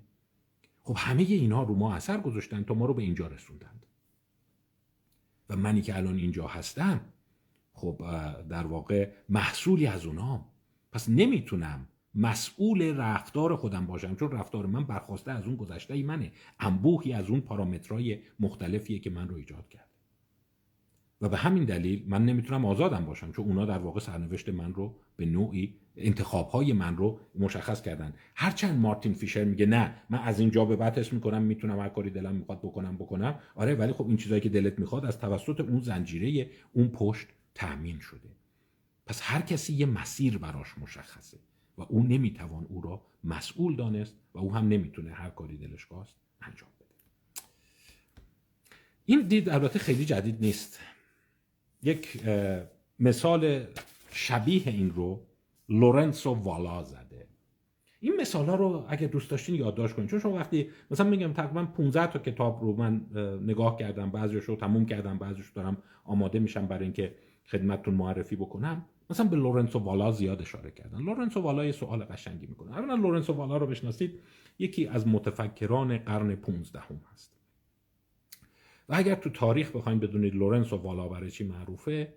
خب 0.83 0.95
همه 0.97 1.23
اینا 1.23 1.63
رو 1.63 1.75
ما 1.75 1.93
اثر 1.93 2.21
گذاشتن 2.21 2.63
تا 2.63 2.73
ما 2.73 2.85
رو 2.85 2.93
به 2.93 3.01
اینجا 3.01 3.27
رسوندند. 3.27 3.85
و 5.49 5.55
منی 5.55 5.81
که 5.81 5.97
الان 5.97 6.17
اینجا 6.17 6.47
هستم 6.47 7.01
خب 7.73 7.97
در 8.49 8.67
واقع 8.67 9.11
محصولی 9.29 9.87
از 9.87 10.05
اونام. 10.05 10.45
پس 10.91 11.09
نمی‌تونم 11.09 11.87
مسئول 12.15 12.97
رفتار 12.97 13.55
خودم 13.55 13.85
باشم 13.85 14.15
چون 14.15 14.31
رفتار 14.31 14.65
من 14.65 14.83
برخواسته 14.83 15.31
از 15.31 15.45
اون 15.45 15.55
گذشته 15.55 15.93
ای 15.93 16.03
منه. 16.03 16.31
انبوهی 16.59 17.13
از 17.13 17.29
اون 17.29 17.41
پارامترهای 17.41 18.19
مختلفیه 18.39 18.99
که 18.99 19.09
من 19.09 19.27
رو 19.27 19.35
ایجاد 19.35 19.67
کرد 19.67 19.89
و 21.21 21.29
به 21.29 21.37
همین 21.37 21.65
دلیل 21.65 22.03
من 22.07 22.25
نمی‌تونم 22.25 22.65
آزادم 22.65 23.05
باشم 23.05 23.31
چون 23.31 23.45
اونا 23.45 23.65
در 23.65 23.77
واقع 23.77 23.99
سرنوشت 23.99 24.49
من 24.49 24.73
رو 24.73 24.95
به 25.17 25.25
نوعی 25.25 25.75
انتخابهای 25.95 26.73
من 26.73 26.97
رو 26.97 27.19
مشخص 27.39 27.81
کردن. 27.81 28.13
هرچند 28.35 28.79
مارتین 28.79 29.13
فیشر 29.13 29.43
میگه 29.43 29.65
نه 29.65 29.95
من 30.09 30.19
از 30.19 30.39
اینجا 30.39 30.65
به 30.65 30.75
بعد 30.75 30.99
اسم 30.99 31.15
می‌کنم 31.15 31.41
می‌تونم 31.41 31.79
هر 31.79 31.89
کاری 31.89 32.09
دلم 32.09 32.35
می‌خواد 32.35 32.59
بکنم 32.59 32.95
بکنم. 32.95 33.39
آره 33.55 33.75
ولی 33.75 33.93
خب 33.93 34.07
این 34.07 34.17
چیزایی 34.17 34.41
که 34.41 34.49
دلت 34.49 34.79
می‌خواد 34.79 35.05
از 35.05 35.19
توسط 35.19 35.59
اون 35.59 35.81
زنجیره 35.81 36.49
اون 36.73 36.87
پشت 36.87 37.27
تأمین 37.55 37.99
شده. 37.99 38.29
پس 39.05 39.21
هر 39.23 39.41
کسی 39.41 39.73
یه 39.73 39.85
مسیر 39.85 40.37
براش 40.37 40.77
مشخصه. 40.77 41.37
و 41.79 41.85
او 41.89 42.03
نمی‌توان 42.03 42.65
او 42.69 42.81
را 42.81 43.01
مسئول 43.23 43.75
دانست 43.75 44.15
و 44.33 44.39
او 44.39 44.55
هم 44.55 44.67
نمی‌تونه 44.67 45.11
هر 45.11 45.29
کاری 45.29 45.57
دلش 45.57 45.85
خواست 45.85 46.15
انجام 46.41 46.69
بده. 46.79 46.89
این 49.05 49.21
دید 49.21 49.49
البته 49.49 49.79
خیلی 49.79 50.05
جدید 50.05 50.37
نیست. 50.41 50.79
یک 51.83 52.21
مثال 52.99 53.65
شبیه 54.11 54.67
این 54.67 54.89
رو 54.89 55.25
لورنسو 55.69 56.33
والا 56.33 56.83
زده. 56.83 57.27
این 57.99 58.15
مثال 58.21 58.45
ها 58.45 58.55
رو 58.55 58.85
اگه 58.89 59.07
دوست 59.07 59.31
داشتین 59.31 59.55
یادداشت 59.55 59.95
کنید 59.95 60.09
چون 60.09 60.19
شما 60.19 60.35
وقتی 60.35 60.69
مثلا 60.91 61.09
میگم 61.09 61.33
تقریبا 61.33 61.65
15 61.65 62.07
تا 62.07 62.19
کتاب 62.19 62.61
رو 62.61 62.75
من 62.75 63.05
نگاه 63.43 63.77
کردم 63.77 64.09
بعضیش 64.09 64.43
رو 64.43 64.55
تموم 64.55 64.85
کردم 64.85 65.17
بعضیش 65.17 65.49
دارم 65.49 65.77
آماده 66.03 66.39
میشم 66.39 66.67
برای 66.67 66.83
اینکه 66.83 67.15
خدمتتون 67.45 67.93
معرفی 67.93 68.35
بکنم. 68.35 68.85
مثلا 69.09 69.25
به 69.27 69.35
لورنسو 69.35 69.79
والا 69.79 70.11
زیاد 70.11 70.41
اشاره 70.41 70.71
کردن. 70.71 71.01
لورنسو 71.01 71.41
والا 71.41 71.65
یه 71.65 71.71
سوال 71.71 72.03
قشنگی 72.03 72.47
می‌کنه. 72.47 72.77
اولا 72.77 72.95
لورنسو 72.95 73.33
والا 73.33 73.57
رو 73.57 73.67
بشناسید 73.67 74.19
یکی 74.59 74.87
از 74.87 75.07
متفکران 75.07 75.97
قرن 75.97 76.35
15 76.35 76.79
هم 76.79 77.01
هست. 77.13 77.35
و 78.89 78.93
اگر 78.95 79.15
تو 79.15 79.29
تاریخ 79.29 79.75
بخوایم 79.75 79.99
بدونید 79.99 80.35
لورنسو 80.35 80.77
والا 80.77 81.07
برای 81.07 81.31
چی 81.31 81.43
معروفه 81.43 82.13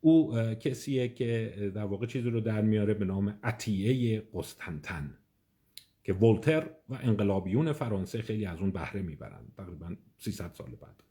او 0.00 0.34
کسیه 0.54 1.08
که 1.08 1.54
در 1.74 1.84
واقع 1.84 2.06
چیزی 2.06 2.30
رو 2.30 2.40
در 2.40 2.60
میاره 2.60 2.94
به 2.94 3.04
نام 3.04 3.38
عطیه 3.42 4.22
قسطنطین 4.34 5.18
که 6.04 6.12
ولتر 6.12 6.70
و 6.88 6.98
انقلابیون 7.02 7.72
فرانسه 7.72 8.22
خیلی 8.22 8.46
از 8.46 8.60
اون 8.60 8.70
بهره 8.70 9.02
می‌برند 9.02 9.52
تقریبا 9.56 9.96
300 10.18 10.52
سال 10.54 10.70
بعد. 10.70 11.02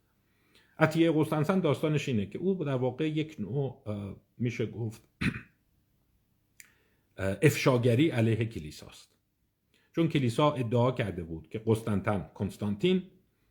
عطیه 0.78 1.12
قسطنطن 1.12 1.60
داستانش 1.60 2.08
اینه 2.08 2.26
که 2.26 2.38
او 2.38 2.54
در 2.54 2.74
واقع 2.74 3.08
یک 3.08 3.36
نوع 3.38 3.82
میشه 4.38 4.66
گفت 4.66 5.02
افشاگری 7.18 8.10
علیه 8.10 8.44
کلیساست 8.44 9.14
چون 9.92 10.08
کلیسا 10.08 10.52
ادعا 10.52 10.92
کرده 10.92 11.22
بود 11.22 11.48
که 11.48 11.62
قسطنطن 11.66 12.30
کنستانتین 12.34 13.02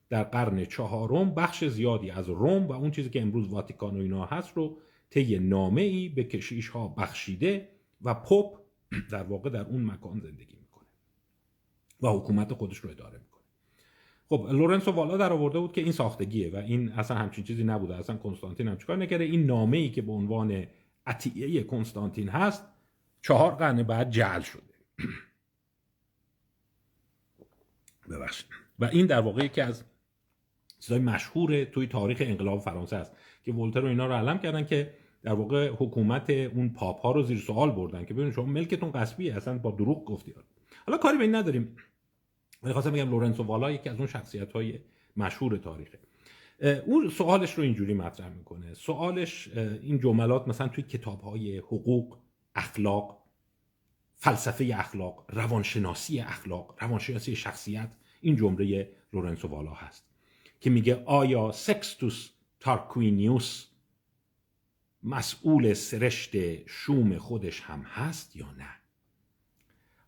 در 0.09 0.23
قرن 0.23 0.65
چهارم 0.65 1.33
بخش 1.35 1.63
زیادی 1.63 2.11
از 2.11 2.29
روم 2.29 2.67
و 2.67 2.71
اون 2.71 2.91
چیزی 2.91 3.09
که 3.09 3.21
امروز 3.21 3.47
واتیکان 3.47 3.97
و 3.97 4.01
اینا 4.01 4.25
هست 4.25 4.57
رو 4.57 4.77
طی 5.09 5.39
نامه 5.39 5.81
ای 5.81 6.09
به 6.09 6.23
کشیش 6.23 6.69
ها 6.69 6.87
بخشیده 6.87 7.69
و 8.01 8.13
پوپ 8.13 8.59
در 9.11 9.23
واقع 9.23 9.49
در 9.49 9.65
اون 9.65 9.85
مکان 9.85 10.19
زندگی 10.19 10.55
می‌کنه 10.55 10.87
و 12.01 12.07
حکومت 12.07 12.53
خودش 12.53 12.77
رو 12.77 12.89
اداره 12.89 13.19
می‌کنه. 13.19 13.32
خب 14.33 14.47
لورنسو 14.51 14.91
والا 14.91 15.17
در 15.17 15.33
آورده 15.33 15.59
بود 15.59 15.71
که 15.71 15.81
این 15.81 15.91
ساختگیه 15.91 16.51
و 16.53 16.55
این 16.55 16.91
اصلا 16.91 17.17
همچین 17.17 17.43
چیزی 17.43 17.63
نبوده. 17.63 17.95
اصلا 17.95 18.17
کنستانتین 18.17 18.67
هم 18.67 18.77
چیکار 18.77 18.97
نکرده؟ 18.97 19.23
این 19.23 19.45
نامه 19.45 19.77
ای 19.77 19.89
که 19.89 20.01
به 20.01 20.11
عنوان 20.11 20.65
عطیه 21.07 21.63
کنستانتین 21.63 22.29
هست 22.29 22.65
چهار 23.21 23.51
قرن 23.51 23.83
بعد 23.83 24.09
جعل 24.09 24.41
شده. 24.41 24.73
ببخشید. 28.09 28.45
و 28.79 28.85
این 28.85 29.05
در 29.05 29.19
واقع 29.19 29.45
یکی 29.45 29.61
از 29.61 29.83
چیزای 30.79 30.99
مشهور 30.99 31.63
توی 31.63 31.87
تاریخ 31.87 32.17
انقلاب 32.21 32.59
فرانسه 32.59 32.95
است 32.95 33.11
که 33.43 33.53
ولتر 33.53 33.85
و 33.85 33.87
اینا 33.87 34.07
رو 34.07 34.13
علم 34.13 34.39
کردن 34.39 34.65
که 34.65 34.93
در 35.23 35.33
واقع 35.33 35.69
حکومت 35.69 36.29
اون 36.29 36.69
پاپ 36.69 37.01
ها 37.01 37.11
رو 37.11 37.23
زیر 37.23 37.37
سوال 37.37 37.71
بردن 37.71 38.05
که 38.05 38.13
ببینید 38.13 38.33
شما 38.33 38.45
ملکتون 38.45 38.91
قصبیه 38.91 39.35
اصلا 39.35 39.57
با 39.57 39.71
دروغ 39.71 40.05
گفتی. 40.05 40.33
حالا 40.85 40.97
کاری 40.97 41.17
به 41.17 41.23
این 41.23 41.35
نداریم. 41.35 41.75
من 42.63 42.73
خواستم 42.73 42.91
بگم 42.91 43.09
لورنسو 43.09 43.43
والا 43.43 43.71
یکی 43.71 43.89
از 43.89 43.97
اون 43.97 44.07
شخصیت 44.07 44.53
های 44.53 44.79
مشهور 45.17 45.57
تاریخه. 45.57 45.99
اون 46.85 47.09
سوالش 47.09 47.53
رو 47.53 47.63
اینجوری 47.63 47.93
مطرح 47.93 48.29
می‌کنه. 48.29 48.73
سوالش 48.73 49.47
این 49.57 49.99
جملات 49.99 50.47
مثلا 50.47 50.67
توی 50.67 50.83
کتاب 50.83 51.21
های 51.21 51.57
حقوق 51.57 52.17
اخلاق 52.55 53.23
فلسفه 54.15 54.75
اخلاق 54.75 55.25
روانشناسی 55.29 56.19
اخلاق 56.19 56.75
روانشناسی 56.79 57.35
شخصیت 57.35 57.91
این 58.21 58.35
جمله 58.35 58.91
لورنسو 59.13 59.47
والا 59.47 59.73
هست 59.73 60.05
که 60.59 60.69
میگه 60.69 61.03
آیا 61.05 61.51
سکستوس 61.51 62.29
تارکوینیوس 62.59 63.67
مسئول 65.03 65.73
سرشت 65.73 66.67
شوم 66.69 67.17
خودش 67.17 67.61
هم 67.61 67.81
هست 67.81 68.35
یا 68.35 68.51
نه؟ 68.51 68.69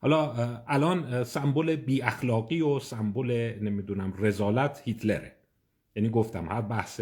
حالا 0.05 0.33
الان 0.67 1.23
سمبل 1.23 1.75
بی 1.75 2.01
اخلاقی 2.01 2.61
و 2.61 2.79
سمبل 2.79 3.53
نمی‌دونم 3.61 4.13
رذالت 4.17 4.81
هیتلره. 4.85 5.35
یعنی 5.95 6.09
گفتم 6.09 6.49
هر 6.49 6.61
بحث 6.61 7.01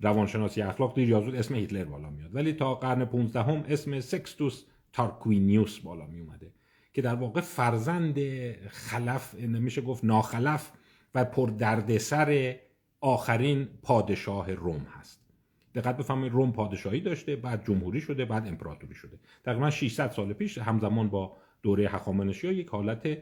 روانشناسی 0.00 0.62
اخلاق 0.62 0.94
دیر 0.94 1.08
یا 1.08 1.18
اسم 1.18 1.54
هیتلر 1.54 1.84
بالا 1.84 2.10
میاد. 2.10 2.34
ولی 2.34 2.52
تا 2.52 2.74
قرن 2.74 3.04
15 3.04 3.42
هم 3.42 3.64
اسم 3.68 4.00
سکستوس 4.00 4.64
تارکوینیوس 4.92 5.78
بالا 5.78 6.06
می 6.06 6.20
اومده 6.20 6.52
که 6.92 7.02
در 7.02 7.14
واقع 7.14 7.40
فرزند 7.40 8.18
خلف 8.68 9.34
نمیشه 9.34 9.80
گفت 9.80 10.04
ناخلف 10.04 10.70
و 11.14 11.24
پر 11.24 11.50
دردسر 11.50 12.56
آخرین 13.00 13.68
پادشاه 13.82 14.52
روم 14.52 14.86
هست. 15.00 15.20
دقت 15.74 15.96
بفهمید 15.96 16.32
روم 16.32 16.52
پادشاهی 16.52 17.00
داشته 17.00 17.36
بعد 17.36 17.66
جمهوری 17.66 18.00
شده 18.00 18.24
بعد 18.24 18.46
امپراتوری 18.46 18.94
شده. 18.94 19.18
تقریبا 19.44 19.70
600 19.70 20.10
سال 20.10 20.32
پیش 20.32 20.58
همزمان 20.58 21.08
با 21.08 21.36
دوره 21.64 21.88
هخامنشی 21.88 22.48
یک 22.48 22.68
حالت 22.68 23.18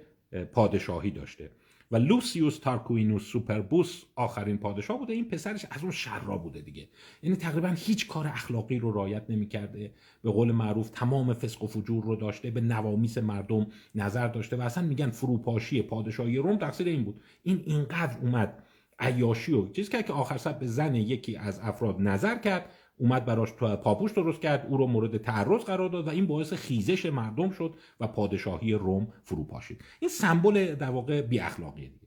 پادشاهی 0.53 1.11
داشته. 1.11 1.51
و 1.91 1.97
لوسیوس 1.97 2.59
تارکوینوس 2.59 3.23
سوپربوس 3.23 4.03
آخرین 4.17 4.59
پادشاه 4.59 4.99
بوده. 4.99 5.13
این 5.13 5.29
پسرش 5.29 5.67
از 5.71 5.83
اون 5.83 5.93
شرا 5.93 6.39
بوده 6.39 6.61
دیگه. 6.61 6.89
یعنی 7.23 7.37
تقریبا 7.37 7.69
هیچ 7.69 8.09
کار 8.09 8.27
اخلاقی 8.27 8.79
رو 8.79 8.93
رعایت 8.93 9.23
نمی‌کرده. 9.29 9.91
به 10.23 10.31
قول 10.31 10.53
معروف 10.53 10.91
تمام 10.91 11.33
فسق 11.33 11.63
و 11.63 11.67
فجور 11.67 12.05
رو 12.05 12.17
داشته 12.17 12.51
به 12.51 12.61
نوامیس 12.61 13.19
مردم 13.19 13.67
نظر 13.95 14.29
داشته 14.29 14.57
و 14.57 14.61
اصلا 14.61 14.87
میگن 14.87 15.11
فروپاشی 15.11 15.83
پادشاهی 15.83 16.37
روم 16.37 16.57
تقصیر 16.57 16.87
این 16.87 17.05
بود. 17.05 17.21
این 17.43 17.63
اینقدر 17.67 18.19
اومد 18.23 18.63
عیاشی 18.99 19.53
و 19.53 19.69
چیز 19.69 19.89
کرد 19.89 20.07
که 20.07 20.13
آخر 20.13 20.37
سر 20.37 20.53
به 20.53 20.67
زن 20.67 20.95
یکی 20.95 21.37
از 21.37 21.61
افراد 21.61 22.01
نظر 22.01 22.39
کرد 22.39 22.71
اومد 23.03 23.25
براش 23.25 23.53
پاپوش 23.53 24.13
درست 24.13 24.41
کرد 24.41 24.67
او 24.69 24.77
رو 24.77 24.87
مورد 24.87 25.17
تعرض 25.17 25.65
قرار 25.65 25.89
داد 25.89 26.07
و 26.07 26.11
این 26.11 26.27
باعث 26.27 26.53
خیزش 26.53 27.07
مردم 27.07 27.51
شد 27.51 27.75
و 28.01 28.07
پادشاهی 28.07 28.73
روم 28.73 29.09
فرو 29.23 29.45
پاشید. 29.45 29.85
این 30.01 30.11
سمبل 30.11 30.75
در 30.75 30.91
واقع 30.91 31.23
بی 31.23 31.41
اخلاقیه 31.41 31.89
دیگه. 31.89 32.07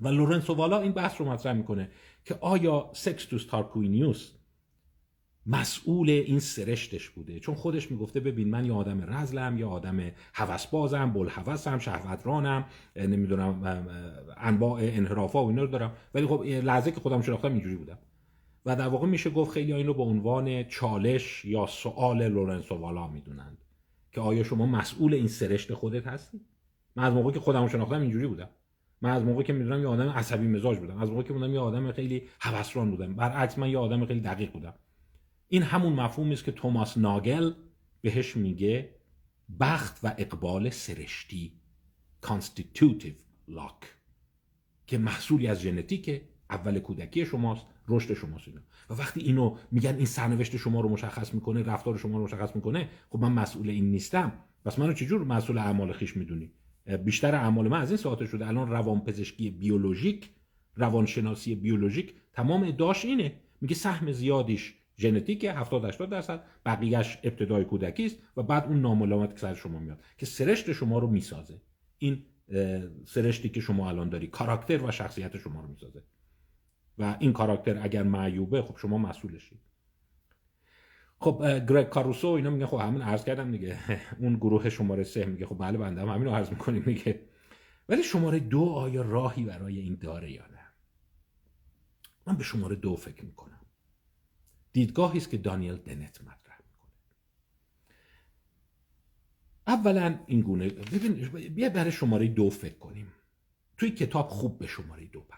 و 0.00 0.08
لورنسو 0.08 0.54
والا 0.54 0.80
این 0.80 0.92
بحث 0.92 1.20
رو 1.20 1.30
مطرح 1.30 1.52
می‌کنه 1.52 1.90
که 2.24 2.38
آیا 2.40 2.90
سکستوس 2.92 3.46
تارکوینیوس 3.46 4.32
مسئول 5.46 6.10
این 6.10 6.38
سرشتش 6.38 7.08
بوده؟ 7.10 7.40
چون 7.40 7.54
خودش 7.54 7.90
می‌گفته 7.90 8.20
ببین 8.20 8.50
من 8.50 8.64
یه 8.64 8.72
آدم 8.72 9.16
رذلم 9.16 9.58
یا 9.58 9.68
آدم 9.68 10.00
هوسبازم 10.34 11.12
بلحوثم 11.12 11.78
شهوترانم 11.78 12.64
نمی‌دونم 12.96 13.86
انواع 14.36 14.80
انحرافا 14.82 15.44
و 15.44 15.48
اینا 15.48 15.62
رو 15.62 15.68
دارم. 15.68 15.92
ولی 16.14 16.26
خب 16.26 16.42
لحظه 16.42 16.90
که 16.90 17.00
خودم 17.00 17.22
شناختم 17.22 17.52
اینجوری 17.52 17.76
بودم. 17.76 17.98
و 18.68 18.76
در 18.76 18.88
واقع 18.88 19.06
میشه 19.06 19.30
گفت 19.30 19.52
خیلی 19.52 19.72
این 19.72 19.86
رو 19.86 19.94
به 19.94 20.02
عنوان 20.02 20.64
چالش 20.64 21.44
یا 21.44 21.66
سوال 21.66 22.28
لورنسو 22.28 22.74
والا 22.74 23.08
می‌دونند 23.08 23.58
که 24.12 24.20
آیا 24.20 24.42
شما 24.42 24.66
مسئول 24.66 25.14
این 25.14 25.28
سرشت 25.28 25.74
خودت 25.74 26.06
هستی؟ 26.06 26.40
من 26.96 27.04
از 27.04 27.14
موقعی 27.14 27.32
که 27.32 27.40
خودم 27.40 27.68
شناختم 27.68 28.00
اینجوری 28.00 28.26
بودم. 28.26 28.48
من 29.02 29.10
از 29.10 29.22
موقعی 29.22 29.44
که 29.44 29.52
می‌دونم 29.52 29.80
یه 29.80 29.86
آدم 29.86 30.08
عصبی 30.08 30.46
مزاج 30.46 30.78
بودم. 30.78 30.98
از 30.98 31.08
موقعی 31.08 31.24
که 31.24 31.32
می‌دونم 31.32 31.54
یه 31.54 31.60
آدم 31.60 31.92
خیلی 31.92 32.22
هوسران 32.40 32.90
بودم. 32.90 33.14
برعکس 33.14 33.58
من 33.58 33.70
یه 33.70 33.78
آدم 33.78 34.06
خیلی 34.06 34.20
دقیق 34.20 34.52
بودم. 34.52 34.74
این 35.48 35.62
همون 35.62 35.92
مفهومی 35.92 36.32
است 36.32 36.44
که 36.44 36.52
توماس 36.52 36.98
ناگل 36.98 37.52
بهش 38.00 38.36
میگه 38.36 38.94
بخت 39.60 40.00
و 40.02 40.14
اقبال 40.18 40.70
سرشتی 40.70 41.52
constitutive 42.26 43.50
lock 43.50 43.86
که 44.86 44.98
محصولی 44.98 45.46
از 45.46 45.60
ژنتیک 45.60 46.22
اول 46.50 46.78
کودکی 46.78 47.26
شماست. 47.26 47.66
رشد 47.88 48.14
شماست 48.14 48.48
اینا. 48.48 48.60
و 48.90 48.94
وقتی 48.94 49.20
اینو 49.20 49.56
میگن 49.70 49.94
این 49.94 50.06
سرنوشت 50.06 50.56
شما 50.56 50.80
رو 50.80 50.88
مشخص 50.88 51.34
می‌کنه 51.34 51.62
رفتار 51.62 51.98
شما 51.98 52.18
رو 52.18 52.24
مشخص 52.24 52.56
می‌کنه 52.56 52.88
خب 53.10 53.18
من 53.18 53.32
مسئول 53.32 53.70
این 53.70 53.90
نیستم. 53.90 54.32
پس 54.64 54.78
منو 54.78 54.92
چجور 54.92 55.24
مسئول 55.24 55.58
اعمال 55.58 55.92
خیش 55.92 56.16
می‌دونی؟ 56.16 56.52
بیشتر 57.04 57.34
اعمال 57.34 57.68
من 57.68 57.80
از 57.80 57.90
این 57.90 57.96
ساعت 57.96 58.26
شده. 58.26 58.48
الان 58.48 58.70
روانپزشکی 58.70 59.50
بیولوژیک 59.50 60.30
روانشناسی 60.76 61.54
بیولوژیک 61.54 62.14
تمام 62.32 62.62
ادعاش 62.62 63.04
اینه. 63.04 63.32
میگه 63.60 63.74
سهم 63.74 64.12
زیادیش 64.12 64.74
ژنتیک 64.96 65.44
70 65.44 65.84
80 65.84 66.10
درصد 66.10 66.44
بقیهش 66.66 67.18
ابتدای 67.22 67.64
کودکی 67.64 68.06
است 68.06 68.16
و 68.36 68.42
بعد 68.42 68.64
اون 68.64 68.80
ناملامت 68.80 69.32
که 69.32 69.38
سر 69.38 69.54
شما 69.54 69.78
میاد 69.78 70.02
که 70.18 70.26
سرشت 70.26 70.72
شما 70.72 70.98
رو 70.98 71.10
می‌سازه. 71.10 71.60
این 71.98 72.22
سرشتی 73.04 73.48
که 73.48 73.60
شما 73.60 73.88
الان 73.88 74.08
داری 74.08 74.26
کاراکتر 74.26 74.84
و 74.84 74.90
شخصیت 74.90 75.38
شما 75.38 75.60
رو 75.60 75.68
می‌سازه. 75.68 76.02
و 76.98 77.16
این 77.18 77.32
کاراکتر 77.32 77.78
اگر 77.82 78.02
معیوبه 78.02 78.62
خب 78.62 78.76
شما 78.76 78.98
مسئولشید. 78.98 79.60
خب 81.20 81.66
گرگ 81.68 81.88
کاروسو 81.88 82.28
اینا 82.28 82.50
میگه 82.50 82.66
خب 82.66 82.76
همین 82.76 83.02
عرض 83.02 83.24
کردم 83.24 83.50
دیگه. 83.50 83.78
اون 84.20 84.36
گروه 84.36 84.70
شماره 84.70 85.04
سه 85.04 85.24
میگه 85.24 85.46
خب 85.46 85.58
بله 85.58 85.78
بنده 85.78 86.00
هم 86.00 86.08
همین 86.08 86.24
رو 86.24 86.34
عرض 86.34 86.50
می‌کنیم 86.50 86.82
میگه 86.86 87.28
ولی 87.88 88.02
شماره 88.02 88.38
دو 88.38 88.64
آیا 88.64 89.02
راهی 89.02 89.44
برای 89.44 89.78
این 89.78 89.94
داره 89.94 90.32
یا 90.32 90.46
نه؟ 90.46 90.58
من 92.26 92.36
به 92.36 92.44
شماره 92.44 92.76
دو 92.76 92.96
فکر 92.96 93.24
می‌کنم. 93.24 93.66
دیدگاهی 94.72 95.18
است 95.18 95.30
که 95.30 95.38
دانیل 95.38 95.76
دنت 95.76 96.20
مطرح 96.20 96.58
می‌کنه. 96.66 96.92
اولا 99.66 100.20
این 100.26 100.40
گونه 100.40 100.68
ببین 100.68 101.14
بیا 101.54 101.68
برای 101.68 101.92
شماره 101.92 102.28
دو 102.28 102.50
فکر 102.50 102.78
کنیم. 102.78 103.12
توی 103.76 103.90
کتاب 103.90 104.28
خوب 104.28 104.58
به 104.58 104.66
شماره 104.66 105.06
دو 105.06 105.20
پرداخته 105.20 105.37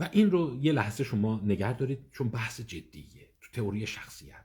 و 0.00 0.08
این 0.12 0.30
رو 0.30 0.58
یه 0.62 0.72
لحظه 0.72 1.04
شما 1.04 1.40
نگه 1.44 1.72
دارید 1.72 2.06
چون 2.12 2.28
بحث 2.28 2.60
جدیه. 2.60 3.30
تو 3.40 3.50
تئوری 3.52 3.86
شخصیت 3.86 4.44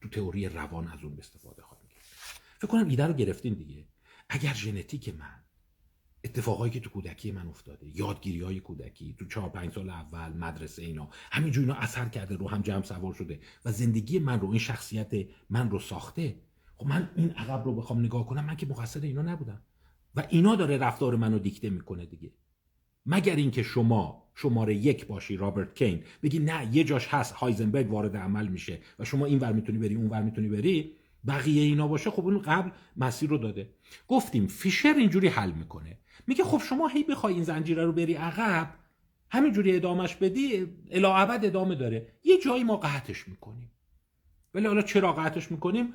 تو 0.00 0.08
تئوری 0.08 0.48
روان 0.48 0.88
از 0.88 1.04
اون 1.04 1.18
استفاده 1.18 1.62
خواهیم 1.62 1.88
کرد. 1.88 2.04
فکر 2.58 2.66
کنم 2.66 2.88
ایده 2.88 3.06
رو 3.06 3.14
گرفتین 3.14 3.54
دیگه. 3.54 3.86
اگر 4.28 4.54
ژنتیک 4.54 5.08
من 5.08 5.44
اتفاقایی 6.24 6.72
که 6.72 6.80
تو 6.80 6.90
کودکی 6.90 7.32
من 7.32 7.46
افتاده 7.46 7.98
یادگیری 7.98 8.40
های 8.40 8.60
کودکی 8.60 9.16
تو 9.18 9.24
چهار 9.24 9.50
پنج 9.50 9.72
سال 9.72 9.90
اول 9.90 10.32
مدرسه 10.32 10.82
اینا 10.82 11.08
همینجور 11.32 11.64
اینا 11.64 11.74
اثر 11.74 12.08
کرده 12.08 12.36
رو 12.36 12.48
هم 12.48 12.62
جمع 12.62 12.82
سوار 12.82 13.14
شده 13.14 13.40
و 13.64 13.72
زندگی 13.72 14.18
من 14.18 14.40
رو 14.40 14.48
این 14.50 14.58
شخصیت 14.58 15.12
من 15.50 15.70
رو 15.70 15.78
ساخته 15.78 16.40
خب 16.76 16.86
من 16.86 17.10
این 17.16 17.30
عقب 17.30 17.64
رو 17.64 17.74
بخوام 17.74 18.00
نگاه 18.00 18.26
کنم 18.26 18.44
من 18.44 18.56
که 18.56 18.66
مقصر 18.66 19.00
اینا 19.00 19.22
نبودم. 19.22 19.62
و 20.16 20.26
اینا 20.28 20.56
داره 20.56 20.76
رفتار 20.76 21.16
منو 21.16 21.38
دیکته 21.38 21.70
می‌کنه 21.70 22.06
دیگه. 22.06 22.32
مگر 23.06 23.36
اینکه 23.36 23.62
شما 23.62 24.23
شماره 24.34 24.74
یک 24.74 25.06
باشی 25.06 25.36
رابرت 25.36 25.74
کین. 25.74 26.02
بگی 26.22 26.38
نه 26.38 26.76
یه 26.76 26.84
جاش 26.84 27.08
هست. 27.08 27.34
هایزنبرگ 27.34 27.92
وارد 27.92 28.16
عمل 28.16 28.48
میشه. 28.48 28.78
و 28.98 29.04
شما 29.04 29.26
این 29.26 29.38
ور 29.38 29.52
می‌تونی 29.52 29.78
بری 29.78 29.94
اون 29.94 30.08
ور 30.08 30.22
می‌تونی 30.22 30.48
بری. 30.48 30.92
بقیه 31.26 31.62
اینا 31.62 31.88
باشه 31.88 32.10
خب 32.10 32.24
اون 32.26 32.38
قبل 32.38 32.70
مسیر 32.96 33.30
رو 33.30 33.38
داده. 33.38 33.68
گفتیم 34.08 34.46
فیشر 34.46 34.94
اینجوری 34.98 35.28
حل 35.28 35.50
می‌کنه. 35.50 35.98
میگه 36.26 36.44
خب 36.44 36.62
شما 36.68 36.88
هی 36.88 37.04
بخوای 37.04 37.34
این 37.34 37.44
زنجیره 37.44 37.84
رو 37.84 37.92
بری 37.92 38.14
عقب 38.14 38.74
همینجوری 39.30 39.76
ادامش 39.76 40.16
بدی 40.16 40.66
الا 40.90 41.16
ابد 41.16 41.44
ادامه 41.44 41.74
داره. 41.74 42.08
یه 42.24 42.38
جایی 42.40 42.64
ما 42.64 42.76
قطعش 42.76 43.28
می‌کنیم. 43.28 43.70
ولی 44.54 44.66
حالا 44.66 44.82
چرا 44.82 45.12
قطعش 45.12 45.50
می‌کنیم؟ 45.50 45.92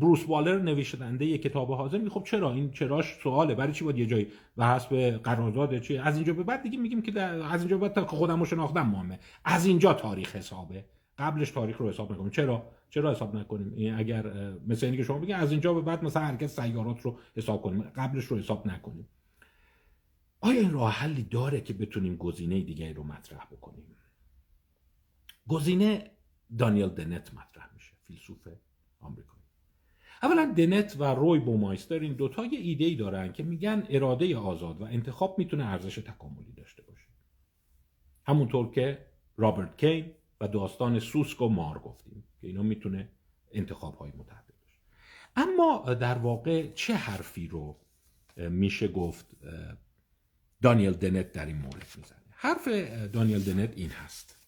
بروس 0.00 0.28
والر 0.28 0.58
نویسنده 0.58 1.38
کتاب 1.38 1.72
حاضر 1.72 1.98
میگه 1.98 2.10
خب 2.10 2.22
چرا؟ 2.24 2.52
این 2.52 2.70
چراش 2.70 3.14
سواله. 3.22 3.54
برای 3.54 3.72
چی 3.72 3.84
باید 3.84 3.98
یه 3.98 4.06
جایی 4.06 4.28
و 4.56 4.74
حسب 4.74 5.20
قرارداد 5.24 5.78
چی؟ 5.78 5.98
از 5.98 6.16
اینجا 6.16 6.32
به 6.32 6.42
بعد 6.42 6.62
دیگه 6.62 6.78
میگیم 6.78 7.02
که 7.02 7.20
از 7.20 7.60
اینجا 7.60 7.78
بعد 7.78 7.92
تا 7.92 8.06
خودم 8.06 8.38
رو 8.38 8.44
شناختم 8.44 8.86
مهمه. 8.86 9.18
از 9.44 9.66
اینجا 9.66 9.94
تاریخ 9.94 10.36
حسابه. 10.36 10.84
قبلش 11.18 11.50
تاریخ 11.50 11.76
رو 11.76 11.88
حساب 11.88 12.12
نکنیم. 12.12 12.30
چرا؟ 12.30 12.70
چرا 12.90 13.10
حساب 13.10 13.36
نکنیم؟ 13.36 13.94
اگر 13.98 14.52
مثل 14.66 14.86
اینکه 14.86 15.02
شما 15.02 15.18
بگید 15.18 15.34
از 15.34 15.50
اینجا 15.50 15.74
به 15.74 15.80
بعد 15.80 16.04
مثلا 16.04 16.22
هرکس 16.22 16.60
سیارات 16.60 17.00
رو 17.00 17.18
حساب 17.36 17.62
کنیم. 17.62 17.82
قبلش 17.82 18.24
رو 18.24 18.38
حساب 18.38 18.66
نکنیم. 18.66 19.08
آیا 20.40 20.60
این 20.60 20.72
راه 20.72 20.92
حلی 20.92 21.22
داره 21.22 21.60
که 21.60 21.72
بتونیم 21.72 22.16
گزینه 22.16 22.60
دیگری 22.60 22.92
رو 22.92 23.02
مطرح 23.02 23.44
بکنیم؟ 23.52 23.84
گزینه 25.48 26.10
دانیل 26.58 26.88
دنت 26.88 27.34
مطرح 27.34 27.70
میشه 27.74 27.92
فیلسوف 28.06 28.48
آمریکایی. 29.04 29.42
اولا 30.22 30.54
دنت 30.56 30.96
و 30.98 31.04
روی 31.04 31.40
بومایستر 31.40 31.98
این 31.98 32.12
دوتا 32.12 32.44
یه 32.46 32.58
ایده 32.58 32.84
ای 32.84 32.96
دارن 32.96 33.32
که 33.32 33.42
میگن 33.42 33.86
اراده 33.90 34.36
آزاد 34.36 34.80
و 34.80 34.84
انتخاب 34.84 35.38
می‌تونه 35.38 35.66
ارزش 35.66 35.94
تکاملی 35.94 36.52
داشته 36.52 36.82
باشه. 36.82 37.08
همونطور 38.26 38.70
که 38.70 39.06
رابرت 39.36 39.78
کین 39.78 40.10
و 40.40 40.48
داستان 40.48 40.98
سوسک 40.98 41.42
و 41.42 41.48
مار 41.48 41.78
گفتیم 41.78 42.24
که 42.40 42.46
اینا 42.46 42.62
می‌تونه 42.62 43.08
انتخاب 43.52 43.94
های 43.94 44.10
متعدد 44.10 44.54
باشه. 44.60 44.78
اما 45.36 45.94
در 45.94 46.18
واقع 46.18 46.72
چه 46.72 46.94
حرفی 46.94 47.48
رو 47.48 47.76
میشه 48.36 48.88
گفت 48.88 49.26
دانیل 50.62 50.92
دنت 50.92 51.32
در 51.32 51.46
این 51.46 51.56
مورد 51.56 51.86
می‌زنه؟ 51.96 52.18
حرف 52.30 52.68
دانیل 53.12 53.44
دنت 53.44 53.72
این 53.76 53.90
هست. 53.90 54.38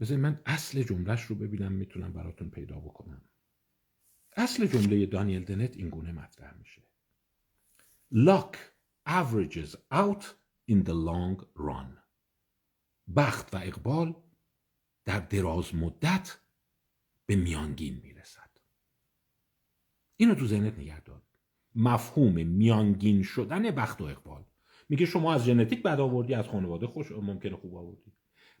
بذارید 0.00 0.22
من 0.22 0.40
اصل 0.46 0.82
جملهش 0.82 1.22
رو 1.22 1.34
ببینم 1.36 1.72
می‌تونم 1.72 2.12
براتون 2.12 2.50
پیدا 2.50 2.80
بکنم. 2.80 3.22
اصل 4.36 4.66
جمله 4.66 5.06
دانیل 5.06 5.44
دنت 5.44 5.76
این 5.76 5.88
گونه 5.88 6.12
مطرح 6.12 6.54
میشه. 6.58 6.82
Luck 8.14 8.56
averages 9.08 9.76
out 9.92 10.24
in 10.70 10.84
the 10.84 10.94
long 11.08 11.44
run. 11.58 11.98
بخت 13.16 13.54
و 13.54 13.58
اقبال 13.62 14.14
در 15.04 15.20
دراز 15.20 15.74
مدت 15.74 16.38
به 17.26 17.36
میانگین 17.36 18.00
می‌رسد. 18.02 18.50
اینو 20.16 20.34
تو 20.34 20.46
ذهنت 20.46 20.78
نگه 20.78 21.00
دار. 21.00 21.22
مفهوم 21.74 22.46
میانگین 22.46 23.22
شدن 23.22 23.70
بخت 23.70 24.00
و 24.00 24.04
اقبال. 24.04 24.44
میگه 24.88 25.06
شما 25.06 25.34
از 25.34 25.44
ژنتیک 25.44 25.82
بد 25.82 26.00
آوردی 26.00 26.34
از 26.34 26.48
خانواده 26.48 26.86
خوش 26.86 27.12
ممکنه 27.12 27.56
خوب 27.56 27.74
آوردی. 27.76 28.12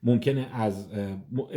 ممکنه 0.04 0.50
از 0.52 0.92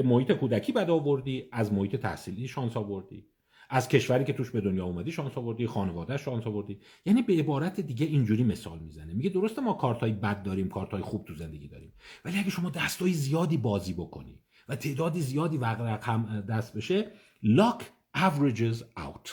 محیط 0.03 0.31
کودکی 0.31 0.71
بد 0.71 0.89
آوردی 0.89 1.49
از 1.51 1.73
محیط 1.73 1.95
تحصیلی 1.95 2.47
شانس 2.47 2.77
آوردی. 2.77 3.27
از 3.69 3.87
کشوری 3.87 4.23
که 4.25 4.33
توش 4.33 4.51
به 4.51 4.61
دنیا 4.61 4.85
اومدی 4.85 5.11
شانس 5.11 5.37
آوردی 5.37 5.67
خانواده 5.67 6.17
شانس 6.17 6.47
آوردی. 6.47 6.79
یعنی 7.05 7.21
به 7.21 7.33
عبارت 7.33 7.79
دیگه 7.79 8.05
اینجوری 8.05 8.43
مثال 8.43 8.79
می‌زنه. 8.79 9.13
میگه 9.13 9.29
درسته 9.29 9.61
ما 9.61 9.73
کارتای 9.73 10.11
بد 10.11 10.43
داریم 10.43 10.69
کارتای 10.69 11.01
خوب 11.01 11.25
تو 11.25 11.35
زندگی 11.35 11.67
داریم. 11.67 11.93
ولی 12.25 12.39
اگه 12.39 12.49
شما 12.49 12.69
دستای 12.69 13.13
زیادی 13.13 13.57
بازی 13.57 13.93
بکنی 13.93 14.41
و 14.69 14.75
تعدادی 14.75 15.21
زیادی 15.21 15.57
رقم 15.57 16.41
دست 16.49 16.77
بشه 16.77 17.11
لاک 17.43 17.91
averages 18.17 18.77
out. 18.99 19.29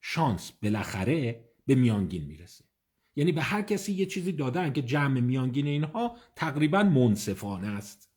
شانس 0.00 0.52
بالاخره 0.62 1.44
به 1.66 1.74
میانگین 1.74 2.24
می‌رسه. 2.24 2.64
یعنی 3.16 3.32
به 3.32 3.42
هر 3.42 3.62
کسی 3.62 3.92
یه 3.92 4.06
چیزی 4.06 4.32
دادن 4.32 4.72
که 4.72 4.82
جمع 4.82 5.20
میانگین 5.20 5.66
اینها 5.66 6.16
تقریبا 6.36 6.82
منصفانه 6.82 7.68
است. 7.68 8.11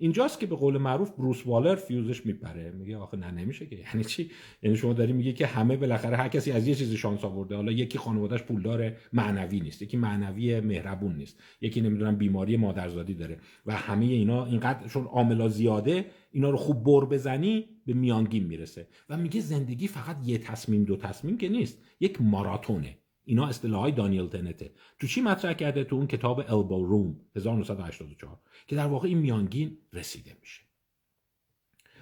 اینجاست 0.00 0.40
که 0.40 0.46
به 0.46 0.56
قول 0.56 0.78
معروف 0.78 1.10
بروس 1.10 1.46
والر 1.46 1.74
فیوزش 1.74 2.26
میپره 2.26 2.70
میگه 2.70 2.96
آخه 2.96 3.16
نه 3.16 3.30
نمیشه 3.30 3.66
که. 3.66 3.76
یعنی 3.94 4.04
چی؟ 4.04 4.30
یعنی 4.62 4.76
شما 4.76 4.92
داری 4.92 5.12
میگه 5.12 5.32
که 5.32 5.46
همه 5.46 5.76
بالاخره 5.76 6.16
هر 6.16 6.28
کسی 6.28 6.52
از 6.52 6.68
یه 6.68 6.74
چیزی 6.74 6.96
شانس 6.96 7.24
آورده. 7.24 7.56
حالا 7.56 7.72
یکی 7.72 7.98
خانوادهش 7.98 8.42
پولدار 8.42 8.92
معنوی 9.12 9.60
نیست 9.60 9.82
یکی 9.82 9.96
معنوی 9.96 10.60
مهربون 10.60 11.16
نیست 11.16 11.40
یکی 11.60 11.80
نمی‌دونم 11.80 12.16
بیماری 12.16 12.56
مادرزادی 12.56 13.14
داره 13.14 13.38
و 13.66 13.76
همه 13.76 14.04
اینا 14.04 14.46
اینقدر 14.46 14.88
چون 14.88 15.04
عاملا 15.04 15.48
زیاده 15.48 16.04
اینا 16.32 16.50
رو 16.50 16.56
خوب 16.56 16.84
بر 16.84 17.04
بزنی 17.04 17.64
به 17.86 17.92
میانگین 17.94 18.44
می‌رسه. 18.44 18.86
و 19.08 19.16
میگه 19.16 19.40
زندگی 19.40 19.88
فقط 19.88 20.16
یه 20.24 20.38
تصمیم 20.38 20.84
دو 20.84 20.96
تصمیم 20.96 21.38
که 21.38 21.48
نیست 21.48 21.78
یک 22.00 22.22
ماراتونه. 22.22 22.98
اینا 23.28 23.46
اصطلاح 23.46 23.80
های 23.80 23.92
دانیل 23.92 24.26
تنته 24.26 24.70
تو 24.98 25.06
چی 25.06 25.20
مطرح 25.20 25.52
کرده؟ 25.52 25.84
تو 25.84 25.96
اون 25.96 26.06
کتاب 26.06 26.38
البو 26.48 26.84
روم 26.84 27.20
1984 27.36 28.38
که 28.66 28.76
در 28.76 28.86
واقع 28.86 29.08
این 29.08 29.18
میانگین 29.18 29.78
رسیده 29.92 30.36
میشه. 30.40 30.62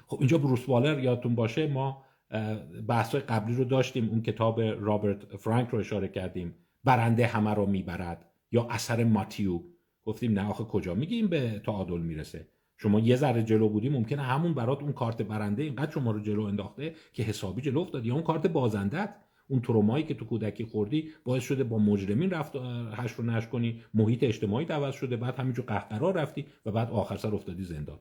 خب 0.07 0.17
اینجا 0.19 0.39
بروس 0.39 0.69
والر 0.69 0.99
یادتون 0.99 1.35
باشه 1.35 1.67
ما 1.67 2.03
بحث 2.89 3.15
قبلی 3.15 3.55
رو 3.55 3.65
داشتیم. 3.65 4.09
اون 4.09 4.23
کتاب 4.23 4.61
رابرت 4.61 5.37
فرانک 5.37 5.69
رو 5.69 5.79
اشاره 5.79 6.09
کردیم. 6.09 6.55
برنده 6.85 7.27
همه 7.27 7.55
رو 7.55 7.67
می‌برد. 7.67 8.25
یا 8.53 8.67
اثر 8.71 9.05
ماتیو. 9.05 9.61
گفتیم 10.05 10.33
نه 10.33 10.49
آخه 10.49 10.65
کجا؟ 10.65 10.95
میگیم 10.95 11.27
به 11.27 11.63
تعادل 11.65 12.01
می‌رسه. 12.01 12.49
شما 12.79 13.01
یه 13.01 13.17
ذره 13.17 13.43
جلو 13.43 13.69
بودی 13.69 13.89
ممکنه 13.89 14.23
همون 14.23 14.55
برات 14.55 14.83
اون 14.83 14.93
کارت 14.93 15.23
برنده 15.23 15.63
اینقدر 15.63 15.91
شما 15.91 16.11
رو 16.11 16.21
جلو 16.21 16.43
انداخته 16.43 16.95
که 17.13 17.23
حسابی 17.23 17.63
جلو 17.63 17.81
افتاد. 17.81 18.07
یا 18.07 18.15
اون 18.15 18.23
کارت 18.23 18.47
بازندت. 18.47 19.15
اون 19.49 19.61
ترومایی 19.61 20.05
که 20.05 20.15
تو 20.15 20.25
کودکی 20.25 20.65
خوردی 20.65 21.15
باعث 21.25 21.43
شده 21.43 21.65
با 21.65 21.79
مجرمین 21.79 22.31
رفت 22.31 22.57
هش 22.93 23.13
رو 23.13 23.25
نش 23.25 23.47
کنی 23.47 23.85
محیط 23.95 24.23
اجتماعی 24.23 24.67
عوض 24.67 24.95
شده 24.95 25.17
بعد 25.17 25.39
همینجور 25.39 25.65
قهقرا 25.65 26.11
رفتی 26.11 26.47
و 26.65 26.71
بعد 26.71 26.91
آخر 26.91 27.17
سر 27.17 27.35
افتادی 27.35 27.65
زندان. 27.65 27.99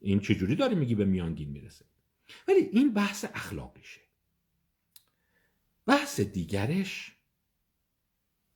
این 0.00 0.20
چجوری 0.20 0.56
داری 0.56 0.74
میگی 0.74 0.94
به 0.94 1.04
میانگین 1.04 1.48
می‌رسه؟ 1.48 1.84
ولی 2.48 2.60
این 2.60 2.92
بحث 2.92 3.24
اخلاقیشه. 3.34 4.00
بحث 5.86 6.20
دیگرش 6.20 7.12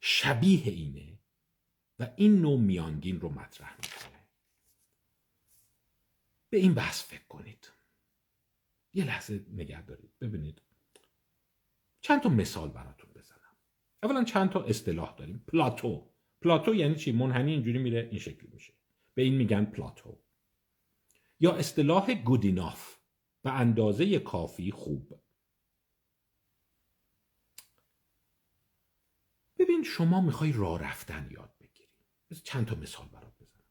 شبیه 0.01 0.67
اینه 0.67 1.19
و 1.99 2.11
این 2.17 2.41
نوع 2.41 2.61
میانگین 2.61 3.21
رو 3.21 3.29
مطرح 3.29 3.77
می‌کنه. 3.77 4.21
به 6.51 6.59
این 6.59 6.75
بحث 6.75 7.03
فکر 7.03 7.27
کنید. 7.29 7.71
یه 8.95 9.05
لحظه 9.05 9.45
نگه 9.53 9.83
دارید. 9.83 10.11
ببینید. 10.21 10.63
چند 12.01 12.21
تا 12.21 12.29
مثال 12.29 12.69
براتون 12.69 13.11
بزنم. 13.15 13.57
اولا 14.03 14.25
چند 14.25 14.51
تا 14.51 14.63
اصطلاح 14.63 15.17
داریم. 15.17 15.45
پلاتو. 15.49 16.11
پلاتو 16.43 16.75
یعنی 16.75 16.95
چی؟ 16.95 17.13
منحنی 17.13 17.53
اینجوری 17.53 17.79
میره 17.79 18.09
این 18.11 18.21
شکلی 18.21 18.51
میشه. 18.53 18.73
به 19.15 19.23
این 19.23 19.35
میگن 19.35 19.65
پلاتو. 19.65 20.19
یا 21.41 21.53
اصطلاح 21.53 22.15
گودیناف 22.15 22.97
به 23.43 23.53
اندازه 23.53 24.19
کافی 24.19 24.71
خوب. 24.71 25.21
ببین 29.59 29.83
شما 29.83 30.21
می‌خوای 30.21 30.53
راه 30.53 30.83
رفتن 30.83 31.29
یاد 31.31 31.55
بگیری. 31.61 31.89
چند 32.45 32.67
تا 32.67 32.75
مثال 32.75 33.09
برات 33.09 33.33
بزنم. 33.41 33.65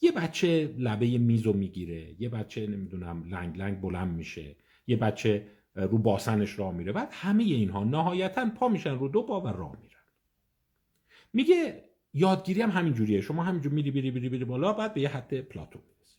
یه 0.00 0.12
بچه 0.12 0.74
لبه 0.78 1.18
میزو 1.18 1.52
می‌گیره. 1.52 2.16
یه 2.18 2.28
بچه 2.28 2.66
نمی‌دونم 2.66 3.24
لنگ 3.24 3.56
لنگ 3.56 3.80
بلند 3.80 4.16
میشه. 4.16 4.56
یه 4.86 4.96
بچه 4.96 5.61
رو 5.74 5.98
باسنش 5.98 6.58
راه 6.58 6.74
میره. 6.74 6.92
بعد 6.92 7.08
همه 7.12 7.42
اینها 7.42 7.84
نهایتا 7.84 8.50
پا 8.50 8.68
میشن 8.68 8.98
رو 8.98 9.08
دو 9.08 9.22
پا 9.22 9.40
و 9.40 9.48
راه 9.48 9.76
میرن. 9.82 10.00
میگه 11.32 11.84
یادگیری 12.14 12.62
هم 12.62 12.70
همین 12.70 12.92
جوریه. 12.92 13.20
شما 13.20 13.42
همینجور 13.42 13.72
میری 13.72 13.90
بری 13.90 14.10
بری 14.10 14.28
بری 14.28 14.44
بالا 14.44 14.72
بعد 14.72 14.94
به 14.94 15.00
یه 15.00 15.08
حد 15.08 15.40
پلاتو 15.40 15.78
می‌رسی. 15.78 16.18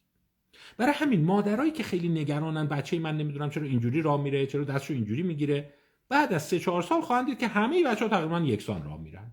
برای 0.78 0.94
همین 0.96 1.26
مادرایی 1.26 1.72
که 1.72 1.84
خیلی 1.84 2.10
نگرانن 2.10 2.68
بچه 2.68 3.00
من 3.00 3.18
نمی‌دونم 3.18 3.50
چرا 3.50 3.64
اینجوری 3.64 4.02
راه 4.02 4.22
میره 4.22 4.46
چرا 4.46 4.64
دستشو 4.64 4.94
اینجوری 4.94 5.24
می‌گیره 5.24 5.74
بعد 6.10 6.34
از 6.34 6.44
سه 6.44 6.60
چهار 6.60 6.82
سال 6.82 7.02
خواهند 7.02 7.26
دید 7.26 7.40
که 7.40 7.48
همه 7.48 7.84
بچه 7.84 8.06
ها 8.06 8.10
تقریبا 8.10 8.40
یکسان 8.40 8.84
راه 8.84 9.02
میرن. 9.02 9.32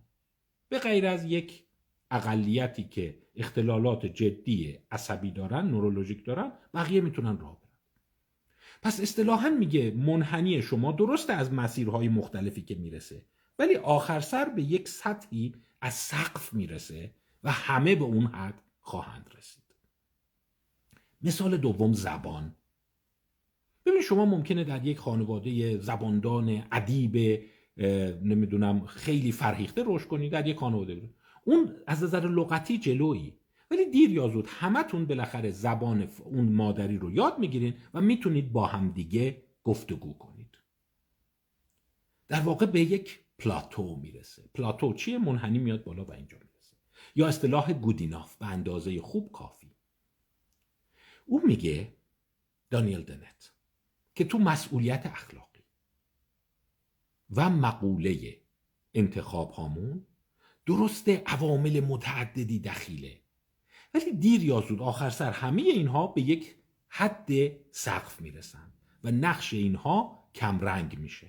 به 0.68 0.78
غیر 0.78 1.06
از 1.06 1.24
یک 1.24 1.64
اقلیتی 2.10 2.84
که 2.84 3.18
اختلالات 3.36 4.06
جدی 4.06 4.78
عصبی 4.90 5.30
دارن 5.30 5.66
نورولوژیک 5.66 6.24
دارن 6.24 6.52
بقیه 6.74 7.00
می‌تونن 7.00 7.38
راه 7.38 7.59
پس 8.82 9.00
اصطلاحا 9.00 9.50
میگه 9.50 9.90
منحنی 9.90 10.62
شما 10.62 10.92
درسته 10.92 11.32
از 11.32 11.52
مسیرهای 11.52 12.08
مختلفی 12.08 12.62
که 12.62 12.74
می‌رسه 12.74 13.22
ولی 13.58 13.76
آخر 13.76 14.20
سر 14.20 14.44
به 14.44 14.62
یک 14.62 14.88
سطحی 14.88 15.54
از 15.80 15.94
سقف 15.94 16.52
می‌رسه 16.52 17.10
و 17.44 17.50
همه 17.50 17.94
به 17.94 18.04
اون 18.04 18.26
حد 18.26 18.62
خواهند 18.80 19.30
رسید. 19.38 19.64
مثال 21.22 21.56
دوم 21.56 21.92
زبان. 21.92 22.54
ببین 23.86 24.02
شما 24.02 24.24
ممکنه 24.24 24.64
در 24.64 24.86
یک 24.86 24.98
خانواده 24.98 25.78
زباندان 25.78 26.62
ادیب 26.72 27.42
نمی‌دونم 28.22 28.86
خیلی 28.86 29.32
فرهیخته 29.32 29.82
رشد 29.86 30.06
کنی 30.06 30.28
در 30.28 30.46
یک 30.46 30.56
خانواده. 30.56 31.10
اون 31.44 31.76
از 31.86 32.02
نظر 32.02 32.28
لغتی 32.28 32.78
جلویی. 32.78 33.39
ولی 33.70 33.90
دیر 33.90 34.10
یا 34.10 34.28
زود 34.28 34.46
همتون 34.48 35.06
بالاخره 35.06 35.50
زبان 35.50 36.10
اون 36.24 36.52
مادری 36.52 36.98
رو 36.98 37.12
یاد 37.12 37.38
می‌گیرین 37.38 37.74
و 37.94 38.00
می‌تونید 38.00 38.52
با 38.52 38.66
هم 38.66 38.90
دیگه 38.90 39.42
گفتگو 39.64 40.12
کنید. 40.12 40.58
در 42.28 42.40
واقع 42.40 42.66
به 42.66 42.80
یک 42.80 43.20
پلاتو 43.38 43.96
می‌رسه. 43.96 44.42
پلاتو 44.54 44.92
چیه؟ 44.92 45.18
منحنی 45.18 45.58
میاد 45.58 45.84
بالا 45.84 46.04
و 46.04 46.12
اینجا 46.12 46.38
می‌رسه. 46.38 46.76
یا 47.16 47.28
اصطلاح 47.28 47.72
گودیناف 47.72 48.36
به 48.36 48.46
اندازه 48.46 49.00
خوب 49.00 49.32
کافی. 49.32 49.70
او 51.26 51.46
میگه 51.46 51.92
دانیل 52.70 53.02
دنت 53.02 53.52
که 54.14 54.24
تو 54.24 54.38
مسئولیت 54.38 55.06
اخلاقی 55.06 55.60
و 57.30 57.50
مقوله 57.50 58.40
انتخاب 58.94 59.50
هامون 59.50 60.06
درست 60.66 61.08
عوامل 61.08 61.80
متعددی 61.80 62.58
دخیله. 62.58 63.19
ولی 63.94 64.12
دیر 64.12 64.44
یا 64.44 64.60
زود 64.60 64.82
آخر 64.82 65.10
سر 65.10 65.30
همه 65.30 65.62
اینها 65.62 66.06
به 66.06 66.22
یک 66.22 66.56
حد 66.88 67.30
سقف 67.70 68.20
می‌رسن 68.20 68.72
و 69.04 69.10
نقش 69.10 69.52
اینها 69.52 70.28
کمرنگ 70.34 70.98
میشه. 70.98 71.26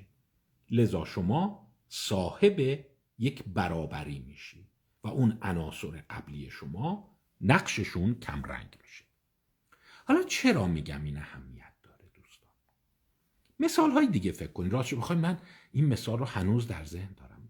لذا 0.71 1.05
شما 1.05 1.71
صاحب 1.87 2.85
یک 3.17 3.43
برابری 3.43 4.19
میشی 4.19 4.67
و 5.03 5.07
اون 5.07 5.37
عناصر 5.41 6.03
قبلی 6.09 6.49
شما 6.49 7.17
نقششون 7.41 8.19
کمرنگ 8.19 8.77
میشه. 8.81 9.05
حالا 10.05 10.23
چرا 10.23 10.67
میگم 10.67 11.03
این 11.03 11.17
اهمیت 11.17 11.73
داره 11.83 12.09
دوستان؟ 12.13 12.51
مثال 13.59 13.91
های 13.91 14.07
دیگه 14.07 14.31
فکر 14.31 14.51
کنید. 14.51 14.73
راستش 14.73 14.93
بخوای 14.93 15.19
من 15.19 15.37
این 15.71 15.85
مثال 15.85 16.19
رو 16.19 16.25
هنوز 16.25 16.67
در 16.67 16.83
ذهن 16.85 17.13
دارم. 17.13 17.49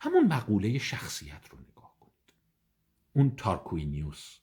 همون 0.00 0.26
مقوله 0.26 0.78
شخصیت 0.78 1.48
رو 1.50 1.58
نگاه 1.58 1.74
کنید 1.74 1.75
اون 3.16 3.36
تارکوینیوس 3.36 4.38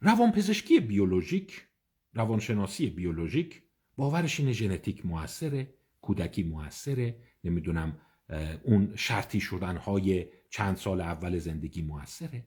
روانپزشکی 0.00 0.80
بیولوژیک 0.80 1.66
روانشناسی 2.14 2.90
بیولوژیک 2.90 3.62
باورش 3.96 4.40
اینه 4.40 4.52
ژنتیک 4.52 5.06
موثره 5.06 5.74
کودکی 6.00 6.42
موثره 6.42 7.22
نمی‌دونم 7.44 8.00
اون 8.62 8.96
شرطی 8.96 9.40
شدن 9.40 9.76
های 9.76 10.26
چند 10.50 10.76
سال 10.76 11.00
اول 11.00 11.38
زندگی 11.38 11.82
موثره. 11.82 12.46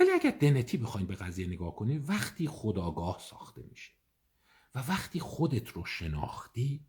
ولی 0.00 0.10
اگر 0.10 0.30
دنتی 0.30 0.76
بخوایم 0.76 1.06
به 1.06 1.14
قضیه 1.14 1.46
نگاه 1.46 1.76
کنیم 1.76 2.04
وقتی 2.08 2.46
خداگاه 2.48 3.18
ساخته 3.18 3.62
میشه 3.70 3.92
و 4.74 4.78
وقتی 4.78 5.20
خودت 5.20 5.68
رو 5.68 5.84
شناختی 5.84 6.86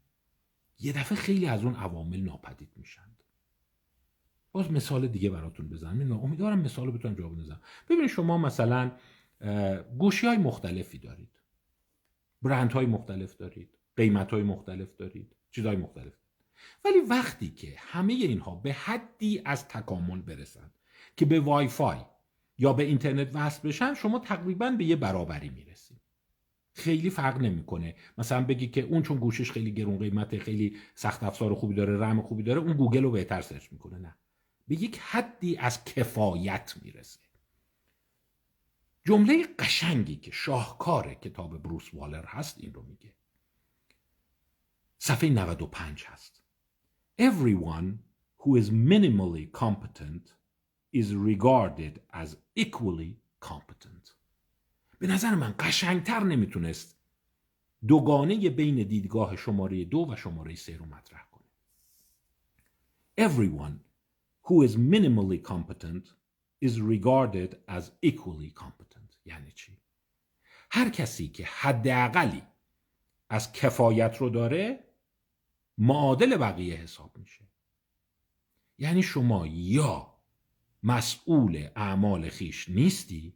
یه 0.79 0.93
دفعه 0.93 1.17
خیلی 1.17 1.47
از 1.47 1.63
اون 1.63 1.75
عوامل 1.75 2.19
ناپدید 2.19 2.69
میشند 2.75 3.16
باز 4.57 4.71
مثال 4.71 5.07
دیگه 5.07 5.29
براتون 5.29 5.69
بزنم. 5.69 6.11
امیدوارم 6.11 6.59
مثال 6.59 6.91
بتونم 6.91 7.15
جواب 7.15 7.39
بزنم 7.39 7.61
ببینید 7.89 8.09
شما 8.09 8.37
مثلا 8.37 8.91
گوشی 9.97 10.27
های 10.27 10.37
مختلفی 10.37 10.97
دارید. 10.97 11.29
برند 12.41 12.71
های 12.71 12.85
مختلف 12.85 13.37
دارید. 13.37 13.77
قیمت 13.95 14.31
های 14.31 14.43
مختلف 14.43 14.95
دارید. 14.95 15.35
چیزهای 15.51 15.75
مختلف. 15.75 16.13
ولی 16.85 16.99
وقتی 16.99 17.49
که 17.49 17.73
همه 17.77 18.13
اینها 18.13 18.55
به 18.55 18.73
حدی 18.73 19.41
از 19.45 19.67
تکامل 19.67 20.21
برسن 20.21 20.71
که 21.17 21.25
به 21.25 21.39
وای 21.39 21.67
فای 21.67 21.97
یا 22.57 22.73
به 22.73 22.83
اینترنت 22.83 23.29
وصل 23.33 23.67
بشن 23.67 23.93
شما 23.93 24.19
تقریبا 24.19 24.69
به 24.69 24.85
یه 24.85 24.95
برابری 24.95 25.49
می‌رسید. 25.49 26.01
خیلی 26.73 27.09
فرق 27.09 27.41
نمی‌کنه. 27.41 27.95
مثلا 28.17 28.45
بگی 28.45 28.67
که 28.67 28.81
اون 28.81 29.01
چون 29.01 29.17
گوشیش 29.17 29.51
خیلی 29.51 29.71
گرون 29.71 29.97
قیمت 29.99 30.37
خیلی 30.37 30.75
سخت 30.95 31.23
افزار 31.23 31.53
خوبی 31.53 31.75
داره 31.75 31.97
رم 31.97 32.21
خوبی 32.21 32.43
داره 32.43 32.59
اون 32.59 32.73
گوگل 32.73 33.03
رو 33.03 33.11
بهتر 33.11 33.41
search 33.41 33.71
می‌کنه. 33.71 33.99
نه. 33.99 34.15
به 34.67 34.75
یک 34.75 34.99
حدی 34.99 35.57
از 35.57 35.83
کفایت 35.83 36.73
می‌رسه. 36.81 37.19
جمله 39.05 39.47
قشنگی 39.59 40.15
که 40.15 40.31
شاهکار 40.31 41.13
کتاب 41.13 41.63
بروس 41.63 41.93
والر 41.93 42.25
هست 42.25 42.57
این 42.59 42.73
رو 42.73 42.83
میگه. 42.83 43.13
صفحه 44.99 45.29
95 45.29 46.03
هست. 46.03 46.41
Everyone 47.21 47.97
who 48.39 48.61
is 48.61 48.69
minimally 48.69 49.59
competent 49.59 50.33
is 50.95 51.13
regarded 51.13 51.99
as 52.13 52.29
equally 52.59 53.15
competent. 53.41 54.13
به 54.99 55.17
nazar 55.17 55.25
من 55.25 55.55
قشنگتر 55.59 56.23
نمی‌تونست 56.23 56.97
دوگانه 57.87 58.49
بین 58.49 58.87
دیدگاه 58.87 59.35
شماره 59.35 59.85
دو 59.85 60.07
و 60.09 60.15
شماره 60.15 60.55
سه 60.55 60.77
رو 60.77 60.85
مطرح 60.85 61.25
کنه. 61.31 61.47
Everyone 63.27 63.86
who 64.47 64.63
is 64.63 64.77
minimally 64.77 65.39
competent 65.43 66.05
is 66.61 66.79
regarded 66.79 67.57
as 67.67 67.91
equally 68.01 68.51
competent. 68.51 69.17
یعنی 69.25 69.51
چی؟ 69.51 69.77
هر 70.71 70.89
کسی 70.89 71.27
که 71.27 71.45
حداقلی 71.45 72.43
از 73.29 73.51
کفایت 73.51 74.17
رو 74.17 74.29
داره 74.29 74.83
معادل 75.77 76.37
بقیه 76.37 76.75
حساب 76.75 77.17
میشه. 77.17 77.45
یعنی 78.77 79.03
شما 79.03 79.47
یا 79.47 80.13
مسئول 80.83 81.67
اعمال 81.75 82.29
خیش 82.29 82.69
نیستی 82.69 83.33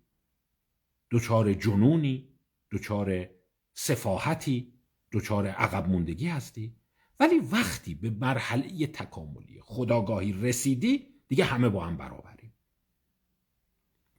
دچار 1.11 1.53
جنونی 1.53 2.27
دچار 2.71 3.29
سفاحتی 3.73 4.73
دچار 5.11 5.47
عقب 5.47 5.89
موندگی 5.89 6.27
هستی. 6.27 6.80
ولی 7.21 7.39
وقتی 7.39 7.95
به 7.95 8.09
مرحله 8.09 8.87
تکاملی 8.87 9.59
خداگاهی 9.61 10.33
رسیدی 10.33 11.07
دیگه 11.27 11.43
همه 11.43 11.69
با 11.69 11.85
هم 11.85 11.97
برابریم. 11.97 12.53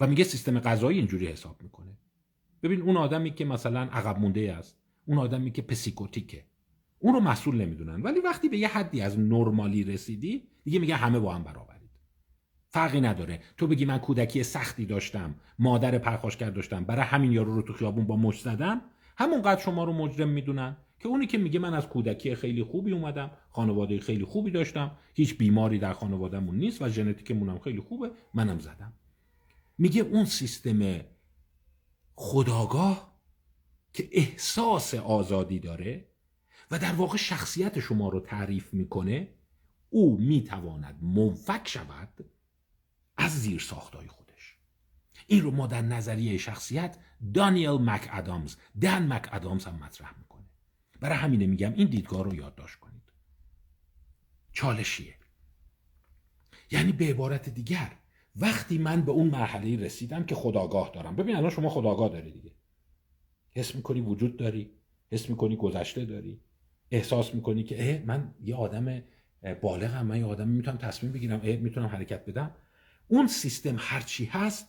و 0.00 0.06
میگه 0.06 0.24
سیستم 0.24 0.60
غذایی 0.60 0.98
اینجوری 0.98 1.26
حساب 1.26 1.62
می‌کنه. 1.62 1.96
ببین 2.62 2.82
اون 2.82 2.96
آدمی 2.96 3.34
که 3.34 3.44
مثلا 3.44 3.80
عقب 3.80 4.18
مونده 4.18 4.54
است 4.54 4.78
اون 5.06 5.18
آدمی 5.18 5.50
که 5.50 5.62
پسیکوتیکه. 5.62 6.44
اون 6.98 7.14
رو 7.14 7.20
مسئول 7.20 7.60
نمی‌دونن. 7.60 8.02
ولی 8.02 8.20
وقتی 8.20 8.48
به 8.48 8.58
یه 8.58 8.68
حدی 8.68 9.00
از 9.00 9.18
نرمالی 9.18 9.84
رسیدی 9.84 10.48
دیگه 10.64 10.78
میگه 10.78 10.96
همه 10.96 11.18
با 11.18 11.34
هم 11.34 11.44
برابرید. 11.44 11.90
فرقی 12.68 13.00
نداره. 13.00 13.40
تو 13.56 13.66
بگی 13.66 13.84
من 13.84 13.98
کودکی 13.98 14.42
سختی 14.42 14.86
داشتم 14.86 15.34
مادر 15.58 15.98
پرخاشگر 15.98 16.50
داشتم 16.50 16.84
برای 16.84 17.04
همین 17.04 17.32
یارو 17.32 17.54
رو 17.54 17.62
تو 17.62 17.72
خیابون 17.72 18.06
با 18.06 18.16
مش 18.16 18.40
زدم. 18.40 18.82
همونقدر 19.16 19.60
شما 19.60 19.84
رو 19.84 19.92
مجرم 19.92 20.28
می‌دونن. 20.28 20.76
که 21.02 21.08
اونی 21.08 21.26
که 21.26 21.38
میگه 21.38 21.58
من 21.58 21.74
از 21.74 21.88
کودکی 21.88 22.34
خیلی 22.34 22.64
خوبی 22.64 22.92
اومدم 22.92 23.30
خانواده 23.50 24.00
خیلی 24.00 24.24
خوبی 24.24 24.50
داشتم 24.50 24.96
هیچ 25.14 25.38
بیماری 25.38 25.78
در 25.78 25.92
خانوادهمون 25.92 26.56
نیست 26.56 26.82
و 26.82 26.88
ژنتیکمون 26.88 27.48
هم 27.48 27.58
خیلی 27.58 27.80
خوبه 27.80 28.10
منم 28.34 28.58
زدم. 28.58 28.92
میگه 29.78 30.02
اون 30.02 30.24
سیستم 30.24 31.00
خداگاه 32.14 33.18
که 33.92 34.08
احساس 34.12 34.94
آزادی 34.94 35.58
داره 35.58 36.08
و 36.70 36.78
در 36.78 36.92
واقع 36.92 37.16
شخصیت 37.16 37.80
شما 37.80 38.08
رو 38.08 38.20
تعریف 38.20 38.74
می‌کنه 38.74 39.28
او 39.90 40.18
می‌تواند 40.18 41.02
منفک 41.02 41.68
شود 41.68 42.24
از 43.16 43.40
زیر 43.40 43.60
ساختای 43.60 44.06
خودش. 44.06 44.56
این 45.26 45.42
رو 45.42 45.50
ما 45.50 45.66
در 45.66 45.82
نظریه 45.82 46.38
شخصیت 46.38 46.98
دانیل 47.34 47.70
مک 47.70 48.08
ادامز 48.12 48.56
دن 48.80 49.12
مک 49.12 49.28
ادامز 49.32 49.64
هم 49.64 49.74
مطرح 49.74 50.21
برای 51.02 51.18
همینه 51.18 51.46
میگم 51.46 51.72
این 51.72 51.88
دیدگاه 51.88 52.24
رو 52.24 52.34
یادداشت 52.34 52.76
کنید. 52.76 53.02
چالشیه. 54.52 55.14
یعنی 56.70 56.92
به 56.92 57.04
عبارت 57.04 57.48
دیگر 57.48 57.92
وقتی 58.36 58.78
من 58.78 59.02
به 59.02 59.12
اون 59.12 59.26
مرحله 59.26 59.76
رسیدم 59.76 60.24
که 60.24 60.34
خداگاه 60.34 60.90
دارم. 60.94 61.16
ببین 61.16 61.36
الان 61.36 61.50
شما 61.50 61.68
خداگاه 61.68 62.08
داری 62.08 62.30
دیگه. 62.30 62.52
حس 63.50 63.74
می‌کنی 63.74 64.00
وجود 64.00 64.36
داری 64.36 64.70
حس 65.10 65.30
می‌کنی 65.30 65.56
گذشته 65.56 66.04
داری. 66.04 66.40
احساس 66.90 67.34
می‌کنی 67.34 67.62
که 67.62 67.92
اه 67.92 68.04
من 68.06 68.34
یه 68.40 68.56
آدم 68.56 69.02
بالغم 69.60 70.06
من 70.06 70.18
یه 70.18 70.24
آدم 70.24 70.48
می‌تونم 70.48 70.76
تصمیم 70.76 71.12
بگیرم 71.12 71.40
اه 71.44 71.56
می‌تونم 71.56 71.86
حرکت 71.86 72.24
بدم. 72.26 72.54
اون 73.08 73.26
سیستم 73.26 73.76
هرچی 73.78 74.24
هست 74.24 74.66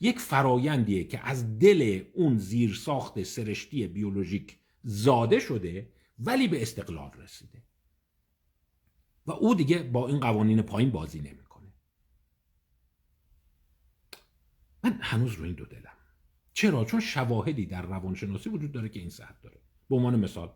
یک 0.00 0.18
فرایندیه 0.18 1.04
که 1.04 1.28
از 1.28 1.58
دل 1.58 2.02
اون 2.14 2.38
زیر 2.38 2.74
ساخت 2.74 3.22
سرشتی 3.22 3.86
بیولوژیک 3.86 4.59
زاده 4.82 5.40
شده 5.40 5.92
ولی 6.18 6.48
به 6.48 6.62
استقلال 6.62 7.10
رسیده. 7.12 7.62
و 9.26 9.32
او 9.32 9.54
دیگه 9.54 9.82
با 9.82 10.08
این 10.08 10.20
قوانین 10.20 10.62
پایین 10.62 10.90
بازی 10.90 11.20
نمی‌کنه. 11.20 11.72
من 14.84 14.98
هنوز 15.02 15.32
رو 15.32 15.44
این 15.44 15.54
دو 15.54 15.64
دلم. 15.64 15.96
چرا؟ 16.52 16.84
چون 16.84 17.00
شواهدی 17.00 17.66
در 17.66 17.82
روانشناسی 17.82 18.48
وجود 18.48 18.72
داره 18.72 18.88
که 18.88 19.00
این 19.00 19.10
صحت 19.10 19.40
داره. 19.42 19.60
به 19.88 19.96
عنوان 19.96 20.20
مثال 20.20 20.52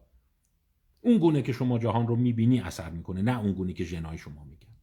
اون 1.01 1.19
گونه 1.19 1.43
که 1.43 1.53
شما 1.53 1.79
جهان 1.79 2.07
رو 2.07 2.17
می‌بینی 2.17 2.61
اثر 2.61 2.91
می‌کنه 2.91 3.23
نه 3.23 3.39
اون 3.39 3.53
گونه 3.53 3.73
که 3.73 3.85
ژنای 3.85 4.19
شما 4.19 4.45
میگن. 4.45 4.77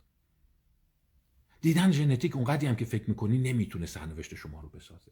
دیدن 1.61 1.91
ژنتیک 1.91 2.35
اونقدری 2.35 2.67
هم 2.67 2.75
که 2.75 2.85
فکر 2.85 3.09
می‌کنی 3.09 3.37
نمی‌تونه 3.37 3.85
سرنوشت 3.85 4.35
شما 4.35 4.61
رو 4.61 4.69
بسازه. 4.69 5.11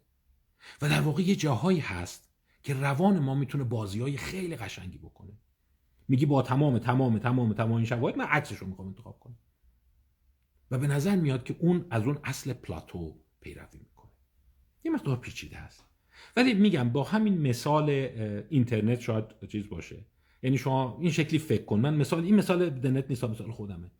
و 0.82 0.89
در 0.89 1.01
واقع 1.01 1.21
یه 1.21 1.36
جاهایی 1.36 1.80
هست 1.80 2.28
که 2.64 2.74
روان 2.74 3.20
ما 3.20 3.36
می‌تونه 3.36 3.64
بازی 3.64 3.99
های 3.99 4.18
خیلی 4.18 4.55
قشنگی 4.55 4.97
بکنه. 4.97 5.34
میگی 6.07 6.26
با 6.26 6.41
تمام 6.41 6.80
تمام 6.80 7.20
تمام 7.20 7.53
تمام 7.53 7.74
این 7.74 7.86
شواهد 7.86 8.18
من 8.18 8.26
عکسش 8.26 8.57
رو 8.57 8.68
می‌خوام 8.68 8.88
انتخاب 8.88 9.20
کنم. 9.20 9.38
و 10.72 10.78
به 10.78 10.88
نظر 10.88 11.16
میاد 11.16 11.43
که 11.43 11.55
اون 11.60 11.86
از 11.89 12.03
اون 12.03 12.20
اصل 12.24 12.53
پلاتو 12.53 13.18
پیروی 13.41 13.80
می‌کنه. 13.80 14.12
یه 14.84 14.91
مقدار 14.91 15.18
پیچیده 15.18 15.57
است. 15.57 15.86
ولی 16.36 16.53
میگم 16.53 16.89
با 16.89 17.03
همین 17.03 17.38
مثال 17.38 17.89
اینترنت 18.49 18.99
شاید 18.99 19.26
چیز 19.47 19.70
باشه. 19.70 20.05
یعنی 20.43 20.57
شما 20.57 20.97
این 21.01 21.12
شکلی 21.12 21.39
فکر 21.39 21.66
کن. 21.66 21.80
من 21.80 21.95
مثال 21.95 22.24
این 22.24 22.36
مثال 22.36 22.70
دنت 22.70 23.05
نیست 23.10 23.24
مثال 23.24 23.51
خودمه. 23.51 23.91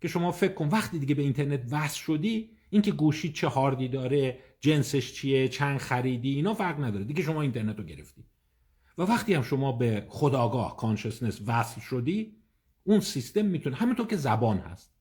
که 0.00 0.08
شما 0.08 0.32
فکر 0.32 0.54
کن 0.54 0.68
وقتی 0.68 0.98
دیگه 0.98 1.14
به 1.14 1.22
اینترنت 1.22 1.68
وصل 1.70 2.00
شدی 2.00 2.50
اینکه 2.70 2.92
گوشی 2.92 3.32
چه 3.32 3.48
هاردی 3.48 3.88
داره 3.88 4.38
جنسش 4.62 5.12
چیه 5.12 5.48
چند 5.48 5.78
خریدی 5.78 6.34
اینا 6.34 6.54
فرق 6.54 6.84
نداره. 6.84 7.04
دیگه 7.04 7.22
شما 7.22 7.42
اینترنت 7.42 7.78
رو 7.78 7.84
گرفتی. 7.84 8.24
و 8.98 9.02
وقتی 9.02 9.34
هم 9.34 9.42
شما 9.42 9.72
به 9.72 10.06
خداگاه 10.08 10.76
کانشسنس 10.76 11.40
وصل 11.46 11.80
شدی 11.80 12.36
اون 12.84 13.00
سیستم 13.00 13.44
می‌تونه 13.44 13.76
همونطور 13.76 14.06
که 14.06 14.16
زبان 14.16 14.58
هست. 14.58 14.92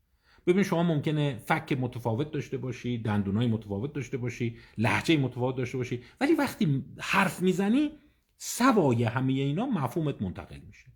ببین 0.48 0.64
شما 0.64 0.84
ممکنه 0.84 1.44
فک 1.46 1.78
متفاوت 1.80 2.32
داشته 2.32 2.58
باشی 2.58 2.98
دندونای 2.98 3.48
متفاوت 3.48 3.94
داشته 3.94 4.18
باشی 4.18 4.58
لحجه 4.78 5.18
متفاوت 5.18 5.56
داشته 5.56 5.78
باشی 5.78 6.02
ولی 6.22 6.34
وقتی 6.34 6.86
حرف 7.00 7.42
می‌زنی 7.42 7.92
سوای 8.38 9.04
همه 9.04 9.34
اینا 9.34 9.66
مفهومت 9.66 10.22
منتقل 10.22 10.60
میشه. 10.68 10.88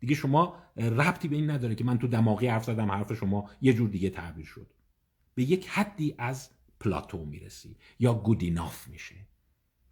دیگه 0.00 0.14
شما 0.14 0.56
ربطی 0.76 1.28
به 1.28 1.36
این 1.36 1.50
نداره 1.50 1.74
که 1.74 1.84
من 1.84 1.98
تو 1.98 2.06
دماغی 2.06 2.46
حرف 2.46 2.64
زدم 2.64 2.90
حرف 2.90 3.12
شما 3.12 3.50
یه 3.60 3.72
جور 3.72 3.88
دیگه 3.88 4.10
تعبیر 4.10 4.46
شد. 4.46 4.72
به 5.34 5.42
یک 5.42 5.68
حدی 5.68 6.14
از 6.18 6.50
پلاتو 6.82 7.24
می‌رسی 7.24 7.76
یا 7.98 8.14
گودیناف 8.14 8.88
میشه. 8.88 9.14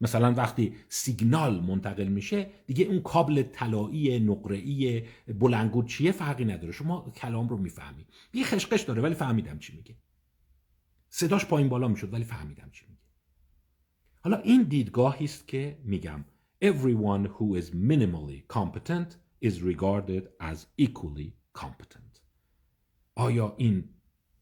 مثلا 0.00 0.32
وقتی 0.34 0.74
سیگنال 0.88 1.60
منتقل 1.60 2.08
میشه 2.08 2.50
دیگه 2.66 2.84
اون 2.84 3.00
کابل 3.00 3.42
طلایی 3.42 4.20
نقره‌ای 4.20 5.04
بلنگود 5.40 5.86
چیه؟ 5.86 6.12
فرقی 6.12 6.44
نداره. 6.44 6.72
شما 6.72 7.10
کلام 7.16 7.48
رو 7.48 7.56
می‌فهمی. 7.56 8.06
یه 8.32 8.44
خشخش 8.44 8.82
داره 8.82 9.02
ولی 9.02 9.14
فهمیدم 9.14 9.58
چی 9.58 9.76
میگه. 9.76 9.96
صداش 11.10 11.46
پایین 11.46 11.68
بالا 11.68 11.88
می‌شد 11.88 12.12
ولی 12.12 12.24
فهمیدم 12.24 12.70
چی 12.72 12.86
میگه. 12.88 13.00
حالا 14.20 14.36
این 14.36 14.62
دیدگاهی 14.62 15.24
است 15.24 15.48
که 15.48 15.78
میگم 15.84 16.24
everyone 16.64 17.26
who 17.26 17.60
is 17.60 17.66
minimally 17.66 18.56
competent 18.58 19.10
is 19.44 19.54
regarded 19.54 20.24
as 20.40 20.58
equally 20.86 21.32
competent. 21.62 22.20
آیا 23.14 23.54
این 23.58 23.88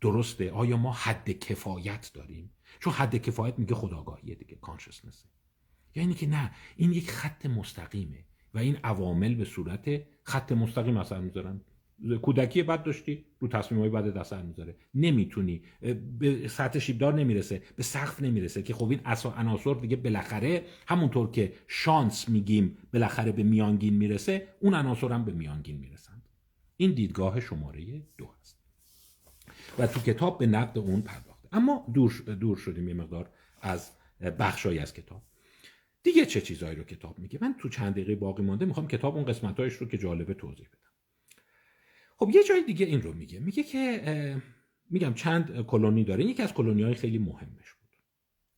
درسته؟ 0.01 0.51
آیا 0.51 0.77
ما 0.77 0.93
حد 0.93 1.31
کفایت 1.31 2.11
داریم؟ 2.15 2.51
چون 2.81 2.93
حد 2.93 3.17
کفایت 3.17 3.59
میگه 3.59 3.75
خداگاهیه 3.75 4.35
دیگه 4.35 4.57
کانشسنسه 4.57 5.29
یعنی 5.95 6.15
که 6.15 6.27
نه 6.27 6.51
این 6.77 6.93
یک 6.93 7.11
خط 7.11 7.47
مستقیمه 7.47 8.25
و 8.55 8.59
این 8.59 8.77
عوامل 8.85 9.35
به 9.35 9.45
صورت 9.45 10.03
خط 10.23 10.53
مستقیم 10.53 10.97
اثر 10.97 11.21
می‌ذارن. 11.21 11.61
کودکی 12.23 12.63
بد 12.63 12.83
داشتی 12.83 13.25
رو 13.39 13.49
تصمیم 13.49 13.81
های 13.81 13.91
بد 13.91 14.17
اثر 14.17 14.43
می‌ذاره. 14.43 14.77
نمی‌تونی. 14.95 15.63
به 16.19 16.49
سطح 16.49 16.79
شیبدار 16.79 17.15
نمی‌رسه 17.15 17.63
به 17.77 17.83
سقف 17.83 18.23
نمی‌رسه 18.23 18.63
که 18.63 18.75
خب 18.75 18.91
این 18.91 19.01
عناصر 19.37 19.75
دیگه 19.75 19.97
بالاخره 19.97 20.65
همونطور 20.87 21.31
که 21.31 21.53
شانس 21.69 22.29
میگیم 22.29 22.77
بالاخره 22.93 23.33
به 23.33 23.43
میانگین 23.43 23.95
می‌رسه 23.95 24.49
اون 24.61 24.75
عناصر 24.75 25.13
هم 25.13 25.25
به 25.25 25.33
میانگین 25.33 25.77
می‌رسند. 25.77 26.29
این 26.77 26.95
دیدگاه 26.95 27.41
شماره 27.41 28.03
دو 28.19 28.35
هست. 28.41 28.58
و 29.79 29.87
تو 29.87 30.01
کتاب 30.01 30.39
به 30.39 30.47
نقد 30.47 30.79
اون 30.79 31.03
پرداخته. 31.03 31.49
اما 31.53 31.87
دور, 31.95 32.13
دور 32.41 32.57
شدیم 32.57 32.89
یه 32.89 32.95
مقدار 32.95 33.31
از 33.61 33.91
بخشایی 34.39 34.79
از 34.79 34.95
کتاب. 34.95 35.23
دیگه 36.03 36.27
چه 36.27 36.41
چیزهایی 36.41 36.77
رو 36.77 36.85
کتاب 36.85 37.19
میگه؟ 37.19 37.39
من 37.43 37.55
تو 37.59 37.69
چند 37.69 37.93
دقیقه 37.93 38.17
باقی 38.17 38.43
مانده 38.43 38.65
می‌خوام 38.65 38.89
کتاب 38.89 39.17
اون 39.17 39.25
قسمتهایش 39.25 39.75
رو 39.75 39.89
که 39.89 39.99
جالبه 39.99 40.35
توضیح 40.35 40.69
بدم. 40.69 40.79
خب 42.17 42.31
یه 42.35 42.45
جای 42.45 42.63
دیگه 42.63 42.87
این 42.87 43.03
رو 43.03 43.13
میگه. 43.13 43.41
میگه 43.41 43.63
که 43.63 44.43
میگم 44.91 45.15
چند 45.15 45.67
کلونی 45.67 46.05
داره. 46.05 46.25
یکی 46.25 46.43
از 46.43 46.55
کلونی 46.55 46.83
های 46.83 46.95
خیلی 46.95 47.19
مهمش 47.19 47.73
بود. 47.73 47.89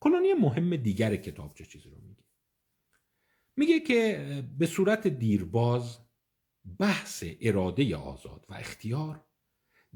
کلونی 0.00 0.34
مهم 0.34 0.76
دیگر 0.76 1.16
کتاب 1.16 1.54
چه 1.54 1.64
چیزی 1.64 1.90
رو 1.90 1.96
میگه؟ 2.02 2.24
میگه 3.56 3.80
که 3.80 4.44
به 4.58 4.66
صورت 4.66 5.06
دیرباز 5.06 5.98
بحث 6.78 7.24
اراده 7.40 7.96
آزاد 7.96 8.46
و 8.48 8.54
اختیار 8.54 9.24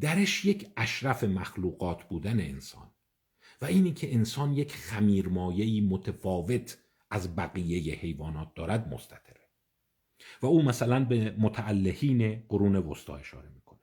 درش 0.01 0.45
یک 0.45 0.73
اشرف 0.77 1.25
مخلوقات 1.25 2.05
بودن 2.05 2.41
انسان 2.41 2.91
و 3.63 3.65
اینی 3.65 3.93
که 3.93 4.15
انسان 4.15 4.53
یک 4.53 4.73
خمیرمایهی 4.73 5.81
متفاوت 5.81 6.79
از 7.11 7.37
بقیه 7.37 7.95
حیوانات 7.95 8.55
دارد 8.55 8.95
مستطره. 8.95 9.41
و 10.43 10.47
او 10.47 10.63
مثلا 10.63 11.05
به 11.05 11.37
متعلهین 11.39 12.45
قرون 12.49 12.77
وسطا 12.77 13.17
اشاره 13.17 13.49
می‌کنه. 13.49 13.81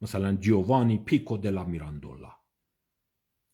مثلا 0.00 0.36
جیوانی 0.36 0.98
پیکو 0.98 1.36
دلا 1.36 1.64
میراندولا 1.64 2.32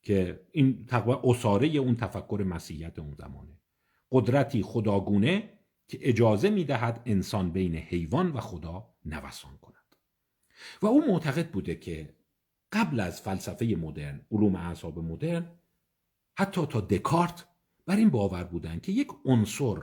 که 0.03 0.47
این 0.53 0.87
تقریبا 0.87 1.21
اصاره 1.25 1.67
اون 1.67 1.97
تفکر 1.97 2.45
مسیحیت 2.47 2.99
اون 2.99 3.15
زمانه. 3.15 3.61
قدرتی 4.13 4.63
خداگونه 4.63 5.59
که 5.89 5.99
اجازه 6.01 6.51
می‌دهد 6.51 7.03
انسان 7.07 7.51
بین 7.51 7.75
حیوان 7.75 8.33
و 8.33 8.41
خدا 8.41 8.95
نوسان 9.05 9.57
کند. 9.57 9.84
و 10.83 10.87
او 10.87 11.07
معتقد 11.07 11.51
بوده 11.51 11.75
که 11.75 12.15
قبل 12.73 13.01
از 13.01 13.21
فلسفه 13.21 13.65
مدرن 13.67 14.21
علوم 14.31 14.57
اعصاب 14.57 14.99
مدرن 14.99 15.47
حتی 16.39 16.67
تا 16.67 16.81
دکارت 16.81 17.47
بر 17.87 17.97
این 17.97 18.11
باور 18.11 18.45
بودن 18.45 18.81
که 18.81 18.93
یک 18.93 19.09
عنصر 19.25 19.83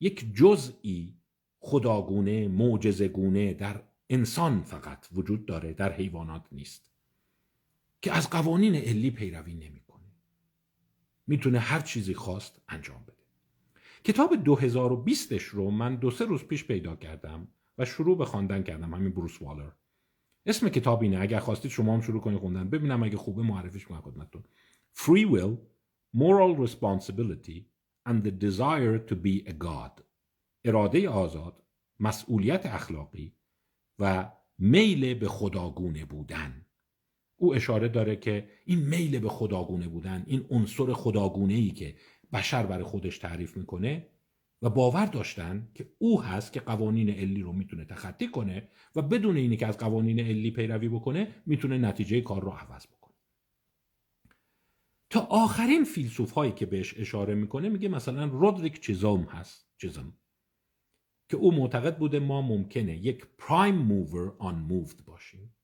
یک 0.00 0.34
جزئی 0.34 1.14
خداگونه 1.60 2.48
معجزهگونه 2.48 3.54
در 3.54 3.82
انسان 4.10 4.62
فقط 4.62 5.06
وجود 5.12 5.46
داره 5.46 5.72
در 5.72 5.92
حیوانات 5.92 6.46
نیست 6.52 6.90
که 8.02 8.12
از 8.12 8.30
قوانین 8.30 8.74
علی 8.74 9.10
پیروی 9.10 9.54
نمی‌کنه. 9.54 10.04
می‌تونه 11.26 11.58
هر 11.58 11.80
چیزی 11.80 12.14
خواست 12.14 12.60
انجام 12.68 13.02
بده. 13.02 13.16
کتاب 14.04 14.44
2020ش 14.44 15.42
رو 15.42 15.70
من 15.70 15.96
دو 15.96 16.10
سه 16.10 16.24
روز 16.24 16.44
پیش 16.44 16.64
پیدا 16.64 16.96
کردم. 16.96 17.48
و 17.78 17.84
شروع 17.84 18.18
به 18.18 18.24
خواندن 18.24 18.62
کردم. 18.62 18.94
همین 18.94 19.12
بروس 19.12 19.42
والر. 19.42 19.72
اسم 20.46 20.68
کتاب 20.68 21.02
اینه. 21.02 21.20
اگر 21.20 21.38
خواستید 21.38 21.70
شما 21.70 21.94
هم 21.94 22.00
شروع 22.00 22.20
کنید 22.20 22.38
خوندن. 22.38 22.70
ببینم 22.70 23.02
اگه 23.02 23.16
خوبه 23.16 23.42
معرفیش 23.42 23.86
کنم 23.86 24.00
خدمتتون. 24.00 24.42
Free 24.98 25.26
Will 25.32 25.56
moral 26.16 26.66
responsibility 26.66 27.64
and 28.08 28.22
the 28.24 28.30
desire 28.30 28.98
to 29.08 29.14
be 29.14 29.48
a 29.48 29.52
god. 29.52 30.02
اراده 30.64 31.08
آزاد 31.08 31.62
مسئولیت 32.00 32.66
اخلاقی 32.66 33.36
و 33.98 34.32
میل 34.58 35.14
به 35.14 35.28
خداگونه 35.28 36.04
بودن. 36.04 36.66
او 37.36 37.54
اشاره 37.54 37.88
داره 37.88 38.16
که 38.16 38.48
این 38.64 38.78
میل 38.78 39.18
به 39.18 39.28
خداگونه 39.28 39.88
بودن 39.88 40.24
این 40.26 40.46
عنصر 40.50 40.92
خداگونه 40.92 41.54
ای 41.54 41.70
که 41.70 41.96
بشر 42.32 42.66
برای 42.66 42.84
خودش 42.84 43.18
تعریف 43.18 43.56
می‌کنه 43.56 44.06
و 44.62 44.70
باور 44.70 45.06
داشتن 45.06 45.68
که 45.74 45.92
او 45.98 46.22
هست 46.22 46.52
که 46.52 46.60
قوانین 46.60 47.10
علی 47.10 47.42
رو 47.42 47.52
می‌تونه 47.52 47.84
تخطی 47.84 48.28
کنه 48.28 48.68
و 48.96 49.02
بدون 49.02 49.36
اینی 49.36 49.56
که 49.56 49.66
از 49.66 49.78
قوانین 49.78 50.20
علی 50.20 50.50
پیروی 50.50 50.88
بکنه 50.88 51.42
می‌تونه 51.46 51.78
نتیجه 51.78 52.20
کار 52.20 52.42
رو 52.42 52.50
عوض 52.50 52.86
بکنه. 52.86 53.14
تا 55.10 55.20
آخرین 55.20 55.84
فیلسوف 55.84 56.30
هایی 56.30 56.52
که 56.52 56.66
بهش 56.66 56.98
اشاره 56.98 57.34
می‌کنه 57.34 57.68
میگه 57.68 57.88
مثلا 57.88 58.24
رودریک 58.24 58.80
چیزوم 58.80 59.22
هست 59.22 59.70
چیزم 59.80 60.12
که 61.28 61.36
او 61.36 61.54
معتقد 61.54 61.98
بوده 61.98 62.18
ما 62.18 62.42
ممکنه 62.42 62.96
یک 62.96 63.26
پرایم 63.38 63.74
موور 63.74 64.36
آن 64.38 64.54
موفد 64.58 65.04
باشیم. 65.04 65.56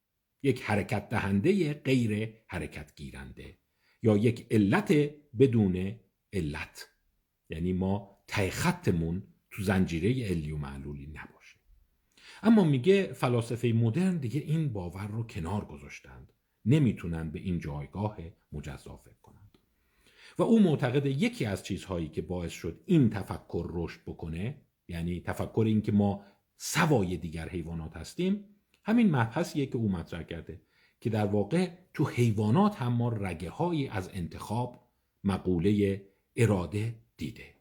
یک 0.43 0.63
حرکت 0.63 1.09
دهنده 1.09 1.75
غیر 1.75 2.35
حرکت 2.47 2.95
گیرنده 2.97 3.59
یا 4.03 4.17
یک 4.17 4.47
علت 4.51 4.93
بدون 5.39 6.01
علت. 6.33 6.89
یعنی 7.51 7.73
ما 7.73 8.12
ته 8.29 8.51
خطمون 8.51 9.23
تو 9.51 9.63
زنجیره 9.63 10.29
علی 10.29 10.53
و 10.53 10.57
معلولی 10.57 11.07
نباشه. 11.07 11.57
اما 12.43 12.65
میگه 12.65 13.13
فلاسفه 13.13 13.69
مدرن 13.69 14.17
دیگه 14.17 14.41
این 14.41 14.73
باور 14.73 15.07
رو 15.07 15.27
کنار 15.27 15.65
گذاشتند. 15.65 16.33
نمی‌تونن 16.65 17.31
به 17.31 17.39
این 17.39 17.59
جایگاه 17.59 18.17
مجزا 18.53 18.97
فکر 18.97 19.21
کنند. 19.23 19.59
و 20.39 20.43
او 20.43 20.63
معتقد 20.63 21.07
یکی 21.07 21.45
از 21.45 21.63
چیزهایی 21.63 22.09
که 22.09 22.23
باعث 22.23 22.53
شد 22.53 22.83
این 22.87 23.11
تفکر 23.11 23.67
رشد 23.71 24.01
بکنه 24.07 24.63
یعنی 24.89 25.21
تفکر 25.21 25.65
این 25.67 25.83
که 25.83 25.93
ما 25.93 26.25
سوای 26.57 27.17
دیگر 27.17 27.49
حیوانات 27.49 27.97
هستیم 27.97 28.45
همین 28.85 29.17
مبحثیه 29.17 29.67
که 29.67 29.77
او 29.77 29.89
مطرح 29.89 30.23
کرده 30.23 30.63
که 31.01 31.11
در 31.11 31.27
واقع 31.27 31.71
تو 31.95 32.05
حیوانات 32.05 32.77
هم 32.77 32.93
ما 32.93 33.09
رگه 33.09 33.51
هایی 33.51 33.89
از 33.89 34.11
انتخاب 34.13 34.89
مقوله 35.25 36.03
اراده 36.37 36.95
دیده. 37.17 37.55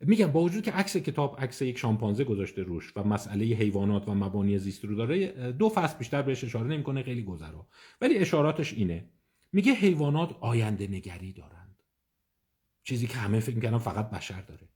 میگم 0.00 0.26
با 0.26 0.40
وجود 0.40 0.64
که 0.64 0.72
عکس 0.72 0.96
کتاب 0.96 1.40
عکس 1.40 1.62
یک 1.62 1.78
شامپانزه 1.78 2.24
گذاشته 2.24 2.62
روش 2.62 2.92
و 2.96 3.04
مسئله 3.04 3.44
حیوانات 3.44 4.08
و 4.08 4.14
مبانی 4.14 4.58
زیست 4.58 4.84
رو 4.84 4.94
داره 4.94 5.52
دو 5.52 5.68
فصل 5.68 5.98
بیشتر 5.98 6.22
بهش 6.22 6.44
اشاره 6.44 6.66
نمی‌کنه 6.66 7.02
خیلی 7.02 7.22
گذرا. 7.22 7.66
ولی 8.00 8.18
اشاراتش 8.18 8.72
اینه. 8.72 9.08
میگه 9.52 9.72
حیوانات 9.72 10.36
آینده 10.40 10.86
نگری 10.86 11.32
دارند. 11.32 11.82
چیزی 12.82 13.06
که 13.06 13.18
همه 13.18 13.40
فکر 13.40 13.54
می‌کنن 13.54 13.78
فقط 13.78 14.10
بشر 14.10 14.40
داره. 14.40 14.68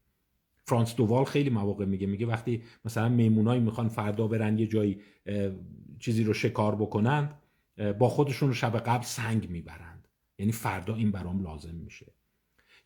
فرانس 0.66 0.94
دووال 0.94 1.24
خیلی 1.24 1.50
مواقع 1.50 1.84
میگه 1.84 2.06
میگه 2.06 2.26
وقتی 2.26 2.62
مثلا 2.84 3.08
میمونایی 3.08 3.60
می‌خوان 3.60 3.88
فردا 3.88 4.28
برن 4.28 4.58
یه 4.58 4.66
جایی 4.66 5.00
چیزی 5.98 6.24
رو 6.24 6.34
شکار 6.34 6.74
بکنند 6.74 7.38
با 7.98 8.08
خودشون 8.08 8.48
رو 8.48 8.54
شب 8.54 8.78
قبل 8.78 9.04
سنگ 9.04 9.50
می‌برند. 9.50 10.08
یعنی 10.38 10.52
فردا 10.52 10.94
این 10.94 11.10
برام 11.10 11.42
لازم 11.42 11.74
میشه. 11.74 12.14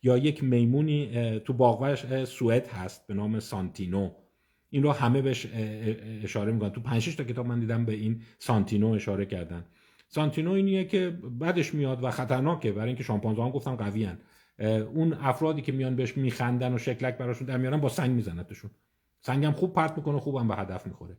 یا 0.03 0.17
یک 0.17 0.43
میمونی 0.43 1.39
تو 1.39 1.53
باغوش 1.53 2.25
سوئد 2.25 2.67
هست 2.67 3.07
به 3.07 3.13
نام 3.13 3.39
سانتینو. 3.39 4.11
این 4.69 4.83
رو 4.83 4.91
همه 4.91 5.21
بهش 5.21 5.47
اشاره 6.23 6.51
می‌کنن. 6.51 6.69
تو 6.69 6.81
5 6.81 7.15
تا 7.15 7.23
کتاب 7.23 7.45
من 7.45 7.59
دیدم 7.59 7.85
به 7.85 7.93
این 7.93 8.21
سانتینو 8.39 8.87
اشاره 8.87 9.25
کردن. 9.25 9.65
سانتینو 10.07 10.51
اینیه 10.51 10.85
که 10.85 11.09
بعدش 11.39 11.73
میاد 11.73 12.03
و 12.03 12.11
خطرناکه. 12.11 12.71
برای 12.71 12.87
اینکه 12.87 13.03
شامپانزه 13.03 13.43
هم 13.43 13.49
گفتم 13.49 13.75
قوی 13.75 14.09
اون 14.93 15.13
افرادی 15.13 15.61
که 15.61 15.71
میان 15.71 15.95
بهش 15.95 16.17
میخندن 16.17 16.73
و 16.73 16.77
شکلک 16.77 17.17
براشون 17.17 17.47
در 17.47 17.57
میارن 17.57 17.77
با 17.77 17.89
سنگ 17.89 18.11
میزنتشون 18.11 18.71
سنگ 19.21 19.45
هم 19.45 19.51
خوب 19.51 19.73
پرت 19.73 19.97
می‌کنه 19.97 20.19
خوبم 20.19 20.47
به 20.47 20.55
هدف 20.55 20.87
می‌خوره. 20.87 21.17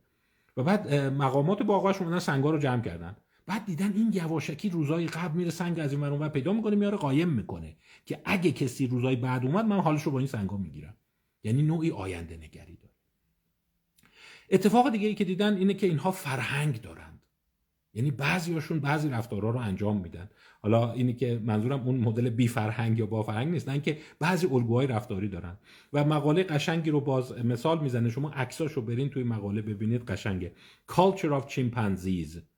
و 0.56 0.62
بعد 0.62 0.94
مقامات 0.94 1.62
باغاش 1.62 2.02
اومدن 2.02 2.18
سنگا 2.18 2.50
رو 2.50 2.58
جمع 2.58 2.82
کردن. 2.82 3.16
بعد 3.46 3.64
دیدن 3.64 3.92
این 3.92 4.10
یواشکی 4.14 4.70
روزای 4.70 5.06
قبل 5.06 5.36
میره 5.36 5.50
سنگ 5.50 5.80
از 5.80 5.92
این 5.92 6.02
و 6.02 6.28
پیدا 6.28 6.52
می‌کنه 6.52 6.76
میاره 6.76 6.96
قایم 6.96 7.28
می‌کنه 7.28 7.76
که 8.06 8.20
اگه 8.24 8.52
کسی 8.52 8.86
روزای 8.86 9.16
بعد 9.16 9.44
اومد 9.44 9.64
من 9.64 9.80
حالش 9.80 10.02
رو 10.02 10.12
با 10.12 10.18
این 10.18 10.28
سنگا 10.28 10.56
می‌گیرم. 10.56 10.94
یعنی 11.44 11.62
نوعی 11.62 11.90
آینده 11.90 12.36
نگری 12.36 12.76
داره. 12.76 12.94
اتفاق 14.50 14.90
دیگه 14.90 15.08
ای 15.08 15.14
که 15.14 15.24
دیدن 15.24 15.56
اینه 15.56 15.74
که 15.74 15.86
اینها 15.86 16.10
فرهنگ 16.10 16.80
دارند. 16.80 17.26
یعنی 17.94 18.10
بعضیاشون 18.10 18.80
بعضی 18.80 19.08
رفتارها 19.08 19.50
رو 19.50 19.58
انجام 19.58 19.96
میدن. 19.96 20.30
حالا 20.62 20.92
اینی 20.92 21.12
که 21.12 21.40
منظورم 21.44 21.80
اون 21.80 21.96
مدل 21.96 22.30
بی 22.30 22.48
فرهنگ 22.48 22.98
یا 22.98 23.06
با 23.06 23.22
فرهنگ 23.22 23.48
نیست 23.48 23.82
که 23.82 23.98
بعضی 24.18 24.46
الگوهای 24.46 24.86
رفتاری 24.86 25.28
دارن. 25.28 25.56
و 25.92 26.04
مقاله 26.04 26.42
قشنگی 26.42 26.90
رو 26.90 27.00
باز 27.00 27.32
مثال 27.32 27.80
می‌زنه. 27.80 28.10
شما 28.10 28.30
عکساشو 28.30 28.82
برین 28.82 29.08
توی 29.08 29.22
مقاله 29.22 29.62
ببینید 29.62 30.04
قشنگه. 30.04 30.52
Culture 30.92 31.40
of 31.40 31.52
Chimpanzees. 31.52 32.49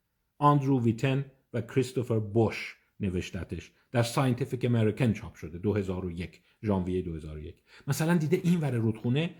آندرو 0.43 0.81
ویتن 0.83 1.25
و 1.53 1.61
کریستوفر 1.61 2.19
بوش 2.19 2.77
نوشتتش. 3.01 3.73
در 3.93 4.03
Scientific 4.03 4.65
American 4.65 5.13
چاپ 5.13 5.35
شده 5.35 5.59
2001 5.59 6.41
ژانویه 6.63 7.03
2001 7.03 7.55
مثلا 7.87 8.17
دیده 8.17 8.41
این 8.45 8.61
ور 8.61 8.71
رودخونه 8.71 9.31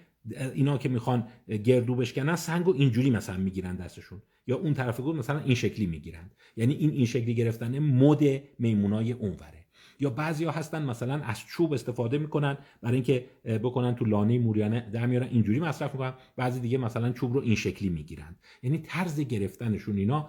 اینا 0.55 0.79
که 0.79 0.89
می‌خوان 0.89 1.29
گردو 1.65 1.95
بشکنن 1.95 2.37
سنگ 2.37 2.69
و 2.69 2.75
اینجوری 2.75 3.11
مثلا 3.11 3.37
می‌گیرن 3.37 3.77
دستشون. 3.77 4.23
یا 4.47 4.57
اون 4.57 4.75
طرف 4.75 5.01
گل 5.01 5.17
مثلا 5.17 5.41
این 5.41 5.55
شکلی 5.55 5.87
می‌گیرن. 5.87 6.31
یعنی 6.57 6.75
این 6.75 6.91
این 6.91 7.07
شکلی 7.07 7.35
گرفتن 7.35 7.79
مد 7.79 8.43
میمونای 8.59 9.13
اونوره 9.13 9.62
یا 10.03 10.11
بعضیا 10.11 10.51
هستن 10.51 10.83
مثلا 10.83 11.23
از 11.23 11.41
چوب 11.47 11.73
استفاده 11.73 12.19
می‌کنن 12.19 12.59
برای 12.83 12.95
اینکه 12.95 13.27
بکنن 13.45 13.95
تو 13.95 14.05
لانه 14.05 14.39
موریانه. 14.39 14.91
در 14.93 15.07
میارن 15.07 15.29
اینجوری 15.29 15.61
مصرف 15.61 15.93
می‌کنن 15.93 16.13
بعضی 16.37 16.61
دیگه 16.61 16.79
مثلا 16.79 17.13
چوب 17.13 17.35
رو 17.35 17.41
این 17.41 17.55
شکلی 17.55 17.89
می‌گیرن. 17.89 18.37
یعنی 18.63 18.79
طرز 18.79 19.21
گرفتنشون 19.21 19.97
اینا 19.97 20.29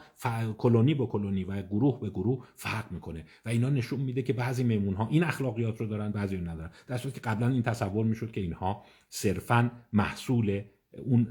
کلونی 0.58 0.94
به 0.94 1.06
کلونی 1.06 1.44
و 1.44 1.62
گروه 1.62 2.00
به 2.00 2.10
گروه 2.10 2.46
فرق 2.56 2.92
می‌کنه 2.92 3.26
و 3.46 3.50
اینا 3.50 3.70
نشون 3.70 4.00
میده 4.00 4.22
که 4.22 4.34
بعضی 4.34 4.64
میمون 4.64 4.94
ها 4.94 5.08
این 5.08 5.24
اخلاقیات 5.24 5.80
رو 5.80 5.88
دارن 5.88 6.12
بعضی 6.12 6.38
رو 6.38 6.50
ندارن. 6.50 6.70
در 6.88 6.98
که 6.98 7.10
قبلا 7.10 7.48
این 7.48 7.64
تصور 7.64 8.06
می‌شد 8.06 8.32
که 8.32 8.42
اینها 8.42 8.84
صرفا 9.10 9.72
محصول 9.94 10.62
اون 11.06 11.28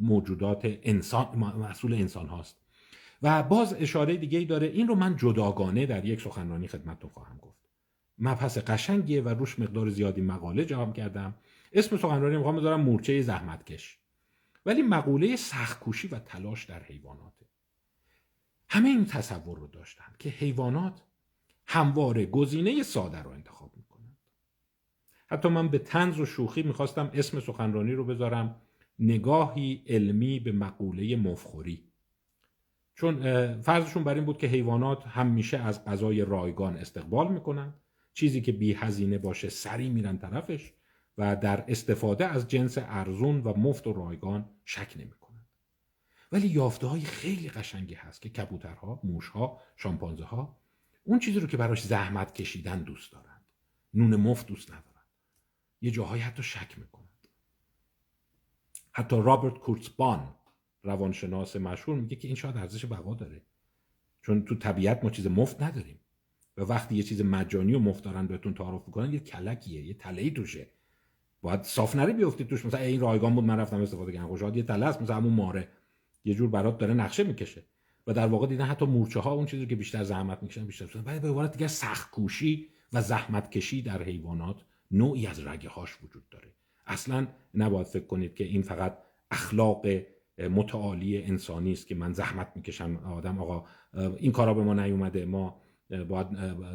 موجودات 0.00 0.78
انسان 0.82 1.26
محصول 1.36 1.94
انسان 1.94 2.26
هاست. 2.26 2.56
و 3.22 3.42
باز 3.42 3.74
اشاره 3.78 4.16
دیگه 4.16 4.38
ای 4.38 4.44
داره 4.44 4.66
این 4.66 4.88
رو 4.88 4.94
من 4.94 5.16
جداگانه 5.16 5.86
در 5.86 6.04
یک 6.04 6.20
سخنرانی 6.20 6.68
خدمتتون 6.68 7.10
خواهم 7.10 7.38
گفت. 7.42 7.65
مبحث 8.18 8.58
قشنگیه 8.58 9.22
و 9.22 9.28
روش 9.28 9.58
مقدار 9.58 9.88
زیادی 9.88 10.20
مقاله 10.20 10.64
جواب 10.64 10.94
کردم 10.94 11.34
اسم 11.72 11.96
سخنرانی 11.96 12.36
می‌خوام 12.36 12.56
بذارم 12.56 12.80
مورچه 12.80 13.22
زحمتکش. 13.22 13.98
ولی 14.66 14.82
مقوله 14.82 15.36
سختکوشی 15.36 16.08
و 16.08 16.18
تلاش 16.18 16.64
در 16.64 16.82
حیواناته. 16.82 17.46
همه 18.68 18.88
این 18.88 19.04
تصور 19.04 19.58
رو 19.58 19.66
داشتن 19.66 20.12
که 20.18 20.28
حیوانات 20.28 21.02
همواره 21.66 22.26
گزینه 22.26 22.82
ساده 22.82 23.22
رو 23.22 23.30
انتخاب 23.30 23.72
می‌کنند. 23.76 24.16
حتی 25.26 25.48
من 25.48 25.68
به 25.68 25.78
تنز 25.78 26.20
و 26.20 26.26
شوخی 26.26 26.62
می‌خواستم 26.62 27.10
اسم 27.14 27.40
سخنرانی 27.40 27.92
رو 27.92 28.04
بذارم 28.04 28.60
نگاهی 28.98 29.82
علمی 29.86 30.40
به 30.40 30.52
مقوله 30.52 31.16
مفخوری. 31.16 31.92
چون 32.94 33.20
فرضشون 33.60 34.04
بر 34.04 34.14
این 34.14 34.24
بود 34.24 34.38
که 34.38 34.46
حیوانات 34.46 35.06
همیشه 35.06 35.58
از 35.58 35.84
غذای 35.84 36.24
رایگان 36.24 36.76
استقبال 36.76 37.32
می‌کنن 37.32 37.74
چیزی 38.16 38.40
که 38.40 38.52
بی 38.52 38.72
هزینه 38.72 39.18
باشه 39.18 39.48
سری 39.48 39.88
میرن 39.88 40.18
طرفش 40.18 40.72
و 41.18 41.36
در 41.36 41.64
استفاده 41.68 42.26
از 42.26 42.48
جنس 42.48 42.78
ارزون 42.78 43.40
و 43.40 43.58
مفت 43.58 43.86
و 43.86 43.92
رایگان 43.92 44.50
شک 44.64 44.94
نمی‌کنن. 44.96 45.46
ولی 46.32 46.48
یافته 46.48 46.86
های 46.86 47.00
خیلی 47.00 47.48
قشنگی 47.48 47.94
هست 47.94 48.22
که 48.22 48.28
کبوترها، 48.28 49.00
موشها، 49.04 49.60
شامپانزه 49.76 50.24
ها 50.24 50.60
اون 51.04 51.18
چیزی 51.18 51.40
رو 51.40 51.46
که 51.46 51.56
براش 51.56 51.82
زحمت 51.82 52.34
کشیدن 52.34 52.82
دوست 52.82 53.12
دارند 53.12 53.44
نون 53.94 54.16
مفت 54.16 54.46
دوست 54.46 54.70
ندارند 54.70 55.06
یه 55.80 55.90
جاهایی 55.90 56.22
حتی 56.22 56.42
شک 56.42 56.78
می‌کنند 56.78 57.28
حتی 58.92 59.16
رابرت 59.16 59.58
کورتسبان 59.58 60.34
روانشناس 60.82 61.56
مشهور 61.56 61.98
میگه 61.98 62.16
که 62.16 62.28
این 62.28 62.36
شاید 62.36 62.56
ارزش 62.56 62.84
بقا 62.84 63.14
داره. 63.14 63.42
چون 64.22 64.44
تو 64.44 64.54
طبیعت 64.54 65.04
ما 65.04 65.10
چیز 65.10 65.26
مفت 65.26 65.62
نداریم. 65.62 66.00
و 66.56 66.62
وقتی 66.62 66.94
یه 66.94 67.02
چیز 67.02 67.22
مجانی 67.22 67.74
و 67.74 67.78
مفت 67.78 68.04
دارن 68.04 68.26
بهتون 68.26 68.54
تعارف 68.54 68.82
می‌کنن 68.86 69.12
یه 69.12 69.18
کلکیه 69.18 69.82
یه 69.82 69.94
تله 69.94 70.30
توشه. 70.30 70.66
باید 71.42 71.62
صاف 71.62 71.96
نره 71.96 72.12
بیفتید 72.12 72.46
توش. 72.48 72.66
مثلا 72.66 72.80
این 72.80 73.00
رایگان 73.00 73.34
بود 73.34 73.44
من 73.44 73.60
رفتم 73.60 73.80
استفاده 73.80 74.12
کردم. 74.12 74.28
خوشحال 74.28 74.56
یه 74.56 74.62
تله 74.62 74.86
است 74.86 75.02
مثلا 75.02 75.16
همون 75.16 75.32
ماره. 75.32 75.68
یه 76.24 76.34
جور 76.34 76.48
برات 76.50 76.78
داره 76.78 76.94
نقشه 76.94 77.24
می‌کشه. 77.24 77.62
و 78.06 78.12
در 78.12 78.26
واقع 78.26 78.46
دیدن 78.46 78.64
حتی 78.64 78.86
مورچه 78.86 79.20
ها 79.20 79.32
اون 79.32 79.46
چیزی 79.46 79.66
که 79.66 79.76
بیشتر 79.76 80.04
زحمت 80.04 80.42
می‌کشن 80.42 80.66
بیشتر 80.66 80.86
ولی 81.04 81.18
به 81.18 81.28
عبارت 81.28 81.52
دیگه 81.52 81.68
سخت 81.68 82.10
کوشی 82.10 82.68
و 82.92 83.02
زحمت 83.02 83.50
کشی 83.50 83.82
در 83.82 84.02
حیوانات 84.02 84.56
نوعی 84.90 85.26
از 85.26 85.46
رگه 85.46 85.68
هاش 85.68 85.98
وجود 86.02 86.28
داره. 86.30 86.48
اصلا 86.86 87.26
نباید 87.54 87.86
فکر 87.86 88.06
کنید 88.06 88.34
که 88.34 88.44
این 88.44 88.62
فقط 88.62 88.98
اخلاق 89.30 89.86
متعالی 90.38 91.22
انسانی 91.22 91.72
است 91.72 91.86
که 91.86 91.94
من 91.94 92.12
زحمت 92.12 92.52
می‌کشم. 92.54 92.96
آدم 92.96 93.38
آقا 93.38 93.64
این 94.16 94.32
کارا 94.32 94.54
به 94.54 94.62
ما 94.62 94.74
نیومده. 94.74 95.24
ما 95.24 95.60
باید 95.90 96.26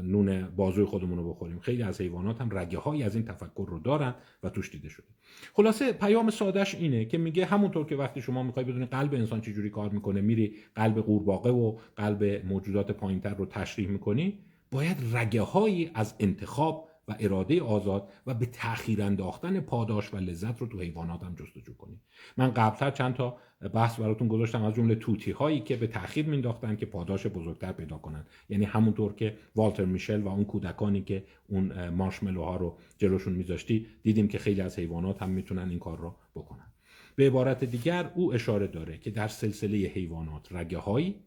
نون 0.04 0.42
بازوی 0.42 0.86
خودمون 0.86 1.18
رو 1.18 1.30
بخوریم. 1.30 1.60
خیلی 1.60 1.84
از 1.84 2.02
حیوانات 2.02 2.42
هم 2.42 2.58
رگه 2.58 2.78
هایی 2.78 3.04
از 3.04 3.16
این 3.16 3.26
تفکر 3.26 3.66
رو 3.70 3.80
دارن 3.80 4.16
و 4.44 4.50
توش 4.50 4.72
دیده 4.72 4.90
شده. 4.90 5.08
خلاصه 5.54 5.94
پیام 5.94 6.30
سادش 6.30 6.76
اینه 6.76 7.06
که 7.06 7.18
میگه 7.18 7.46
همونطور 7.46 7.86
که 7.86 7.96
وقتی 7.96 8.22
شما 8.22 8.44
می‌خوای 8.44 8.66
بدونی 8.66 8.86
قلب 8.86 9.14
انسان 9.14 9.42
چجوری 9.42 9.70
کار 9.70 9.90
می‌کنه 9.90 10.22
میری 10.22 10.56
قلب 10.76 11.00
قورباغه 11.00 11.52
و 11.52 11.78
قلب 11.96 12.46
موجودات 12.46 12.92
پایینتر 12.92 13.34
رو 13.34 13.46
تشریح 13.46 13.88
می‌کنی 13.88 14.40
باید 14.72 14.98
رگه 15.14 15.42
هایی 15.42 15.92
از 15.94 16.16
انتخاب 16.20 16.88
و 17.08 17.16
اراده 17.20 17.62
آزاد 17.62 18.10
و 18.28 18.34
به 18.34 18.46
تأخیر 18.46 19.02
انداختن 19.02 19.60
پاداش 19.60 20.14
و 20.14 20.18
لذت 20.18 20.62
رو 20.62 20.68
تو 20.68 20.80
حیوانات 20.80 21.24
هم 21.24 21.36
جستجو 21.36 21.74
کنیم 21.74 22.02
من 22.38 22.52
قبلتر 22.52 22.92
چند 22.92 23.14
تا 23.14 23.38
بحث 23.70 24.00
براتون 24.00 24.28
گذاشتم 24.28 24.64
از 24.64 24.74
جمله 24.74 24.96
توتی 24.96 25.32
هایی 25.32 25.60
که 25.60 25.76
به 25.76 25.88
تأخیر 25.88 26.26
مینداختن 26.26 26.76
که 26.76 26.86
پاداش 26.86 27.28
بزرگتر 27.28 27.72
پیدا 27.72 27.98
کنن. 27.98 28.26
یعنی 28.50 28.66
همونطور 28.66 29.14
که 29.14 29.38
والتر 29.56 29.86
میشل 29.86 30.22
و 30.22 30.28
اون 30.28 30.46
کودکانی 30.46 31.02
که 31.02 31.26
اون 31.48 31.90
مارشملوها 31.90 32.56
رو 32.56 32.78
جلوشون 32.98 33.34
میذاشتی 33.34 33.88
دیدیم 34.04 34.28
که 34.28 34.38
خیلی 34.38 34.62
از 34.62 34.80
حیوانات 34.80 35.22
هم 35.22 35.30
می‌تونن 35.30 35.70
این 35.70 35.80
کار 35.80 35.98
رو 35.98 36.16
بکنن. 36.36 36.74
به 37.16 37.28
عبارت 37.28 37.64
دیگر 37.64 38.12
او 38.16 38.34
اشاره 38.34 38.68
داره 38.68 38.98
که 38.98 39.12
در 39.12 39.28
سلسله 39.28 39.78
حیوانات 39.78 40.48
رگه 40.52 40.78
هایی 40.78 41.24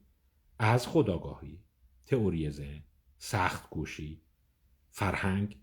از 0.59 0.87
خداگاهی 0.87 1.59
تئوری 2.07 2.51
ذهن 2.51 2.83
سخت 3.19 3.71
گوشی 3.71 4.23
فرهنگ 4.91 5.57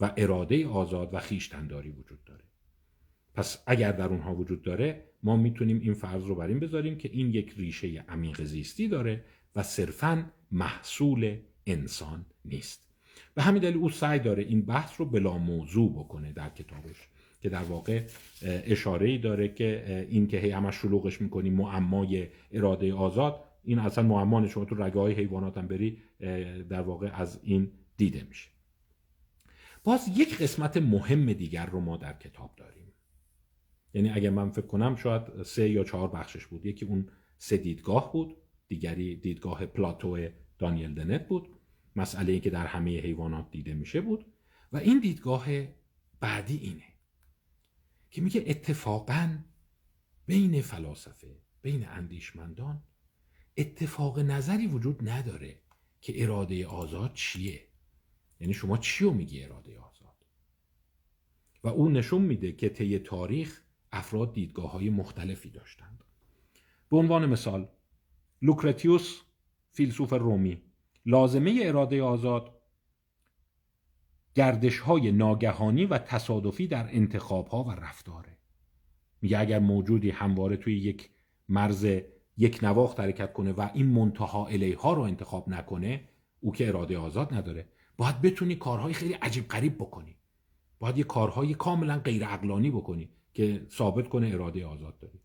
و 0.00 0.12
اراده 0.16 0.68
آزاد 0.68 1.14
و 1.14 1.18
خیشتنداری 1.18 1.90
وجود 1.90 2.24
داره. 2.24 2.47
پس 3.38 3.62
اگر 3.66 3.92
در 3.92 4.06
اونها 4.06 4.34
وجود 4.34 4.62
داره 4.62 5.04
ما 5.22 5.36
می‌تونیم 5.36 5.80
این 5.80 5.94
فرض 5.94 6.24
رو 6.24 6.34
بر 6.34 6.46
بذاریم 6.46 6.98
که 6.98 7.10
این 7.12 7.30
یک 7.30 7.54
ریشه 7.56 8.04
عمیق 8.08 8.44
زیستی 8.44 8.88
داره 8.88 9.24
و 9.56 9.62
صرفا 9.62 10.32
محصول 10.52 11.36
انسان 11.66 12.26
نیست. 12.44 12.88
به 13.34 13.42
همین 13.42 13.62
دلیل 13.62 13.76
او 13.76 13.90
سعی 13.90 14.18
داره 14.18 14.42
این 14.42 14.62
بحث 14.62 15.00
رو 15.00 15.06
بلا 15.06 15.38
موضوع 15.38 15.92
بکنه 15.92 16.32
در 16.32 16.48
کتابش 16.48 17.08
که 17.40 17.48
در 17.48 17.62
واقع 17.62 18.02
اشاره 18.42 19.08
ای 19.08 19.18
داره 19.18 19.48
که 19.48 20.06
این 20.10 20.26
که 20.26 20.38
هی 20.38 20.50
همش 20.50 20.74
شلوغش 20.74 21.20
می‌کنیم 21.20 21.54
معمای 21.54 22.28
اراده 22.52 22.94
آزاد 22.94 23.44
این 23.64 23.78
اصلا 23.78 24.04
معما 24.04 24.48
شما 24.48 24.64
تو 24.64 24.74
رگه 24.74 24.98
های 24.98 25.12
حیوانات 25.12 25.58
هم 25.58 25.66
بری 25.66 25.98
در 26.68 26.80
واقع 26.80 27.10
از 27.14 27.40
این 27.42 27.72
دیده 27.96 28.26
میشه. 28.28 28.48
باز 29.84 30.08
یک 30.16 30.38
قسمت 30.38 30.76
مهم 30.76 31.32
دیگر 31.32 31.66
رو 31.66 31.80
ما 31.80 31.96
در 31.96 32.12
کتاب 32.12 32.50
داریم. 32.56 32.77
یعنی 33.98 34.10
اگر 34.10 34.30
من 34.30 34.50
فکر 34.50 34.66
کنم 34.66 34.96
شاید 34.96 35.42
سه 35.42 35.70
یا 35.70 35.84
چهار 35.84 36.08
بخشش 36.08 36.46
بود. 36.46 36.66
یکی 36.66 36.84
اون 36.84 37.08
سه 37.38 37.56
دیدگاه 37.56 38.12
بود 38.12 38.36
دیگری 38.68 39.16
دیدگاه 39.16 39.66
پلاتو 39.66 40.28
دانیل 40.58 40.94
دنت 40.94 41.28
بود. 41.28 41.48
مسئله 41.96 42.32
ای 42.32 42.40
که 42.40 42.50
در 42.50 42.66
همه 42.66 43.00
حیوانات 43.00 43.50
دیده 43.50 43.74
میشه 43.74 44.00
بود. 44.00 44.26
و 44.72 44.76
این 44.76 45.00
دیدگاه 45.00 45.46
بعدی 46.20 46.56
اینه 46.56 46.84
که 48.10 48.22
میگه 48.22 48.44
اتفاقا 48.46 49.38
بین 50.26 50.60
فلاسفه 50.60 51.42
بین 51.62 51.88
اندیشمندان 51.88 52.82
اتفاق 53.56 54.18
نظری 54.18 54.66
وجود 54.66 55.08
نداره 55.08 55.60
که 56.00 56.22
اراده 56.22 56.66
آزاد 56.66 57.14
چیه. 57.14 57.68
یعنی 58.40 58.54
شما 58.54 58.78
چی 58.78 59.04
رو 59.04 59.12
میگی 59.12 59.44
اراده 59.44 59.78
آزاد؟ 59.78 60.24
و 61.64 61.68
اون 61.68 61.96
نشون 61.96 62.22
میده 62.22 62.52
که 62.52 62.68
طی 62.68 62.98
تاریخ 62.98 63.67
افراد 63.92 64.32
دیدگاه 64.32 64.72
های 64.72 64.90
مختلفی 64.90 65.50
داشتند. 65.50 66.04
به 66.90 66.96
عنوان 66.96 67.26
مثال 67.26 67.68
لوکرتیوس 68.42 69.20
فیلسوف 69.72 70.12
رومی 70.12 70.62
لازمه 71.06 71.60
اراده 71.62 72.02
آزاد 72.02 72.58
گردش 74.34 74.78
های 74.78 75.12
ناگهانی 75.12 75.86
و 75.86 75.98
تصادفی 75.98 76.66
در 76.66 76.88
انتخاب 76.90 77.48
ها 77.48 77.64
و 77.64 77.70
رفتاره. 77.70 78.38
میگه 79.22 79.38
اگر 79.38 79.58
موجودی 79.58 80.10
همواره 80.10 80.56
توی 80.56 80.78
یک 80.78 81.10
مرز 81.48 81.84
یک 82.36 82.58
نواخت 82.62 83.00
حرکت 83.00 83.32
کنه 83.32 83.52
و 83.52 83.68
این 83.74 83.86
منتها 83.86 84.46
الیها 84.46 84.92
رو 84.92 85.02
انتخاب 85.02 85.48
نکنه 85.48 86.08
او 86.40 86.52
که 86.52 86.68
اراده 86.68 86.98
آزاد 86.98 87.34
نداره. 87.34 87.68
باید 87.96 88.22
بتونی 88.22 88.56
کارهای 88.56 88.92
خیلی 88.92 89.12
عجیب 89.12 89.48
غریب 89.48 89.74
بکنی. 89.74 90.16
باید 90.78 90.98
یه 90.98 91.04
کارهای 91.04 91.54
کاملا 91.54 91.98
غیر 91.98 92.24
عقلانی 92.24 92.70
بکنی. 92.70 93.08
که 93.34 93.66
ثابت 93.70 94.08
کنه 94.08 94.28
اراده 94.34 94.66
آزاد 94.66 94.98
داری 94.98 95.20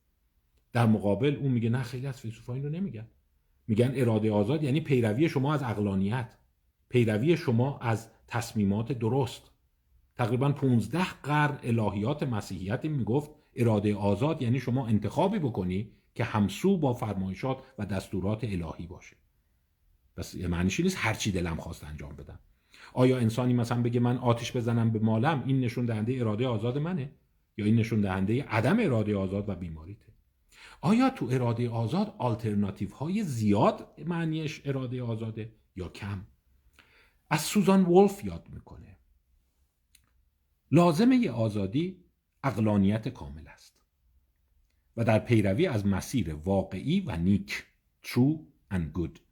در 0.74 0.86
مقابل 0.86 1.36
اون 1.36 1.52
میگه 1.52 1.70
نه 1.70 1.84
خیلی 1.84 2.08
از 2.08 2.22
فیلسوفا 2.22 2.54
این 2.54 2.64
رو 2.64 2.70
نمیگن. 2.70 3.08
میگن 3.68 3.92
اراده 3.96 4.32
آزاد 4.32 4.64
یعنی 4.64 4.82
پیروی 4.82 5.30
شما 5.30 5.54
از 5.54 5.64
عقلانیت. 5.64 6.38
پیروی 6.90 7.38
شما 7.38 7.80
از 7.80 8.08
تصمیمات 8.28 8.92
درست. 8.92 9.52
تقریبا 10.16 10.52
15 10.52 11.06
قرن 11.24 11.60
الهیات 11.64 12.24
مسیحیت 12.24 12.86
می‌گفت 12.86 13.32
اراده 13.56 13.96
آزاد 13.96 14.42
یعنی 14.42 14.60
شما 14.60 14.88
انتخابی 14.88 15.40
بکنی 15.40 15.92
که 16.16 16.24
همسو 16.24 16.78
با 16.78 16.94
فرمایشات 16.94 17.58
و 17.80 17.86
دستورات 17.86 18.44
الهی 18.44 18.88
باشه. 18.88 19.16
پس 20.18 20.36
یه 20.36 20.48
معنیشی 20.48 20.84
نیست 20.84 20.98
هرچی 21.00 21.32
دلم 21.32 21.56
خواست 21.56 21.84
انجام 21.84 22.16
بدم. 22.16 22.40
آیا 22.94 23.18
انسانی 23.18 23.54
مثلا 23.54 23.82
بگه 23.82 24.00
من 24.00 24.18
آتش 24.18 24.58
بزنم 24.58 24.92
به 24.92 25.00
مالم؟ 25.00 25.44
این 25.46 25.60
نشون 25.60 25.86
دهنده 25.86 26.20
اراده 26.20 26.48
آزاد 26.48 26.78
منه. 26.78 27.12
یا 27.58 27.66
این 27.66 27.76
نشون 27.76 28.02
دهنده 28.02 28.44
عدم 28.44 28.80
اراده 28.80 29.16
آزاد 29.16 29.50
و 29.50 29.56
بیماریته. 29.56 30.14
آیا 30.82 31.10
تو 31.10 31.28
اراده 31.32 31.70
آزاد 31.70 32.16
آلترناتیو 32.18 32.90
های 32.96 33.24
زیاد 33.24 34.00
معنیش 34.06 34.62
اراده 34.66 35.04
آزاده 35.04 35.56
یا 35.76 35.90
کم؟ 35.90 36.26
از 37.30 37.42
سوزان 37.42 37.86
ولف 37.86 38.26
یاد 38.26 38.48
می‌کنه. 38.50 38.98
لازمه 40.72 41.30
آزادی 41.30 42.04
اقلانیت 42.44 43.08
کامل 43.08 43.48
است 43.48 43.86
و 44.98 45.04
در 45.04 45.20
پیروی 45.20 45.68
از 45.68 45.86
مسیر 45.86 46.34
واقعی 46.34 47.02
و 47.02 47.18
نیک 47.18 47.64
true 48.06 48.40
and 48.74 48.98
good. 48.98 49.23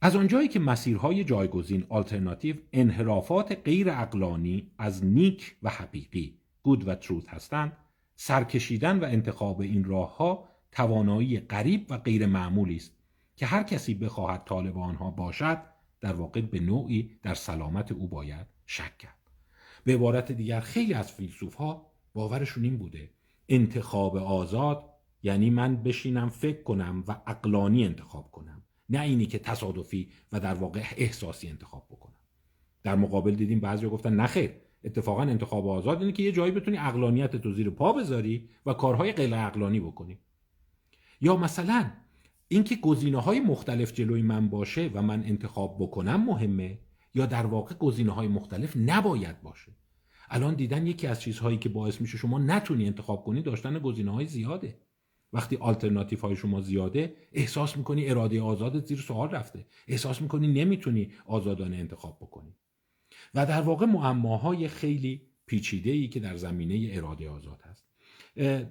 از 0.00 0.16
آنجایی 0.16 0.48
که 0.48 0.60
مسیرهای 0.60 1.24
جایگزین 1.24 1.86
آلترناتیو 1.88 2.56
انحرافات 2.72 3.60
غیر 3.64 3.90
اقلانی 3.90 4.70
از 4.78 5.04
نیک 5.04 5.56
و 5.62 5.70
حقیقی 5.70 6.38
گود 6.62 6.88
و 6.88 6.94
تروت 6.94 7.28
هستند 7.28 7.76
سرکشیدن 8.16 8.98
و 8.98 9.04
انتخاب 9.04 9.60
این 9.60 9.84
راه 9.84 10.16
ها 10.16 10.48
توانایی 10.72 11.40
غریب 11.40 11.86
و 11.90 11.98
غیر 11.98 12.26
معمولی 12.26 12.76
است 12.76 12.92
که 13.36 13.46
هر 13.46 13.62
کسی 13.62 13.94
بخواهد 13.94 14.44
طالب 14.44 14.78
آنها 14.78 15.10
باشد 15.10 15.58
در 16.00 16.12
واقع 16.12 16.40
به 16.40 16.60
نوعی 16.60 17.10
در 17.22 17.34
سلامت 17.34 17.92
او 17.92 18.08
باید 18.08 18.46
شک 18.66 18.98
کرد. 18.98 19.16
به 19.84 19.94
عبارت 19.94 20.32
دیگر 20.32 20.60
خیلی 20.60 20.94
از 20.94 21.12
فیلسوف 21.12 21.54
ها 21.54 21.92
باورشون 22.14 22.64
این 22.64 22.78
بوده 22.78 23.10
انتخاب 23.48 24.16
آزاد 24.16 24.84
یعنی 25.22 25.50
من 25.50 25.82
بشینم 25.82 26.28
فکر 26.28 26.62
کنم 26.62 27.04
و 27.08 27.16
اقلانی 27.26 27.84
انتخاب 27.84 28.30
کنم. 28.30 28.55
نه 28.90 29.00
اینی 29.00 29.26
که 29.26 29.38
تصادفی 29.38 30.08
و 30.32 30.40
در 30.40 30.54
واقع 30.54 30.82
احساسی 30.96 31.48
انتخاب 31.48 31.86
بکنم. 31.90 32.16
در 32.82 32.94
مقابل 32.94 33.34
دیدیم 33.34 33.60
بعضی 33.60 33.88
گفتن 33.88 34.12
نخیر 34.12 34.50
اتفاقا 34.84 35.22
انتخاب 35.22 35.68
آزاد 35.68 36.00
اینه 36.00 36.12
که 36.12 36.22
یه 36.22 36.32
جایی 36.32 36.52
بتونی 36.52 36.78
اقلانیت 36.78 37.36
تو 37.36 37.52
زیر 37.52 37.70
پا 37.70 37.92
بذاری 37.92 38.48
و 38.66 38.72
کارهای 38.72 39.12
غیر 39.12 39.34
اقلانی 39.34 39.80
بکنی. 39.80 40.18
یا 41.20 41.36
مثلا 41.36 41.90
اینکه 42.48 42.76
گزینه 42.76 43.20
های 43.20 43.40
مختلف 43.40 43.92
جلوی 43.92 44.22
من 44.22 44.48
باشه 44.48 44.90
و 44.94 45.02
من 45.02 45.24
انتخاب 45.24 45.76
بکنم 45.80 46.24
مهمه 46.24 46.78
یا 47.14 47.26
در 47.26 47.46
واقع 47.46 47.74
گزینه 47.74 48.12
های 48.12 48.28
مختلف 48.28 48.76
نباید 48.76 49.42
باشه. 49.42 49.72
الان 50.30 50.54
دیدن 50.54 50.86
یکی 50.86 51.06
از 51.06 51.20
چیزهایی 51.20 51.58
که 51.58 51.68
باعث 51.68 52.00
میشه 52.00 52.18
شما 52.18 52.38
نتونی 52.38 52.86
انتخاب 52.86 53.24
کنی 53.24 53.42
داشتن 53.42 53.78
گزینه 53.78 54.10
های 54.10 54.26
زیاده. 54.26 54.80
وقتی 55.32 55.56
آلترناتیو 55.56 56.18
های 56.18 56.36
شما 56.36 56.60
زیاده 56.60 57.16
احساس 57.32 57.76
می‌کنی 57.76 58.08
اراده 58.08 58.42
آزادت 58.42 58.86
زیر 58.86 58.98
سوال 58.98 59.30
رفته. 59.30 59.66
احساس 59.88 60.22
می‌کنی 60.22 60.48
نمی‌تونی 60.48 61.12
آزادانه 61.26 61.76
انتخاب 61.76 62.18
بکنی. 62.20 62.54
و 63.34 63.46
در 63.46 63.60
واقع 63.60 63.86
معماهای 63.86 64.68
خیلی 64.68 65.22
پیچیده 65.46 65.90
ای 65.90 66.08
که 66.08 66.20
در 66.20 66.36
زمینه 66.36 66.96
اراده 66.96 67.30
آزاد 67.30 67.60
هست. 67.62 67.86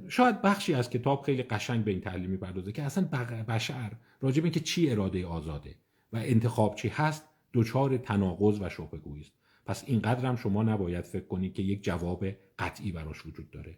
شاید 0.07 0.41
بخشی 0.41 0.73
از 0.73 0.89
کتاب 0.89 1.21
خیلی 1.21 1.43
قشنگ 1.43 1.83
به 1.83 1.91
این 1.91 2.01
تعلیم 2.01 2.29
می‌پردازه 2.29 2.71
که 2.71 2.83
اصلا 2.83 3.03
بشر 3.47 3.91
راجع 4.21 4.41
به 4.41 4.45
اینکه 4.45 4.59
چی 4.59 4.89
اراده 4.89 5.25
آزاده 5.25 5.75
و 6.13 6.17
انتخاب 6.17 6.75
چی 6.75 6.87
هست 6.87 7.25
دچار 7.53 7.97
تناقض 7.97 8.61
و 8.61 8.69
شبهه 8.69 9.01
است. 9.19 9.33
پس 9.65 9.83
اینقدر 9.87 10.25
هم 10.25 10.35
شما 10.35 10.63
نباید 10.63 11.05
فکر 11.05 11.25
کنید 11.25 11.53
که 11.53 11.63
یک 11.63 11.83
جواب 11.83 12.25
قطعی 12.59 12.91
براش 12.91 13.25
وجود 13.25 13.51
داره. 13.51 13.77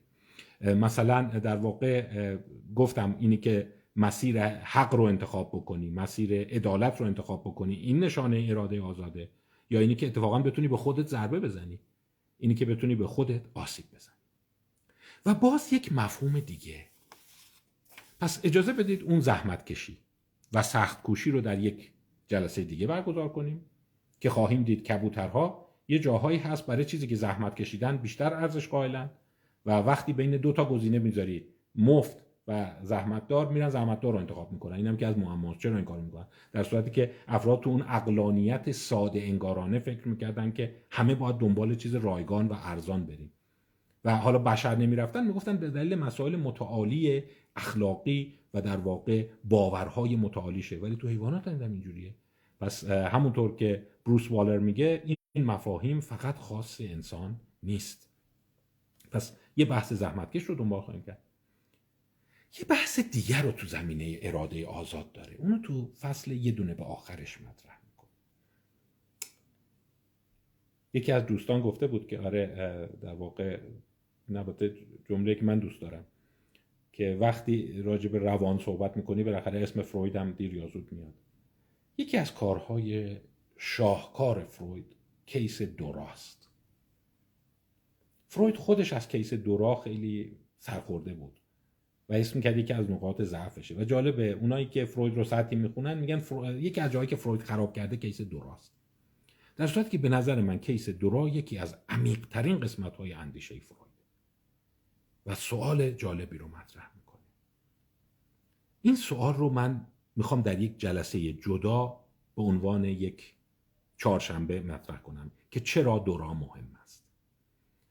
مثلا 0.62 1.22
در 1.24 1.58
واقع 1.58 2.38
گفتم 2.76 3.16
اینی 3.20 3.38
که 3.38 3.74
مسیر 3.96 4.44
حق 4.46 4.96
رو 4.96 5.04
انتخاب 5.04 5.50
بکنی 5.50 5.90
مسیر 5.90 6.42
عدالت 6.42 7.00
رو 7.00 7.06
انتخاب 7.06 7.42
بکنی 7.42 7.76
این 7.76 8.00
نشانه 8.00 8.48
اراده 8.50 8.82
آزاده. 8.82 9.30
یا 9.70 9.80
اینی 9.80 9.96
که 9.96 10.08
اتفاقا 10.08 10.40
بتونی 10.40 10.68
به 10.68 10.78
خودت 10.78 11.08
ضربه 11.08 11.40
بزنی 11.40 11.80
اینی 12.38 12.56
که 12.56 12.66
بتونی 12.66 12.96
به 12.96 13.08
خودت 13.08 13.42
آسیب 13.54 13.86
بزنی. 13.96 14.16
و 15.26 15.34
باز 15.34 15.74
یک 15.74 15.94
مفهوم 15.94 16.40
دیگه. 16.40 16.86
پس 18.20 18.40
اجازه 18.44 18.74
بدید 18.74 19.04
اون 19.04 19.20
زحمت 19.20 19.66
کشی 19.66 19.98
و 20.54 20.64
سخت 20.64 21.02
کوشی 21.02 21.32
رو 21.32 21.42
در 21.42 21.60
یک 21.60 21.92
جلسه 22.28 22.64
دیگه 22.64 22.88
برگزار 22.88 23.30
کنیم 23.30 23.66
که 24.20 24.30
خواهیم 24.30 24.64
دید 24.64 24.84
کبوترها 24.84 25.68
یه 25.88 26.00
جاهایی 26.00 26.38
هست 26.38 26.66
برای 26.66 26.86
چیزی 26.86 27.08
که 27.08 27.16
زحمت 27.16 27.56
کشیدن 27.56 27.98
بیشتر 27.98 28.34
ارزش 28.34 28.68
قائلن. 28.68 29.10
و 29.68 29.72
وقتی 29.72 30.14
بین 30.14 30.38
دو 30.38 30.54
تا 30.54 30.66
گزینه 30.66 31.00
می‌ذاری 31.00 31.46
مفت 31.76 32.18
و 32.48 32.72
زحمتدار 32.84 33.48
میرن 33.52 33.70
زحمتدار 33.70 34.14
رو 34.14 34.20
انتخاب 34.20 34.52
می‌کنن. 34.52 34.76
اینم 34.76 34.98
که 34.98 35.08
از 35.08 35.18
معماست 35.18 35.60
چرا 35.60 35.76
این 35.76 35.86
کار 35.86 36.02
می‌کنن؟ 36.02 36.28
در 36.52 36.64
صورتی 36.64 36.92
که 36.92 37.12
افراد 37.28 37.62
تو 37.62 37.70
اون 37.70 37.82
اقلانیت 37.82 38.72
ساده 38.72 39.22
انگارانه 39.22 39.80
فکر 39.80 40.08
می‌کردن 40.08 40.52
که 40.52 40.76
همه 40.90 41.16
باید 41.16 41.38
دنبال 41.38 41.76
چیز 41.76 41.96
رایگان 41.96 42.48
و 42.48 42.56
ارزان 42.64 43.06
بریم. 43.06 43.32
و 44.06 44.18
حالا 44.18 44.40
بشر 44.40 44.76
نمی‌رفتن 44.76 45.28
می‌گفتن 45.28 45.58
به 45.58 45.70
دلیل 45.70 45.96
مسائل 45.96 46.36
متعالی 46.36 47.24
اخلاقی 47.56 48.34
و 48.54 48.62
در 48.62 48.78
واقع 48.78 49.28
باورهای 49.44 50.16
متعالیشه. 50.16 50.78
ولی 50.78 50.96
تو 50.96 51.08
حیوانات 51.08 51.48
هم 51.48 51.72
اینجوریه. 51.72 52.16
پس 52.60 52.84
همونطور 52.90 53.56
که 53.56 53.88
بروس 54.06 54.32
والر 54.32 54.58
میگه 54.58 55.04
این 55.34 55.46
مفاهیم 55.46 56.00
فقط 56.00 56.36
خاص 56.38 56.82
انسان 56.82 57.36
نیست. 57.64 58.10
پس 59.12 59.38
یه 59.58 59.66
بحث 59.66 59.94
زحمتکش 59.94 60.44
رو 60.44 60.56
دنبال 60.56 60.82
خواهیم 60.82 61.04
کرد. 61.04 61.22
یه 62.60 62.66
بحث 62.66 63.00
دیگر 63.00 63.42
رو 63.42 63.52
تو 63.52 63.68
زمینه 63.68 64.20
اراده 64.22 64.68
آزاد 64.68 65.12
داره. 65.12 65.36
اونو 65.36 65.62
تو 65.62 65.92
فصل 66.02 66.32
یه 66.32 66.52
دونه 66.52 66.74
به 66.74 66.84
آخرش 66.84 67.42
مطرح 67.42 67.80
می‌کنه. 67.86 68.10
یکی 70.94 71.12
از 71.12 71.26
دوستان 71.26 71.62
گفته 71.62 71.88
بود 71.88 72.08
که 72.08 72.20
آره 72.20 72.48
در 73.02 73.14
واقع 73.14 73.60
نباته 74.30 74.76
جمله 75.10 75.36
که 75.36 75.46
من 75.46 75.60
دوست 75.60 75.82
دارم 75.82 76.06
که 76.92 77.18
وقتی 77.22 77.82
راجع 77.82 78.10
به 78.10 78.20
روان 78.20 78.60
صحبت 78.60 78.98
می‌کنی 78.98 79.24
بالاخره 79.24 79.62
اسم 79.62 79.82
فروید 79.82 80.16
هم 80.16 80.32
دیر 80.32 80.54
یا 80.54 80.68
زود 80.68 80.92
میاد. 80.92 81.14
یکی 81.98 82.18
از 82.18 82.34
کارهای 82.34 83.18
شاهکار 83.58 84.44
فروید 84.44 84.96
کیس 85.26 85.62
دوراست. 85.62 86.47
فروید 88.28 88.56
خودش 88.56 88.94
از 88.94 89.08
کیس 89.08 89.34
دورا 89.34 89.76
خیلی 89.76 90.38
سرخورده 90.60 91.14
بود 91.14 91.40
و 92.10 92.14
اسم 92.14 92.42
کرد 92.42 92.58
یکی 92.58 92.74
از 92.74 92.92
نقاط 92.92 93.22
ضعفشه. 93.22 93.76
و 93.76 93.84
جالبه 93.84 94.32
اونایی 94.32 94.66
که 94.66 94.86
فروید 94.86 95.16
رو 95.16 95.24
سطحی 95.24 95.56
می‌خونن 95.56 95.98
میگن 95.98 96.24
یکی 96.60 96.82
از 96.82 96.92
جایی 96.92 97.08
که 97.08 97.16
فروید 97.16 97.42
خراب 97.42 97.74
کرده 97.74 97.98
کیس 97.98 98.22
دوراست. 98.22 98.74
در 99.56 99.68
صورتی 99.68 99.90
که 99.90 99.98
به 99.98 100.10
نظر 100.10 100.42
من 100.42 100.58
کیس 100.58 100.90
دورا 100.90 101.28
یکی 101.28 101.58
از 101.58 101.78
عمیق 101.90 102.28
ترین 102.30 102.60
قسمت 102.60 102.96
های 102.96 103.14
اندیشه 103.14 103.60
فروید. 103.60 103.88
و 105.26 105.36
سوال 105.36 105.92
جالبی 105.92 106.38
رو 106.38 106.48
مطرح 106.48 106.92
می‌کنه. 106.96 107.22
این 108.82 108.96
سوال 108.96 109.34
رو 109.34 109.50
من 109.50 109.88
می‌خوام 110.16 110.42
در 110.42 110.62
یک 110.62 110.78
جلسه 110.78 111.34
جدا 111.34 112.00
به 112.36 112.42
عنوان 112.42 112.86
یک 112.86 113.34
چهارشنبه 113.98 114.62
مطرح 114.62 114.98
کنم 114.98 115.32
که 115.52 115.60
چرا 115.60 116.00
دورا 116.00 116.34
مهم 116.34 116.68
است 116.74 116.77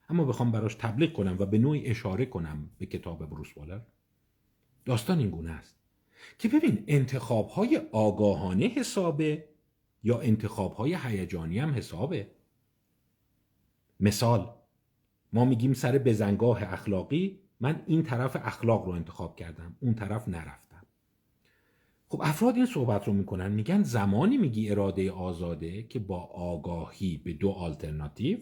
اما 0.09 0.25
بخوام 0.25 0.53
براش 0.53 0.75
تبلیغ 0.75 1.13
کنم 1.13 1.37
و 1.39 1.47
به 1.47 1.59
نوعی 1.59 1.87
اشاره 1.87 2.27
کنم 2.27 2.71
به 2.79 2.87
کتاب 2.87 3.31
بروس 3.31 3.57
والر. 3.57 3.81
داستان 4.85 5.19
این 5.19 5.31
گونه 5.31 5.51
است 5.51 5.77
که 6.39 6.49
ببین 6.49 6.85
انتخاب 6.87 7.49
های 7.49 7.81
آگاهانه 7.93 8.67
حسابه 8.67 9.49
یا 10.03 10.21
انتخاب 10.21 10.73
های 10.73 10.97
هیجانی 11.03 11.59
هم 11.59 11.75
حسابه. 11.75 12.31
مثال 14.01 14.55
ما 15.33 15.45
میگیم 15.45 15.73
سر 15.73 15.99
بزنگاه 15.99 16.73
اخلاقی 16.73 17.41
من 17.61 17.83
این 17.87 18.03
طرف 18.03 18.37
اخلاق 18.43 18.85
رو 18.85 18.93
انتخاب 18.93 19.37
کردم 19.37 19.77
اون 19.81 19.95
طرف 19.95 20.29
نرفتم. 20.29 20.87
خب 22.09 22.21
افراد 22.25 22.57
این 22.57 22.67
صحبت 22.67 23.07
رو 23.07 23.13
می‌کنن 23.13 23.53
میگن 23.53 23.83
زمانی 23.83 24.37
میگی 24.37 24.71
اراده 24.71 25.13
آزاده 25.13 25.83
که 25.83 25.99
با 25.99 26.21
آگاهی 26.25 27.17
به 27.17 27.33
دو 27.33 27.51
آلترناتیو 27.51 28.39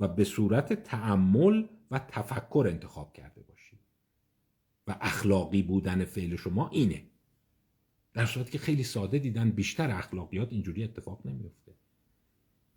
و 0.00 0.08
به 0.08 0.24
صورت 0.24 0.72
تعمل 0.72 1.64
و 1.90 1.98
تفکر 1.98 2.66
انتخاب 2.70 3.12
کرده 3.12 3.42
باشی 3.42 3.78
و 4.86 4.96
اخلاقی 5.00 5.62
بودن 5.62 6.04
فعل 6.04 6.36
شما 6.36 6.68
اینه. 6.68 7.04
در 8.12 8.26
صورتی 8.26 8.50
که 8.50 8.58
خیلی 8.58 8.82
ساده 8.82 9.18
دیدن 9.18 9.50
بیشتر 9.50 9.90
اخلاقیات 9.90 10.52
اینجوری 10.52 10.84
اتفاق 10.84 11.26
نمیفته 11.26 11.74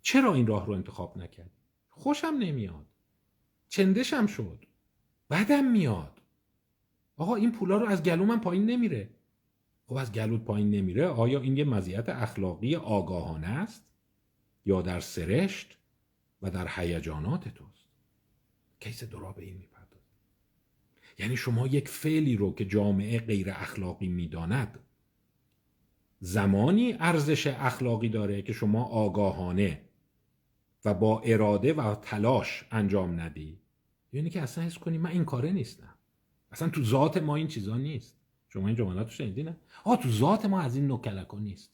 چرا 0.02 0.34
این 0.34 0.46
راه 0.46 0.66
رو 0.66 0.72
انتخاب 0.72 1.18
نکردی؟ 1.18 1.50
خوشم 1.88 2.36
نمیاد. 2.38 2.86
چندشم 3.68 4.26
شد. 4.26 4.64
بدم 5.30 5.70
میاد. 5.70 6.20
آقا 7.16 7.34
این 7.34 7.52
پولا 7.52 7.76
رو 7.76 7.86
از 7.86 8.02
گلو 8.02 8.24
من 8.24 8.40
پایین 8.40 8.66
نمیره. 8.66 9.10
خب 9.86 9.94
از 9.94 10.12
گلوت 10.12 10.44
پایین 10.44 10.70
نمیره؟ 10.70 11.08
آیا 11.08 11.40
این 11.40 11.56
یه 11.56 11.64
مزیت 11.64 12.08
اخلاقی 12.08 12.76
آگاهانه 12.76 13.46
است 13.46 13.84
یا 14.66 14.82
در 14.82 15.00
سرشت؟ 15.00 15.77
و 16.42 16.50
در 16.50 16.68
هیجانات 16.70 17.48
توست. 17.48 17.88
کیس 18.80 19.04
درا 19.04 19.32
به 19.32 19.44
این 19.44 19.56
می‌پردازه 19.56 20.12
یعنی 21.18 21.36
شما 21.36 21.66
یک 21.66 21.88
فعلی 21.88 22.36
رو 22.36 22.54
که 22.54 22.64
جامعه 22.64 23.18
غیر 23.18 23.50
اخلاقی 23.50 24.08
می‌داند 24.08 24.78
زمانی 26.20 26.92
ارزش 26.92 27.46
اخلاقی 27.46 28.08
داره 28.08 28.42
که 28.42 28.52
شما 28.52 28.84
آگاهانه 28.84 29.84
و 30.84 30.94
با 30.94 31.20
اراده 31.20 31.72
و 31.72 31.94
تلاش 31.94 32.64
انجام 32.70 33.20
ندی 33.20 33.60
یعنی 34.12 34.30
که 34.30 34.42
اصلا 34.42 34.64
حس 34.64 34.78
کنی 34.78 34.98
من 34.98 35.10
این 35.10 35.24
کاره 35.24 35.52
نیستم. 35.52 35.94
اصلا 36.50 36.68
تو 36.68 36.84
ذات 36.84 37.16
ما 37.16 37.36
این 37.36 37.48
چیزا 37.48 37.76
نیست. 37.76 38.16
شما 38.48 38.66
این 38.66 38.76
جملات 38.76 39.06
رو 39.06 39.12
شنیدی 39.12 39.42
نه؟ 39.42 39.56
آه 39.84 40.02
تو 40.02 40.10
ذات 40.10 40.44
ما 40.44 40.60
از 40.60 40.76
این 40.76 40.86
نوع 40.86 41.00
کلکا 41.00 41.38
نیست. 41.38 41.72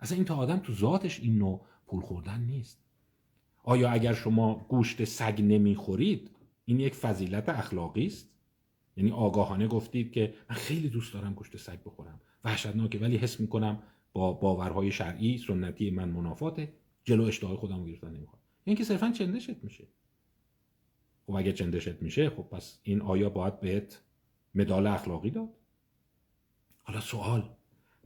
اصلا 0.00 0.16
این 0.16 0.24
تا 0.24 0.36
آدم 0.36 0.58
تو 0.58 0.74
ذاتش 0.74 1.20
این 1.20 1.38
نوع 1.38 1.66
پول 1.86 2.00
خوردن 2.00 2.40
نیست. 2.40 2.78
آیا 3.68 3.90
اگر 3.90 4.14
شما 4.14 4.66
گوشت 4.68 5.04
سگ 5.04 5.42
نمی‌خورید 5.42 6.30
این 6.64 6.80
یک 6.80 6.94
فضیلت 6.94 7.48
اخلاقی 7.48 8.06
است؟ 8.06 8.30
یعنی 8.96 9.10
آگاهانه 9.10 9.66
گفتید 9.66 10.12
که 10.12 10.34
من 10.50 10.56
خیلی 10.56 10.88
دوست 10.88 11.14
دارم 11.14 11.34
گوشت 11.34 11.56
سگ 11.56 11.78
بخورم 11.84 12.20
وحشتناکه 12.44 12.98
ولی 12.98 13.16
حس 13.16 13.40
می‌کنم 13.40 13.82
با 14.12 14.32
باورهای 14.32 14.90
شرعی 14.90 15.38
سنتی 15.38 15.90
من 15.90 16.08
منافاته 16.08 16.72
جلو 17.04 17.24
اشتهای 17.24 17.56
خودم 17.56 17.84
گرفتن 17.84 18.10
نمی‌خوام. 18.10 18.42
این 18.64 18.76
که 18.76 18.84
صرفا 18.84 19.10
چندشت 19.10 19.64
میشه. 19.64 19.86
خب 21.26 21.32
اگه 21.34 21.52
چندشت 21.52 22.02
میشه 22.02 22.30
خب 22.30 22.42
پس 22.42 22.78
این 22.82 23.00
آیا 23.00 23.30
باید 23.30 23.60
بهت 23.60 24.02
مدال 24.54 24.86
اخلاقی 24.86 25.30
داد؟ 25.30 25.48
حالا 26.82 27.00
سوال. 27.00 27.50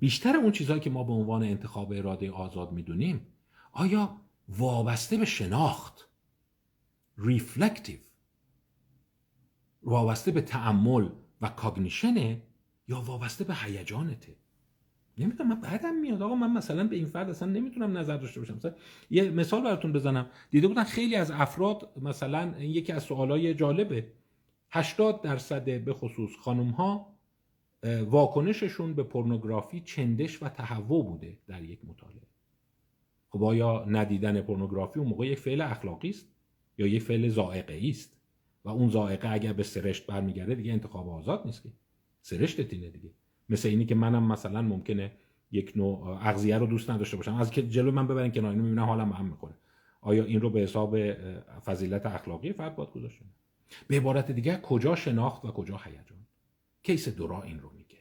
بیشتر 0.00 0.36
اون 0.36 0.52
چیزهایی 0.52 0.80
که 0.80 0.90
ما 0.90 1.04
به 1.04 1.12
عنوان 1.12 1.42
انتخاب 1.42 1.92
اراده 1.92 2.30
آزاد 2.30 2.72
می‌دونیم 2.72 3.26
آیا 3.72 4.21
وابسته 4.58 5.16
به 5.16 5.24
شناخت. 5.24 6.08
reflective 7.18 7.98
وابسته 9.82 10.30
به 10.30 10.40
تأمل 10.40 11.08
و 11.40 11.48
cognition 11.48 12.33
ه 12.33 12.42
یا 12.88 13.00
وابسته 13.00 13.44
به 13.44 13.54
هیجانته 13.54 14.36
نمی‌دونم 15.18 15.48
من 15.48 15.60
بعدم 15.60 15.94
میاد. 15.94 16.22
آقا 16.22 16.34
من 16.34 16.52
مثلا 16.52 16.88
به 16.88 16.96
این 16.96 17.06
فرد 17.06 17.30
اصلا 17.30 17.48
نمی‌تونم 17.48 17.98
نظر 17.98 18.16
داشته 18.16 18.40
باشم. 18.40 18.54
مثلا 18.56 18.74
یه 19.10 19.30
مثال 19.30 19.62
براتون 19.62 19.92
بزنم. 19.92 20.30
دیده 20.50 20.68
بودن 20.68 20.84
خیلی 20.84 21.16
از 21.16 21.30
افراد 21.30 21.92
مثلا 22.02 22.58
یکی 22.58 22.92
از 22.92 23.02
سوالای 23.02 23.54
جالبه. 23.54 24.12
80 24.70 25.22
درصد 25.22 25.84
به 25.84 25.92
خصوص 25.92 26.30
خانم 26.40 26.70
ها 26.70 27.16
واکنششون 28.04 28.94
به 28.94 29.02
پورنوگرافی 29.02 29.80
چندش 29.80 30.42
و 30.42 30.48
تهوع 30.48 31.04
بوده 31.04 31.38
در 31.46 31.62
یک 31.62 31.84
مطالعه. 31.84 32.31
خب 33.32 33.44
آیا 33.44 33.84
ندیدن 33.84 34.40
پورنوگرافی 34.40 35.00
اون 35.00 35.08
موقع 35.08 35.26
یک 35.26 35.38
فعل 35.38 35.60
اخلاقی 35.60 36.08
است 36.08 36.28
یا 36.78 36.86
یک 36.86 37.02
فعل 37.02 37.28
زائقه 37.28 37.80
است؟ 37.88 38.16
و 38.64 38.68
اون 38.68 38.88
زائقه 38.88 39.28
اگر 39.28 39.52
به 39.52 39.62
سرشت 39.62 40.06
برمیگرده 40.06 40.54
دیگه 40.54 40.72
انتخاب 40.72 41.08
آزاد 41.08 41.42
نیست 41.46 41.62
که. 41.62 41.68
سرشت 42.22 42.60
دیگه. 42.60 43.10
مثل 43.48 43.68
اینی 43.68 43.84
که 43.84 43.94
منم 43.94 44.32
مثلا 44.32 44.62
ممکنه 44.62 45.12
یک 45.52 45.72
نوع 45.76 46.08
اغذیه 46.28 46.58
رو 46.58 46.66
دوست 46.66 46.90
نداشته 46.90 47.16
باشم. 47.16 47.34
از 47.34 47.50
که 47.50 47.68
جلو 47.68 47.90
من 47.90 48.06
ببرن 48.06 48.30
کنار 48.30 48.50
اینو 48.50 48.62
می‌بینم 48.62 48.84
حالم 48.84 49.12
هم 49.12 49.24
می‌کنه. 49.24 49.54
آیا 50.00 50.24
این 50.24 50.40
رو 50.40 50.50
به 50.50 50.60
حساب 50.60 51.12
فضیلت 51.64 52.06
اخلاقی 52.06 52.52
فرد 52.52 52.76
باید 52.76 52.88
به 53.88 53.96
عبارت 53.96 54.30
دیگه 54.30 54.60
کجا 54.62 54.94
شناخت 54.94 55.44
و 55.44 55.48
کجا 55.48 55.76
هیجان؟ 55.76 56.26
کیس 56.82 57.08
دورا 57.08 57.42
این 57.42 57.60
رو 57.60 57.70
میگه. 57.70 57.98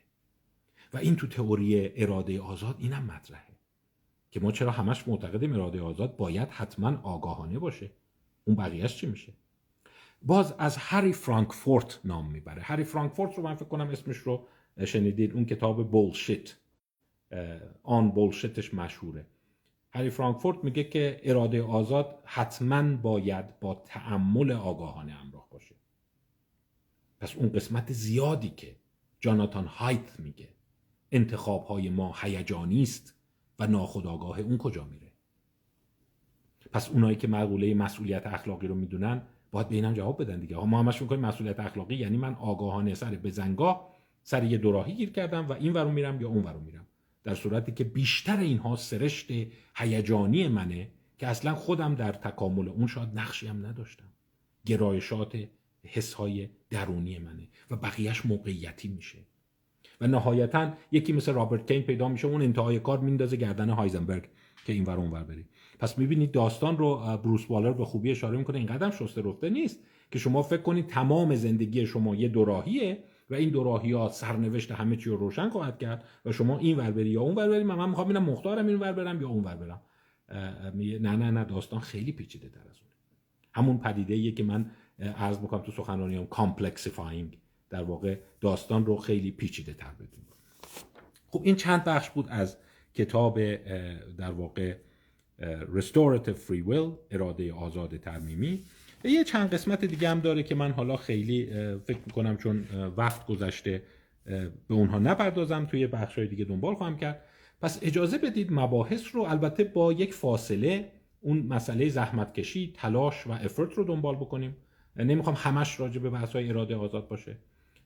و 0.94 0.98
این 0.98 1.16
تو 1.16 1.28
تئوری 1.28 1.92
اراده 1.96 2.42
آزاد 2.42 2.76
اینم 2.80 3.04
مطرحه. 3.04 3.51
که 4.32 4.40
ما 4.40 4.52
چرا 4.52 4.72
همش 4.72 5.08
معتقدیم 5.08 5.54
اراده 5.54 5.82
آزاد 5.82 6.18
باید 6.18 6.50
حتما 6.50 7.00
آگاهانه 7.04 7.60
باشه. 7.60 7.92
اون 8.46 8.56
بقیهش 8.56 8.96
چی 8.96 9.08
میشه؟ 9.08 9.34
باز 10.22 10.56
از 10.58 10.78
هری 10.78 11.14
فرانکفورت 11.14 12.00
نام 12.06 12.32
می‌بره. 12.32 12.62
هری 12.62 12.84
فرانکفورت 12.84 13.38
رو 13.38 13.44
من 13.44 13.56
فکر 13.56 13.66
کنم 13.66 13.90
اسمش 13.90 14.18
رو 14.18 14.48
شنیدید 14.86 15.34
اون 15.34 15.46
کتاب 15.46 15.92
بولشیت. 15.92 16.56
آن 17.84 18.12
بولشیتش 18.12 18.74
مشهوره. 18.74 19.26
هری 19.94 20.10
فرانکفورت 20.10 20.64
میگه 20.64 20.84
که 20.84 21.22
اراده 21.24 21.64
آزاد 21.64 22.20
حتما 22.26 22.96
باید 22.96 23.60
با 23.60 23.76
تعمل 23.86 24.52
آگاهانه 24.52 25.12
همراه 25.12 25.48
باشه. 25.50 25.76
پس 27.20 27.36
اون 27.36 27.50
قسمت 27.50 27.94
زیادی 27.94 28.50
که 28.50 28.76
جاناتان 29.20 29.66
هایت 29.66 30.20
میگه 30.20 30.50
انتخاب 31.12 31.64
های 31.64 31.90
ما 31.90 32.16
هیجانی 32.22 32.82
است. 32.82 33.21
و 33.62 33.68
ناخودآگاه 33.68 34.40
اون 34.40 34.58
کجا 34.58 34.84
میره؟ 34.84 35.12
پس 36.72 36.90
اونایی 36.90 37.16
که 37.16 37.28
مقوله 37.28 37.74
مسئولیت 37.74 38.28
اخلاقی 38.28 38.68
رو 38.68 38.76
می‌دونن 38.76 39.22
باید 39.52 39.70
به 39.70 39.76
اینم 39.76 39.94
جواب 39.94 40.22
بدن 40.22 40.40
دیگه. 40.40 40.58
ما 40.58 40.80
همش 40.80 41.02
می‌کنیم 41.02 41.22
مسئولیت 41.22 41.60
اخلاقی 41.60 41.96
یعنی 41.96 42.18
من 42.18 42.36
آگاهانه 42.36 42.94
سر 42.94 43.16
بزنگاه 43.16 43.92
سر 44.24 44.44
یه 44.44 44.58
دوراهی 44.58 44.94
گیر 44.94 45.10
کردم 45.10 45.50
و 45.50 45.52
این 45.52 45.74
ورو 45.74 45.92
میرم 45.92 46.22
یا 46.22 46.28
اون 46.28 46.44
ورو 46.44 46.60
میرم. 46.60 46.88
در 47.24 47.36
صورتی 47.36 47.72
که 47.72 47.84
بیشتر 47.84 48.40
اینها 48.40 48.76
سرشت 48.76 49.32
هیجانی 49.76 50.48
منه 50.48 50.92
که 51.18 51.28
اصلا 51.28 51.56
خودم 51.56 51.96
در 51.96 52.12
تکامل 52.12 52.70
اون 52.70 52.88
شاید 52.88 53.10
نقشی 53.14 53.48
هم 53.48 53.66
نداشتم. 53.66 54.10
گرایشات 54.66 55.38
حسهای 55.84 56.50
درونی 56.70 57.18
منه 57.18 57.48
و 57.72 57.76
بقیهش 57.76 58.26
موقعیتی 58.26 58.88
میشه. 58.88 59.18
و 60.02 60.08
نهایتا 60.08 60.74
یکی 60.92 61.14
مثل 61.14 61.34
رابرت 61.34 61.68
کین 61.68 61.82
پیدا 61.82 62.10
میشه 62.10 62.28
اون 62.28 62.42
انتهای 62.42 62.80
کار 62.80 63.00
میندازه 63.00 63.38
گردن 63.38 63.70
هایزنبرگ 63.70 64.24
که 64.66 64.74
این 64.74 64.84
ور 64.86 64.98
اونور 64.98 65.24
بری. 65.24 65.46
پس 65.80 65.98
می‌بینید 65.98 66.32
داستان 66.32 66.78
رو 66.78 67.18
بروس 67.24 67.52
والر 67.52 67.74
به 67.74 67.86
خوبی 67.86 68.12
اشاره 68.12 68.38
می‌کنه. 68.38 68.58
این 68.58 68.68
قدم 68.68 68.92
شسته 68.92 69.22
رفته 69.22 69.50
نیست 69.50 69.80
که 70.12 70.20
شما 70.20 70.42
فکر 70.42 70.62
کنید 70.62 70.88
تمام 70.88 71.36
زندگی 71.36 71.86
شما 71.86 72.16
یه 72.16 72.28
دوراهیه 72.28 73.04
و 73.30 73.36
این 73.36 73.50
دوراهی 73.50 73.92
ها 73.92 74.10
سرنوشت 74.10 74.72
همه 74.72 74.96
چی 74.96 75.10
رو 75.10 75.18
روشن 75.18 75.50
خواهد 75.50 75.78
کرد 75.78 76.04
و 76.26 76.32
شما 76.32 76.58
این 76.58 76.78
ور 76.78 76.92
بری 76.92 77.10
یا 77.10 77.22
اون 77.22 77.36
ور 77.36 77.50
بری. 77.50 77.64
من, 77.64 77.90
می‌خوام 77.90 78.08
ببینم 78.08 78.24
مختارم 78.24 78.68
این 78.68 78.80
ور 78.80 78.92
برم 78.92 79.22
یا 79.22 79.30
اون 79.30 79.44
ور 79.44 79.56
برم 79.56 79.82
نه 81.00 81.16
نه 81.16 81.32
نه 81.32 81.44
داستان 81.44 81.80
خیلی 81.80 82.12
پیچیده 82.12 82.50
تر 82.50 82.60
از 82.60 82.80
اونه 82.82 82.94
همون 83.54 83.78
پدیده 83.78 84.14
ایه 84.14 84.32
که 84.32 84.44
من 84.44 84.72
عرض 85.18 85.40
می‌کنم 85.40 85.62
تو 85.62 85.72
سخنرانیام 85.72 86.26
complexifying 86.26 87.41
در 87.72 87.84
واقع 87.84 88.18
داستان 88.42 88.86
رو 88.86 88.98
خیلی 88.98 89.32
پیچیده 89.32 89.74
تر 89.74 89.92
بدون 89.94 90.22
خب 91.30 91.42
این 91.44 91.56
چند 91.56 91.84
بخش 91.84 92.10
بود 92.10 92.26
از 92.30 92.58
کتاب 92.94 93.56
در 94.18 94.32
واقع 94.32 94.76
Restorative 95.76 96.38
Free 96.48 96.68
Will 96.70 96.92
اراده 97.12 97.54
آزاد 97.54 97.98
ترمیمی. 97.98 98.64
یه 99.04 99.24
چند 99.24 99.54
قسمت 99.54 99.86
دیگه 99.86 100.10
هم 100.10 100.20
داره 100.20 100.44
که 100.44 100.56
من 100.56 100.72
حالا 100.72 100.98
خیلی 100.98 101.46
فکر 101.86 102.00
می‌کنم 102.06 102.38
چون 102.38 102.66
وقت 102.98 103.26
گذشته 103.26 103.84
به 104.68 104.74
اونها 104.74 105.00
نپردازم 105.00 105.66
توی 105.66 105.88
بخش 105.88 106.18
های 106.18 106.28
دیگه 106.28 106.46
دنبال 106.46 106.76
خواهم 106.76 106.98
کرد. 106.98 107.22
پس 107.62 107.80
اجازه 107.82 108.18
بدید 108.18 108.48
مباحث 108.52 109.16
رو 109.16 109.22
البته 109.22 109.64
با 109.64 109.94
یک 109.94 110.14
فاصله 110.14 110.92
اون 111.22 111.38
مسئله 111.38 111.90
زحمت 111.90 112.34
کشی 112.34 112.74
تلاش 112.76 113.28
و 113.28 113.32
افرت 113.32 113.74
رو 113.74 113.84
دنبال 113.84 114.16
بکنیم. 114.16 114.58
نمی‌خوام 114.96 115.36
همش 115.40 115.80
راجع 115.80 116.00
به 116.02 116.10
بحث 116.10 116.34
های 116.34 116.50
اراده 116.50 116.76
آزاد 116.76 117.08
باشه. 117.08 117.38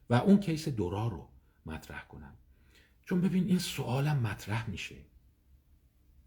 و 0.10 0.14
اون 0.14 0.40
کیس 0.40 0.70
دورا 0.70 1.08
رو 1.08 1.28
مطرح 1.66 2.08
کنم. 2.08 2.34
چون 3.06 3.22
ببین 3.22 3.44
این 3.44 3.60
سوالم 3.60 4.20
مطرح 4.20 4.70
میشه. 4.70 4.96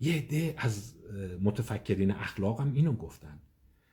یه 0.01 0.15
عده 0.15 0.55
از 0.57 0.95
متفکرین 1.43 2.11
اخلاقم 2.11 2.73
اینو 2.73 2.93
گفتن. 2.93 3.41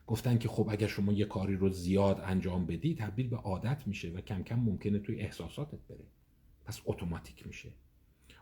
گفتن 0.08 0.38
که 0.38 0.48
خب 0.48 0.68
اگر 0.70 0.88
شما 0.88 1.12
یه 1.12 1.26
کاری 1.26 1.56
رو 1.56 1.70
زیاد 1.70 2.22
انجام 2.26 2.66
بدی 2.66 2.96
تبدیل 2.96 3.28
به 3.28 3.38
عادت 3.38 3.88
میشه 3.88 4.10
و 4.10 4.22
کم 4.22 4.44
کم 4.44 4.60
ممکنه 4.60 5.00
توی 5.00 5.20
احساساتت 5.20 5.88
بره. 5.90 6.06
پس 6.66 6.82
اتوماتیک 6.86 7.48
میشه. 7.48 7.70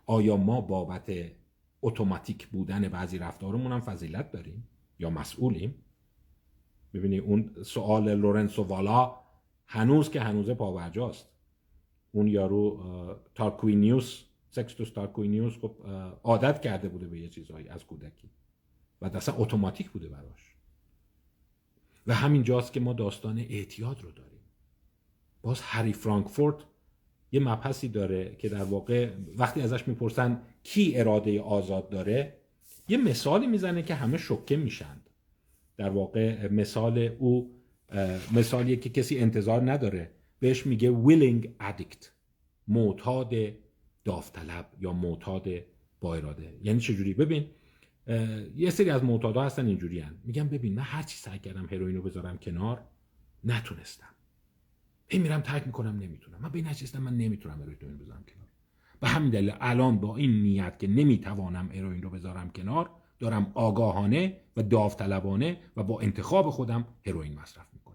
آیا 0.06 0.38
ما 0.38 0.62
بابت 0.62 1.12
اتوماتیک 1.82 2.48
بودن 2.48 2.88
بعضی 2.88 3.18
رفتارمون 3.18 3.72
هم 3.72 3.82
فضیلت 3.82 4.32
داریم 4.32 4.68
یا 5.00 5.10
مسئولیم؟ 5.10 5.76
ببینید 6.94 7.24
اون 7.24 7.64
سوال 7.66 8.16
لورنسو 8.16 8.64
والا 8.64 9.16
هنوز 9.68 10.10
که 10.10 10.22
هنوز 10.22 10.50
پابرجاست 10.50 11.30
اون 12.16 12.28
یارو 12.28 12.80
تارکوینیوس 13.36 14.24
سکستوس 14.50 14.92
تارکوینیوس 14.92 15.58
خب 15.58 15.76
عادت 16.24 16.62
کرده 16.62 16.90
بوده 16.90 17.08
به 17.08 17.20
یه 17.20 17.30
چیزهایی 17.30 17.70
از 17.70 17.86
کودکی. 17.86 18.30
و 19.02 19.06
اصلا 19.06 19.36
اتوماتیک 19.38 19.90
بوده 19.90 20.10
براش. 20.10 20.56
و 22.08 22.14
همین 22.14 22.44
جاست 22.44 22.74
که 22.74 22.80
ما 22.80 22.94
داستان 22.94 23.38
اعتیاد 23.38 24.02
رو 24.02 24.12
داریم. 24.12 24.40
باز 25.42 25.62
هری 25.62 25.94
فرانکفورت 25.94 26.56
یه 27.32 27.40
مبحثی 27.40 27.88
داره 27.88 28.36
که 28.36 28.50
در 28.50 28.64
واقع 28.64 29.10
وقتی 29.38 29.62
ازش 29.62 29.88
می‌پرسن 29.88 30.42
کی 30.64 31.00
اراده 31.00 31.42
آزاد 31.42 31.90
داره 31.90 32.38
یه 32.88 32.98
مثالی 32.98 33.48
می‌زنه 33.48 33.84
که 33.84 33.96
همه 33.96 34.18
شوکه 34.18 34.58
میشند 34.58 35.10
در 35.78 35.90
واقع 35.90 36.48
مثال 36.48 36.98
او 37.20 37.56
مثالیه 38.34 38.76
که 38.76 38.90
کسی 38.90 39.20
انتظار 39.20 39.72
نداره 39.72 40.12
بهش 40.44 40.66
میگه 40.66 41.04
willing 41.04 41.48
addict 41.64 42.08
معتاد 42.68 43.34
داوطلب 44.04 44.66
یا 44.80 44.94
معتاد 44.94 45.48
با 46.02 46.16
اراده. 46.16 46.60
یعنی 46.64 46.80
چجوری؟ 46.80 47.14
ببین 47.14 47.48
یه 48.56 48.70
سری 48.70 48.90
از 48.90 49.04
معتادا 49.04 49.44
هستن 49.44 49.66
اینجوری 49.68 50.00
هن. 50.00 50.16
میگم 50.24 50.48
ببین 50.48 50.74
من 50.74 50.82
هر 50.82 51.04
چی 51.04 51.18
سعی 51.18 51.40
کردم 51.40 51.66
هروئین 51.66 51.96
رو 51.96 52.02
بذارم 52.02 52.38
کنار 52.38 52.84
نتونستم. 53.44 54.10
این 55.08 55.22
میرم 55.22 55.42
ترک 55.42 55.68
می‌کنم 55.68 56.00
نمی‌تونم. 56.00 56.42
من 56.42 56.50
به 56.50 56.56
این 56.56 56.68
من 57.00 57.18
نمی‌تونم 57.18 57.62
هروئین 57.62 57.98
بذارم 57.98 58.24
کنار. 58.28 58.48
به 59.00 59.08
همین 59.08 59.30
دلیل 59.30 59.54
الان 59.60 59.98
با 59.98 60.16
این 60.18 60.42
نیت 60.42 60.80
که 60.80 60.88
نمی‌توانم 60.88 61.70
هروئین 61.72 62.02
رو 62.02 62.10
بذارم 62.10 62.50
کنار 62.50 62.90
دارم 63.20 63.52
آگاهانه 63.54 64.38
و 64.58 64.64
داوطلبانه 64.64 65.58
و 65.78 65.84
با 65.84 66.00
انتخاب 66.00 66.50
خودم 66.50 66.88
هروئین 67.06 67.40
مصرف 67.40 67.68
می‌کنم. 67.74 67.93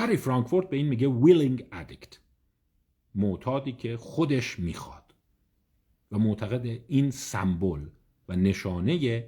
هری 0.00 0.16
فرانکفورت 0.16 0.68
به 0.68 0.76
این 0.76 0.88
میگه 0.88 1.08
willing 1.08 1.60
addict. 1.60 2.16
معتادی 3.14 3.72
که 3.72 3.96
خودش 3.96 4.58
می‌خواد. 4.58 5.14
و 6.12 6.18
معتقد 6.18 6.80
این 6.88 7.10
سمبل 7.10 7.86
و 8.28 8.36
نشانه 8.36 9.24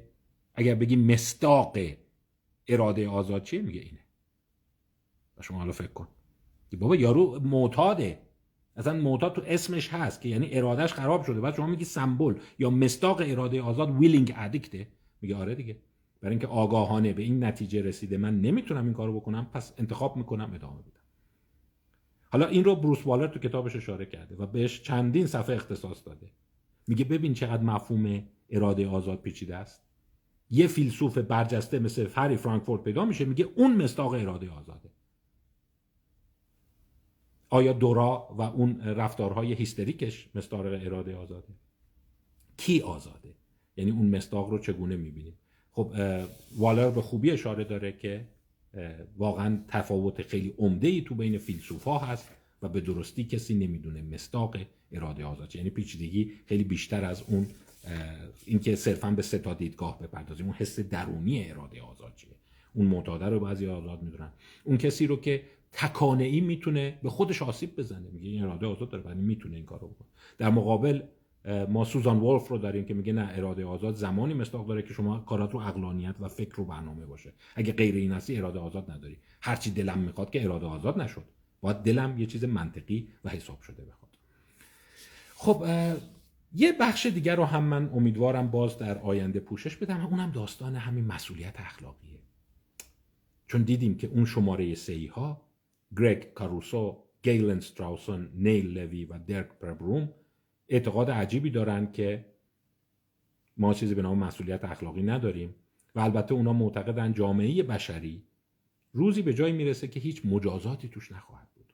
اگر 0.55 0.75
بگیم 0.75 1.13
مستاق 1.13 1.79
اراده 2.69 3.09
آزاد 3.09 3.43
چیه؟ 3.43 3.63
میگه 3.63 3.81
اینه. 3.81 4.01
و 5.39 5.43
شما 5.43 5.59
حالا 5.59 5.73
فکر 5.73 5.93
کن. 5.93 6.09
بابا 6.79 6.97
یارو 6.97 7.41
معتاده. 7.41 8.23
اصلا 8.77 9.01
معتاد 9.01 9.35
تو 9.35 9.43
اسمش 9.47 9.89
هست 9.89 10.21
که 10.21 10.29
یعنی 10.29 10.49
ارادهش 10.53 10.93
خراب 10.93 11.25
شده. 11.25 11.41
بعد 11.41 11.55
شما 11.55 11.67
میگی 11.67 11.85
سمبل 11.85 12.35
یا 12.59 12.71
مستاق 12.71 13.23
اراده 13.27 13.63
آزاد 13.63 13.91
ویلینگ 13.91 14.35
ادیکته 14.37 14.89
میگه 15.21 15.37
آره 15.37 15.55
دیگه. 15.55 15.77
برای 16.23 16.33
اینکه 16.33 16.47
آگاهانه 16.47 17.13
به 17.13 17.23
این 17.23 17.45
نتیجه 17.45 17.83
رسیده. 17.83 18.17
من 18.17 18.41
نمی‌تونم 18.41 18.85
این 18.85 18.95
کارو 18.95 19.21
بکنم 19.21 19.47
پس 19.53 19.75
انتخاب 19.79 20.17
می‌کنم 20.17 20.51
ادامه 20.55 20.83
بدم 20.83 21.01
حالا 22.31 22.47
این 22.47 22.65
رو 22.65 22.77
بروس 22.77 23.07
والر 23.07 23.27
تو 23.27 23.39
کتابش 23.39 23.77
اشاره 23.77 24.07
کرده 24.07 24.37
و 24.37 24.47
بهش 24.47 24.83
چندین 24.83 25.27
صفحه 25.27 25.57
اختصاص 25.57 26.07
داده. 26.07 26.31
میگه 26.87 27.05
ببین 27.05 27.35
چقدر 27.35 27.63
مفهوم 27.63 28.23
اراده 28.51 28.89
آزاد 28.89 29.21
پیچیده 29.21 29.57
است. 29.57 29.83
یه 30.51 30.67
فیلسوف 30.67 31.19
برجسته 31.19 31.79
مثل 31.79 32.07
فری 32.07 32.37
فرانکفورت 32.37 32.83
پیدا 32.83 33.05
میشه 33.05 33.25
میگه 33.25 33.49
اون 33.57 33.77
مستاق 33.77 34.13
اراده 34.13 34.51
آزاده. 34.51 34.91
آیا 37.49 37.73
دورا 37.73 38.29
و 38.39 38.43
اون 38.43 38.81
رفتارهای 38.81 39.53
هیستریکش 39.53 40.29
مستاق 40.35 40.67
اراده 40.67 41.17
آزاده؟ 41.17 41.55
کی 42.57 42.81
آزاده؟ 42.81 43.35
یعنی 43.77 43.91
اون 43.91 44.17
مستاق 44.17 44.51
رو 44.51 44.59
چگونه 44.59 44.97
می‌بینیم؟ 44.97 45.39
خب 45.73 45.93
والر 46.57 46.91
به 46.91 47.03
خوبی 47.03 47.31
اشاره 47.31 47.65
داره 47.65 47.93
که 47.93 48.25
واقعا 49.17 49.59
تفاوت 49.69 50.23
خیلی 50.23 50.55
عمده 50.59 50.89
ای 50.89 51.01
تو 51.01 51.15
بین 51.15 51.39
فیلسوفا 51.39 51.99
هست 51.99 52.29
و 52.63 52.69
به 52.69 52.81
درستی 52.81 53.25
کسی 53.25 53.55
نمی‌دونه 53.55 54.03
مستاق 54.03 54.57
اراده 54.93 55.25
آزاد 55.25 55.57
یعنی 55.57 55.71
پیچیدگی 55.71 56.33
خیلی 56.47 56.65
بیشتر 56.65 57.05
از 57.05 57.23
اون 57.27 57.47
اینکه 58.47 58.77
صرفا 58.77 59.11
به 59.11 59.23
سه 59.23 59.55
دیدگاه 59.55 59.99
بپردازیم. 59.99 60.47
اون 60.47 60.55
حس 60.55 60.81
درونی 60.81 61.51
اراده 61.51 61.83
آزاد 61.83 62.13
چیه؟ 62.17 62.31
اون 62.75 62.87
معتاده 62.87 63.27
رو 63.27 63.41
بعضی 63.41 63.67
آزاد 63.67 64.03
می‌دونن. 64.03 64.33
اون 64.65 64.79
کسی 64.79 65.07
رو 65.07 65.21
که 65.21 65.43
تکانه 65.73 66.25
ای 66.25 66.41
می‌تونه 66.41 66.99
به 67.03 67.11
خودش 67.11 67.43
آسیب 67.43 67.77
بزنه. 67.77 68.11
میگه 68.13 68.29
این 68.29 68.43
اراده 68.43 68.67
آزاد 68.67 68.89
داره 68.89 69.05
ولی 69.05 69.21
می‌تونه 69.21 69.57
این 69.57 69.65
کارو 69.65 69.89
بکنه. 69.89 70.09
در 70.39 70.51
مقابل 70.51 71.03
ما 71.45 71.85
سوزان 71.85 72.21
ولف 72.21 72.49
رو 72.49 72.59
داریم 72.59 72.85
که 72.85 72.95
میگه 72.95 73.13
نه 73.13 73.31
اراده 73.35 73.65
آزاد 73.65 73.95
زمانی 73.95 74.35
مستاق 74.35 74.67
داره 74.67 74.83
که 74.83 74.95
شما 74.95 75.19
کارات 75.19 75.53
رو 75.53 75.61
اقلانیت 75.61 76.15
و 76.21 76.29
فکر 76.29 76.55
رو 76.55 76.65
برنامه 76.65 77.07
باشه. 77.07 77.33
اگه 77.55 77.73
غیر 77.73 77.95
این 77.95 78.13
هستی 78.13 78.37
اراده 78.37 78.59
آزاد 78.59 78.91
نداری. 78.91 79.19
هرچی 79.41 79.71
دلم 79.71 79.99
می‌خواد 79.99 80.31
که 80.31 80.45
اراده 80.45 80.67
آزاد 80.67 81.01
نشد. 81.01 81.25
باید 81.61 81.77
دلم 81.77 82.19
یه 82.19 82.27
چیز 82.27 82.45
منطقی 82.45 83.09
و 83.25 83.29
حساب 83.29 83.63
شده 83.63 83.85
بخواد. 83.85 84.11
خب 85.35 85.67
یه 86.55 86.73
بخش 86.73 87.07
دیگر 87.07 87.37
رو 87.37 87.45
هم 87.45 87.65
من 87.65 87.91
امیدوارم 87.95 88.51
باز 88.51 88.79
در 88.79 88.99
آینده 88.99 89.41
پوشش 89.41 89.77
بدم 89.77 90.07
اونم 90.07 90.31
داستان 90.31 90.77
همین 90.77 91.05
مسئولیت 91.05 91.61
اخلاقیه. 91.61 92.19
چون 93.47 93.63
دیدیم 93.63 93.97
که 93.97 94.07
اون 94.07 94.25
شماره 94.25 94.75
سی 94.75 95.07
ها 95.07 95.43
گرگ 95.97 96.33
کاروسو 96.33 97.05
گیلن 97.23 97.61
ستراوسون 97.61 98.29
نیل 98.35 98.79
لوی 98.79 99.05
و 99.05 99.19
درک 99.19 99.49
پربروم 99.61 100.09
اعتقاد 100.73 101.11
عجیبی 101.11 101.51
دارن 101.51 101.93
که 101.93 102.25
ما 103.57 103.75
چیزی 103.75 103.95
به 103.95 104.03
نام 104.03 104.19
مسئولیت 104.19 104.65
اخلاقی 104.65 105.03
نداریم 105.03 105.55
و 105.95 106.01
البته 106.01 106.35
اونا 106.35 106.53
معتقدن 106.53 107.13
جامعه 107.13 107.63
بشری 107.63 108.23
روزی 108.93 109.23
به 109.23 109.35
جایی 109.35 109.53
می‌رسه 109.53 109.89
که 109.89 110.01
هیچ 110.01 110.23
مجازاتی 110.25 110.89
توش 110.89 111.13
نخواهد 111.13 111.49
بود. 111.55 111.73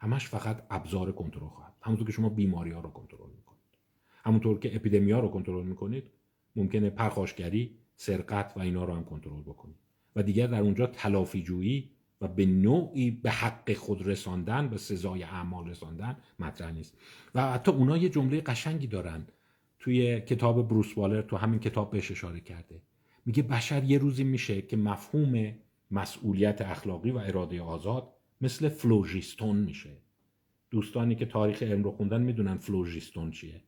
همش 0.00 0.28
فقط 0.28 0.66
ابزار 0.70 1.12
کنترل 1.12 1.48
خواهد. 1.48 1.72
همونطور 1.82 2.06
که 2.06 2.12
شما 2.12 2.28
بیماری 2.28 2.70
ها 2.70 2.80
رو 2.80 2.90
کنترل 2.90 3.30
می‌کنید. 3.36 3.62
همونطور 4.24 4.58
که 4.58 4.76
اپیدمیا 4.76 5.20
رو 5.20 5.28
کنترل 5.28 5.64
می‌کنید 5.64 6.10
ممکنه 6.56 6.90
پرخاشگری 6.90 7.74
سرقت 7.96 8.52
و 8.56 8.60
اینا 8.60 8.84
رو 8.84 8.94
هم 8.94 9.04
کنترل 9.04 9.42
بکنید. 9.42 9.76
و 10.16 10.22
دیگر 10.22 10.46
در 10.46 10.60
اونجا 10.60 10.86
تلافی 10.86 11.42
جویی 11.42 11.90
و 12.20 12.28
به 12.28 12.46
نوعی 12.46 13.10
به 13.10 13.30
حق 13.30 13.72
خود 13.72 14.06
رساندن 14.06 14.68
به 14.68 14.76
سزای 14.76 15.22
اعمال 15.22 15.68
رساندن 15.68 16.16
مطرح 16.38 16.72
نیست. 16.72 16.98
و 17.34 17.52
حتی 17.52 17.70
اونا 17.70 17.96
یه 17.96 18.08
جمله 18.08 18.40
قشنگی 18.40 18.86
دارن. 18.86 19.26
توی 19.78 20.20
کتاب 20.20 20.68
بروس 20.68 20.98
والر 20.98 21.22
تو 21.22 21.36
همین 21.36 21.60
کتاب 21.60 21.90
بهش 21.90 22.10
اشاره 22.10 22.40
کرده. 22.40 22.82
میگه 23.26 23.42
بشر 23.42 23.84
یه 23.84 23.98
روزی 23.98 24.24
میشه 24.24 24.62
که 24.62 24.76
مفهوم 24.76 25.52
مسئولیت 25.90 26.60
اخلاقی 26.60 27.10
و 27.10 27.18
اراده 27.18 27.62
آزاد 27.62 28.12
مثل 28.40 28.68
فلوژیستون 28.68 29.56
میشه. 29.56 29.90
دوستانی 30.70 31.14
که 31.14 31.26
تاریخ 31.26 31.62
علم 31.62 31.82
رو 31.82 31.90
خوندن 31.90 32.22
می‌دونن 32.22 32.56
فلوژیستون 32.56 33.30
چیه. 33.30 33.60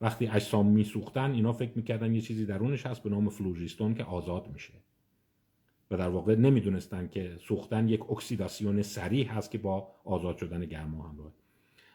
وقتی 0.00 0.26
اجسام 0.26 0.66
میسوختن 0.66 1.32
اینا 1.32 1.52
فکر 1.52 1.72
می‌کردن 1.76 2.14
یه 2.14 2.20
چیزی 2.20 2.46
درونش 2.46 2.86
هست 2.86 3.02
به 3.02 3.10
نام 3.10 3.28
فلوژیستون 3.28 3.94
که 3.94 4.04
آزاد 4.04 4.50
میشه. 4.52 4.72
و 5.90 5.96
در 5.96 6.08
واقع 6.08 6.34
نمی‌دونستن 6.34 7.08
که 7.08 7.36
سوختن 7.40 7.88
یک 7.88 8.10
اکسیداسیون 8.10 8.82
سریع 8.82 9.26
هست 9.26 9.50
که 9.50 9.58
با 9.58 9.88
آزاد 10.04 10.36
شدن 10.36 10.64
گرما 10.64 11.08
همراه. 11.08 11.32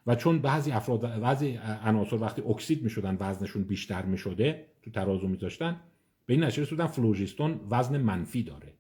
و 0.08 0.16
چون 0.16 0.40
بعضی 0.40 0.72
افراد 0.72 1.20
بعضی 1.20 1.60
عناصر 1.84 2.16
وقتی 2.16 2.42
اکسید 2.42 2.84
می‌شدن 2.84 3.18
وزنشون 3.20 3.64
بیشتر 3.64 4.06
می‌شده 4.06 4.66
تو 4.82 4.92
ترازو 4.92 5.28
میذاشتن 5.28 5.80
به 6.26 6.34
این 6.34 6.44
نتیجه 6.44 6.62
رسیدن 6.62 6.88
فلوژیستون 6.88 7.60
وزن 7.70 7.98
منفی 7.98 8.44
داره 8.44 8.74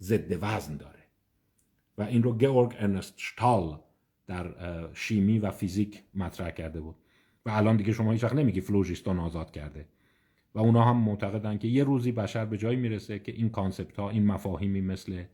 ضد 0.00 0.38
وزن 0.42 0.76
داره. 0.76 0.98
و 1.98 2.02
این 2.02 2.22
رو 2.22 2.36
گئورگ 2.36 2.76
ارنست 2.78 3.14
شتال 3.16 3.78
در 4.26 4.54
شیمی 4.94 5.38
و 5.38 5.50
فیزیک 5.50 6.02
مطرح 6.14 6.50
کرده 6.50 6.80
بود. 6.80 6.96
و 7.46 7.50
الان 7.50 7.76
دیگه 7.76 7.92
شما 7.92 8.12
هیچ 8.12 8.24
وقت 8.24 8.34
نمیگی 8.34 8.60
فلوژیستون 8.60 9.18
آزاد 9.18 9.50
کرده. 9.50 9.86
و 10.58 10.60
اونا 10.60 10.84
هم 10.84 10.96
معتقدن 10.96 11.58
که 11.58 11.68
یه 11.68 11.84
روزی 11.84 12.12
بشر 12.12 12.44
به 12.44 12.58
جایی 12.58 12.76
می‌رسه 12.76 13.18
که 13.18 13.32
این 13.32 13.48
concept 13.48 13.96
ها 13.96 14.10
این 14.10 14.26
مفاهیمی 14.26 14.80
مثل 14.80 15.24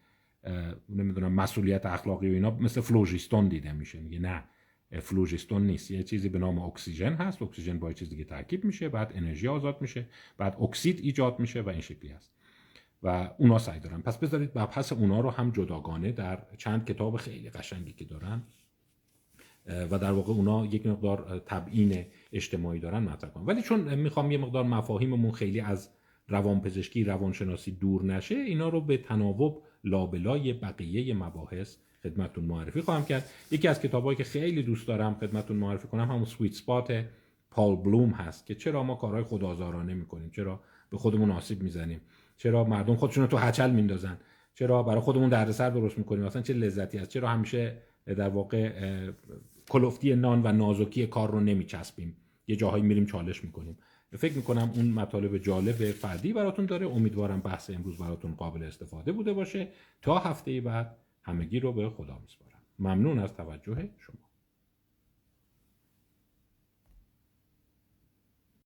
نمی‌دونم 0.88 1.32
مسئولیت 1.32 1.86
اخلاقی 1.86 2.30
و 2.30 2.32
اینا 2.32 2.51
مثل 2.51 2.80
فلوژیستون 2.80 3.48
دیده 3.48 3.72
میشه. 3.72 4.01
میگه 4.01 4.18
نه 4.18 4.44
فلوژیستون 5.01 5.66
نیست. 5.66 5.90
یه 5.90 6.02
چیزی 6.02 6.28
به 6.28 6.38
نام 6.38 6.59
اکسیژن 6.59 7.12
هست. 7.12 7.42
اکسیژن 7.42 7.78
با 7.78 7.92
چیز 7.92 8.10
دیگه 8.10 8.24
ترکیب 8.24 8.64
میشه. 8.64 8.88
بعد 8.88 9.12
انرژی 9.14 9.48
آزاد 9.48 9.78
میشه. 9.80 10.06
بعد 10.38 10.56
اکسید 10.60 11.01
ایجاد 11.02 11.40
میشه 11.40 11.60
و 11.60 11.68
این 11.68 11.80
شکلی 11.80 12.10
هست. 12.10 12.32
و 13.02 13.30
اونا 13.38 13.59
سعی 13.59 13.80
دارن. 13.80 14.02
پس 14.02 14.18
بذارید 14.18 14.59
مبحث 14.59 14.92
اونا 14.92 15.20
رو 15.20 15.30
هم 15.30 15.51
جداگانه 15.51 16.12
در 16.12 16.42
چند 16.56 16.84
کتاب 16.84 17.16
خیلی 17.16 17.51
قشنگی 17.51 17.92
که 17.92 18.05
دارن 18.05 18.42
و 19.66 19.98
در 19.98 20.12
واقع 20.12 20.32
اونا 20.32 20.66
یک 20.66 20.86
مقدار 20.86 21.42
تبیین 21.46 22.04
اجتماعی 22.32 22.80
دارن 22.80 22.98
مطرح 22.98 23.30
کنن. 23.30 23.44
ولی 23.44 23.62
چون 23.62 23.94
می‌خوام 23.94 24.30
یه 24.30 24.38
مقدار 24.38 24.64
مفاهیممون 24.64 25.32
خیلی 25.32 25.60
از 25.60 25.88
روانپزشکی 26.28 27.04
روانشناسی 27.04 27.70
دور 27.72 28.04
نشه 28.04 28.34
اینا 28.34 28.68
رو 28.68 28.80
به 28.80 28.96
تناوب 28.96 29.62
لابلای 29.84 30.52
بقیه 30.52 31.14
مباحث 31.14 31.76
خدمتتون 32.02 32.44
معرفی 32.44 32.80
خواهم 32.80 33.04
کرد. 33.04 33.30
یکی 33.50 33.68
از 33.68 33.80
کتابایی 33.80 34.18
که 34.18 34.24
خیلی 34.24 34.62
دوست 34.62 34.88
دارم 34.88 35.14
خدمتتون 35.14 35.56
معرفی 35.56 35.88
کنم 35.88 36.10
همون 36.10 36.24
سویت 36.24 36.52
سپات 36.52 37.04
پال 37.50 37.76
بلوم 37.76 38.10
هست 38.10 38.46
که 38.46 38.54
چرا 38.54 38.82
ما 38.82 38.94
کارهای 38.94 39.22
خودآزارانه 39.22 39.94
می‌کنیم 39.94 40.30
چرا 40.30 40.60
به 40.90 40.98
خودمون 40.98 41.30
آسیب 41.30 41.62
می‌زنیم 41.62 42.00
چرا 42.36 42.64
مردم 42.64 42.96
خودشون 42.96 43.22
رو 43.24 43.30
تو 43.30 43.36
هچل 43.36 43.70
میندازن 43.70 44.18
چرا 44.54 44.82
برای 44.82 45.00
خودمون 45.00 45.28
دردسر 45.28 45.70
درست 45.70 45.98
می‌کنیم 45.98 46.24
اصلا 46.24 46.42
چه 46.42 46.52
لذتی 46.52 46.98
هست 46.98 47.10
چرا 47.10 47.28
همیشه 47.28 47.76
در 48.06 48.28
واقع 48.28 48.72
کلفتی 49.74 50.14
نان 50.14 50.42
و 50.44 50.52
نازکی 50.52 51.06
کار 51.06 51.30
رو 51.30 51.40
نمیچسبیم. 51.40 52.16
یه 52.46 52.56
جاهایی 52.56 52.84
میریم 52.84 53.06
چالش 53.06 53.44
می‌کنیم. 53.44 53.78
فکر 54.16 54.32
می‌کنم 54.32 54.72
اون 54.76 54.90
مطالب 54.90 55.38
جالب 55.38 55.90
فردی 55.90 56.32
براتون 56.32 56.66
داره. 56.66 56.86
امیدوارم 56.86 57.40
بحث 57.40 57.70
امروز 57.70 57.98
براتون 57.98 58.34
قابل 58.34 58.62
استفاده 58.62 59.12
بوده 59.12 59.32
باشه. 59.32 59.68
تا 60.02 60.18
هفته 60.18 60.60
بعد 60.60 60.96
همگی 61.22 61.60
رو 61.60 61.72
به 61.72 61.90
خدا 61.90 62.18
میسپارم. 62.18 62.59
ممنون 62.78 63.18
از 63.18 63.34
توجه 63.34 63.88
شما. 63.98 64.23